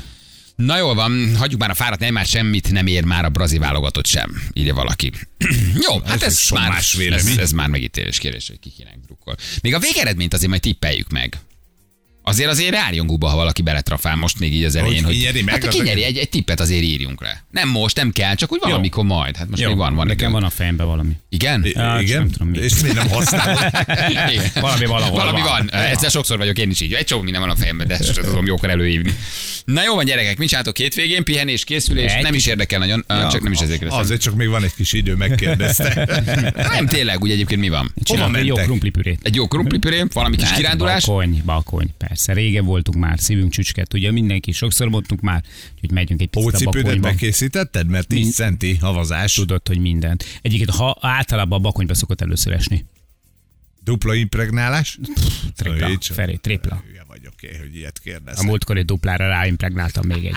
Na 0.57 0.79
jól 0.79 0.95
van, 0.95 1.37
hagyjuk 1.37 1.61
már 1.61 1.71
a 1.71 1.75
fáradt, 1.75 2.01
nem 2.01 2.13
már 2.13 2.27
semmit 2.27 2.71
nem 2.73 2.87
ér 2.87 3.05
már 3.05 3.25
a 3.25 3.29
brazil 3.29 3.59
válogatott 3.59 4.07
sem, 4.07 4.43
írja 4.53 4.75
valaki. 4.75 5.13
Jó, 5.87 6.01
hát 6.05 6.23
Ez 6.23 6.23
ez, 6.23 6.49
már, 6.51 6.83
ez, 7.11 7.37
ez 7.39 7.53
már 7.53 7.69
megítélés 7.69 8.19
kérdés, 8.19 8.49
hogy 8.49 8.59
ki 8.59 8.73
kinek 8.77 8.99
drukkol. 9.07 9.37
Még 9.63 9.75
a 9.75 9.79
végeredményt 9.79 10.35
azért 10.35 10.51
majd 10.51 10.63
tippeljük 10.63 11.11
meg. 11.11 11.39
Azért 12.25 12.51
azért 12.51 12.75
járjon 12.75 13.07
guba, 13.07 13.29
ha 13.29 13.37
valaki 13.37 13.63
beletrafál 13.63 14.17
most 14.17 14.39
még 14.39 14.55
így 14.55 14.65
az 14.65 14.75
elején. 14.75 15.05
Hogy 15.05 15.43
meg 15.45 15.63
hát, 15.63 15.69
kinyeri, 15.73 16.03
egy, 16.05 16.17
egy 16.17 16.29
tippet 16.29 16.61
azért 16.61 16.83
írjunk 16.83 17.21
le. 17.21 17.45
Nem 17.51 17.69
most, 17.69 17.97
nem 17.97 18.11
kell, 18.13 18.35
csak 18.35 18.53
úgy 18.53 18.61
valamikor 18.63 19.05
majd. 19.05 19.37
Hát 19.37 19.49
most 19.49 19.67
még 19.67 19.77
van, 19.77 19.95
van 19.95 20.07
Nekem 20.07 20.29
idő. 20.29 20.39
van 20.39 20.45
a 20.45 20.51
fejemben 20.51 20.87
valami. 20.87 21.13
Igen? 21.29 21.65
I- 21.65 21.79
Hát, 21.79 22.01
Igen? 22.01 22.19
nem 22.19 22.31
tudom 22.31 22.49
mi. 22.49 22.59
És 22.59 22.81
miért 22.81 22.97
nem 22.97 23.09
használod? 23.09 23.59
Valami 24.61 24.85
valahol 24.87 25.19
Valami 25.19 25.41
van. 25.41 25.69
van. 25.73 25.81
Egyszer 25.83 26.11
sokszor 26.11 26.39
vagyok 26.39 26.59
én 26.59 26.71
is 26.71 26.81
így. 26.81 26.93
Egy 26.93 27.05
csomó 27.05 27.23
minden 27.23 27.41
van 27.41 27.51
a 27.51 27.57
fejemben, 27.57 27.87
de 27.87 27.95
ezt 27.95 28.21
tudom 28.21 28.47
jókor 28.47 28.71
előhívni. 28.71 29.15
Na 29.65 29.83
jó 29.85 29.95
van, 29.95 30.05
gyerekek, 30.05 30.39
mit 30.39 30.49
csináltok 30.49 30.77
hétvégén? 30.77 31.25
Pihenés, 31.25 31.65
készülés? 31.65 32.13
Egy 32.13 32.23
Nem 32.23 32.35
is 32.35 32.47
érdekel 32.47 32.79
nagyon, 32.79 33.05
ja, 33.09 33.29
csak 33.31 33.43
nem 33.43 33.53
is 33.53 33.59
kérdeztem. 33.59 33.91
Azért 33.99 34.21
csak 34.21 34.35
még 34.35 34.49
van 34.49 34.65
egy 34.65 34.75
kis 34.75 34.93
idő, 34.93 35.15
megkérdezte. 35.15 36.23
Nem, 36.75 36.87
tényleg, 36.87 37.23
úgy 37.23 37.31
egyébként 37.31 37.61
mi 37.61 37.69
van? 37.69 37.95
Csinálunk 38.03 38.37
egy 38.37 38.47
jó 38.47 38.55
krumplipürét. 38.55 39.21
Egy 39.23 39.35
jó 39.35 39.49
krumplipüré, 39.49 40.05
valami 40.13 40.37
kis 40.37 40.53
kirándulás. 40.53 41.05
Balkony, 41.07 41.43
balkony, 41.45 41.87
persze. 42.13 42.33
Régen 42.33 42.65
voltunk 42.65 42.99
már, 42.99 43.19
szívünk 43.21 43.51
csücsket, 43.53 43.95
ugye 43.95 44.11
mindenki, 44.11 44.53
sokszor 44.53 44.89
mondtunk 44.89 45.21
már, 45.21 45.43
hogy 45.81 45.91
megyünk 45.91 46.21
egy 46.21 46.29
picit 46.29 46.49
a 46.49 46.51
Hócipődet 46.51 46.83
bakonyba. 46.83 47.07
megkészítetted? 47.09 47.87
Mert 47.89 48.07
10 48.07 48.19
Mind- 48.21 48.33
centi 48.35 48.77
havazás. 48.77 49.33
Tudod, 49.35 49.69
hogy 49.69 49.79
mindent. 49.79 50.25
Egyébként, 50.43 50.71
ha 50.71 50.99
általában 51.01 51.59
a 51.59 51.63
bakonyba 51.63 51.95
szokott 51.95 52.21
először 52.21 52.53
esni. 52.53 52.85
Dupla 53.85 54.15
impregnálás? 54.15 54.99
Tripla, 55.57 55.91
Így 55.91 55.99
csak- 55.99 56.17
Feri, 56.17 56.39
tripla. 56.39 56.83
Hülye 56.87 57.05
vagyok 57.09 57.43
én, 57.43 57.59
hogy 57.59 57.77
ilyet 57.77 57.97
A 57.99 58.01
kérdezek. 58.03 58.45
múltkor 58.47 58.77
egy 58.77 58.85
duplára 58.85 59.27
ráimpregnáltam 59.29 60.07
még 60.07 60.25
egy. 60.25 60.37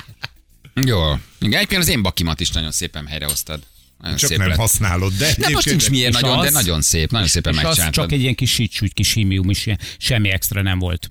Jó. 0.86 1.00
Igen, 1.40 1.54
egyébként 1.58 1.82
az 1.82 1.88
én 1.88 2.02
bakimat 2.02 2.40
is 2.40 2.50
nagyon 2.50 2.72
szépen 2.72 3.08
helyrehoztad. 3.08 3.64
Nagyon 4.00 4.18
Csak 4.18 4.30
szép 4.30 4.38
nem 4.38 4.48
lett. 4.48 4.58
használod, 4.58 5.14
de... 5.14 5.36
De 5.38 5.50
most 5.50 5.66
nincs 5.70 5.90
miért 5.90 6.14
nagyon, 6.14 6.40
de 6.42 6.48
az- 6.48 6.54
nagyon 6.54 6.82
szép, 6.82 7.12
nagyon 7.12 7.28
szépen 7.28 7.54
És 7.54 7.62
megcsináltad. 7.62 7.96
csak 8.04 8.12
egy 8.12 8.22
ilyen 8.22 8.36
kis 8.36 8.52
sícsúgy, 8.52 8.94
kis 8.94 9.14
hímium 9.14 9.50
is, 9.50 9.66
ilyen- 9.66 9.80
semmi 9.98 10.30
extra 10.30 10.62
nem 10.62 10.80
volt. 10.80 11.08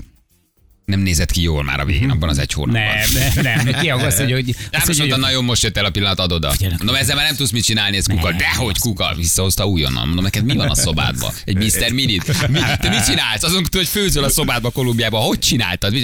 Nem 0.85 1.01
nézett 1.01 1.30
ki 1.30 1.43
jól 1.43 1.62
már 1.64 1.80
a 1.80 1.85
végén, 1.85 2.11
abban 2.11 2.28
az 2.28 2.39
egy 2.39 2.53
hónapban. 2.53 2.82
Nem, 2.82 3.43
nem, 3.43 3.64
nem. 3.64 3.80
Ki 3.80 3.91
azt 3.91 4.18
hogy... 4.18 4.28
Nem, 4.28 4.35
azt 4.72 4.87
mondta, 4.87 5.14
hogy- 5.14 5.18
na 5.24 5.30
jó, 5.30 5.41
most 5.41 5.62
jött 5.62 5.76
el 5.76 5.85
a 5.85 5.91
pillanat, 5.91 6.18
adod 6.18 6.45
oda. 6.45 6.55
Mondom, 6.68 6.95
ezzel 6.95 7.16
már 7.16 7.24
nem 7.26 7.37
tudsz 7.37 7.51
mit 7.51 7.64
csinálni, 7.64 7.97
ez 7.97 8.07
kukal. 8.07 8.30
Nem. 8.30 8.39
Dehogy 8.39 8.78
kukal, 8.78 9.14
visszahozta 9.14 9.66
újonnan. 9.66 10.07
Mondom, 10.07 10.24
neked 10.24 10.45
mi 10.45 10.55
van 10.55 10.68
a 10.68 10.74
szobádban? 10.74 11.32
Egy 11.45 11.57
Mr. 11.57 11.93
Minit? 11.93 12.49
Mi, 12.49 12.59
te 12.80 12.89
mit 12.89 13.05
csinálsz? 13.05 13.43
Azon, 13.43 13.66
hogy 13.72 13.89
főzöl 13.89 14.24
a 14.24 14.28
szobádba 14.28 14.70
Kolumbiába, 14.70 15.18
hogy 15.18 15.39
csináltad? 15.39 15.95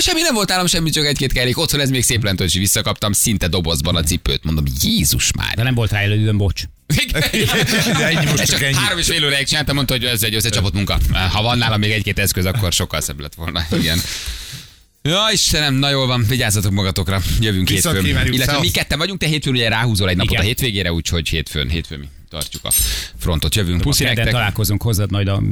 Semmi 0.00 0.20
nem 0.20 0.34
volt 0.34 0.48
nálam, 0.48 0.66
semmi, 0.66 0.90
csak 0.90 1.06
egy-két 1.06 1.32
kerék. 1.32 1.58
Otthon 1.58 1.80
ez 1.80 1.90
még 1.90 2.02
szép 2.02 2.24
lent, 2.24 2.38
hogy 2.38 2.58
visszakaptam 2.58 3.12
szinte 3.12 3.48
dobozban 3.48 3.96
a 3.96 4.02
cipőt. 4.02 4.44
Mondom, 4.44 4.64
Jézus 4.82 5.32
már. 5.32 5.54
De 5.54 5.62
nem 5.62 5.74
volt 5.74 5.90
rá 5.90 5.98
elődön, 6.00 6.36
bocs. 6.36 6.62
De 7.92 8.06
ennyi 8.10 8.24
most 8.24 8.36
csak 8.36 8.46
csak 8.46 8.62
ennyi. 8.62 8.74
három 8.74 8.98
és 8.98 9.06
fél 9.06 9.24
óráig 9.26 9.46
csináltam, 9.46 9.74
mondta, 9.74 9.92
hogy 9.94 10.04
ez 10.04 10.22
egy 10.22 10.34
összecsapott 10.34 10.72
munka. 10.72 10.98
Ha 11.30 11.42
van 11.42 11.58
nálam 11.58 11.80
még 11.80 11.90
egy-két 11.90 12.18
eszköz, 12.18 12.44
akkor 12.46 12.72
sokkal 12.72 13.00
szebb 13.00 13.20
lett 13.20 13.34
volna. 13.34 13.66
Igen. 13.72 13.98
Ja, 15.02 15.18
Istenem, 15.32 15.74
na 15.74 15.90
jól 15.90 16.06
van, 16.06 16.24
vigyázzatok 16.28 16.72
magatokra. 16.72 17.20
Jövünk 17.40 17.68
Viszont 17.68 17.94
hétfőn. 17.94 18.10
kívánjuk, 18.12 18.34
Illetve 18.34 18.58
mi 18.58 18.70
ketten 18.70 18.98
vagyunk, 18.98 19.20
te 19.20 19.26
hétfőn 19.26 19.52
ugye 19.54 19.68
ráhúzol 19.68 20.08
egy 20.08 20.16
napot 20.16 20.30
Igen. 20.32 20.42
a 20.44 20.46
hétvégére, 20.46 20.92
úgyhogy 20.92 21.28
hétfőn, 21.28 21.68
hétfőn 21.68 21.98
mi 21.98 22.08
tartjuk 22.28 22.64
a 22.64 22.70
frontot. 23.18 23.54
Jövünk. 23.54 23.80
Puszi 23.80 24.04
nektek. 24.04 24.30
találkozunk, 24.30 24.82
hozzád 24.82 25.10
majd 25.10 25.28
a 25.28 25.42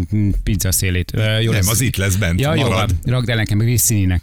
pizza 0.43 0.73
szélét. 0.73 1.11
Ö, 1.15 1.39
Jó 1.39 1.51
Nem, 1.51 1.61
lesz. 1.61 1.69
az 1.71 1.81
itt 1.81 1.97
lesz 1.97 2.15
bent. 2.15 2.41
Ja, 2.41 2.55
jó 2.55 2.61
marad. 2.63 2.77
van. 3.03 3.13
Rakd 3.15 3.29
el 3.29 3.37
nekem, 3.37 3.59
meg 3.59 3.77
színinek. 3.79 4.23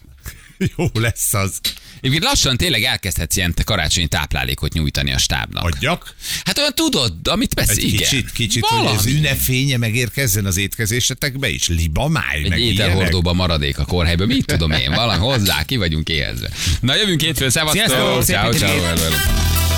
Jó 0.78 0.86
lesz 0.94 1.34
az. 1.34 1.60
Egyébként 2.06 2.24
lassan 2.32 2.58
tényleg 2.58 2.84
elkezdhetsz 2.84 3.36
ilyen 3.36 3.54
karácsonyi 3.64 4.08
táplálékot 4.08 4.74
nyújtani 4.74 5.14
a 5.14 5.18
stábnak. 5.18 5.64
Adjak? 5.64 6.16
Hát 6.44 6.58
olyan 6.58 6.74
tudod, 6.76 7.14
amit 7.28 7.54
vesz, 7.54 7.70
Egy 7.70 7.84
igen. 7.84 7.98
kicsit, 7.98 8.32
kicsit, 8.32 8.66
hogy 8.66 8.78
Valami. 8.78 8.98
az 8.98 9.06
ünnepfénye 9.06 9.78
megérkezzen 9.78 10.46
az 10.46 10.58
étkezésetekbe 10.58 11.50
is. 11.50 11.68
Liba 11.68 12.08
máj, 12.08 12.38
Egy 12.44 12.50
meg 12.50 12.60
ilyenek. 12.60 12.74
ételhordóba 12.74 13.34
maradék 13.34 13.78
a 13.78 13.86
kórhelyből. 13.86 14.28
Mit 14.28 14.46
tudom 14.46 14.72
én, 14.72 14.92
valami 14.92 15.20
hozzá, 15.20 15.64
ki 15.64 15.78
vagyunk 15.78 16.10
éhezve. 16.10 16.50
Na 16.80 16.96
jövünk 16.96 17.22
hétfőn, 17.22 17.50
szevasztok! 17.50 18.24
Ciao, 18.24 18.54
ciao. 18.54 18.80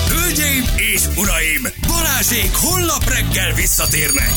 Hölgyeim 0.09 0.63
és 0.75 1.01
uraim, 1.15 1.67
Balázsék 1.87 2.51
holnap 2.53 3.09
reggel 3.09 3.53
visszatérnek. 3.53 4.31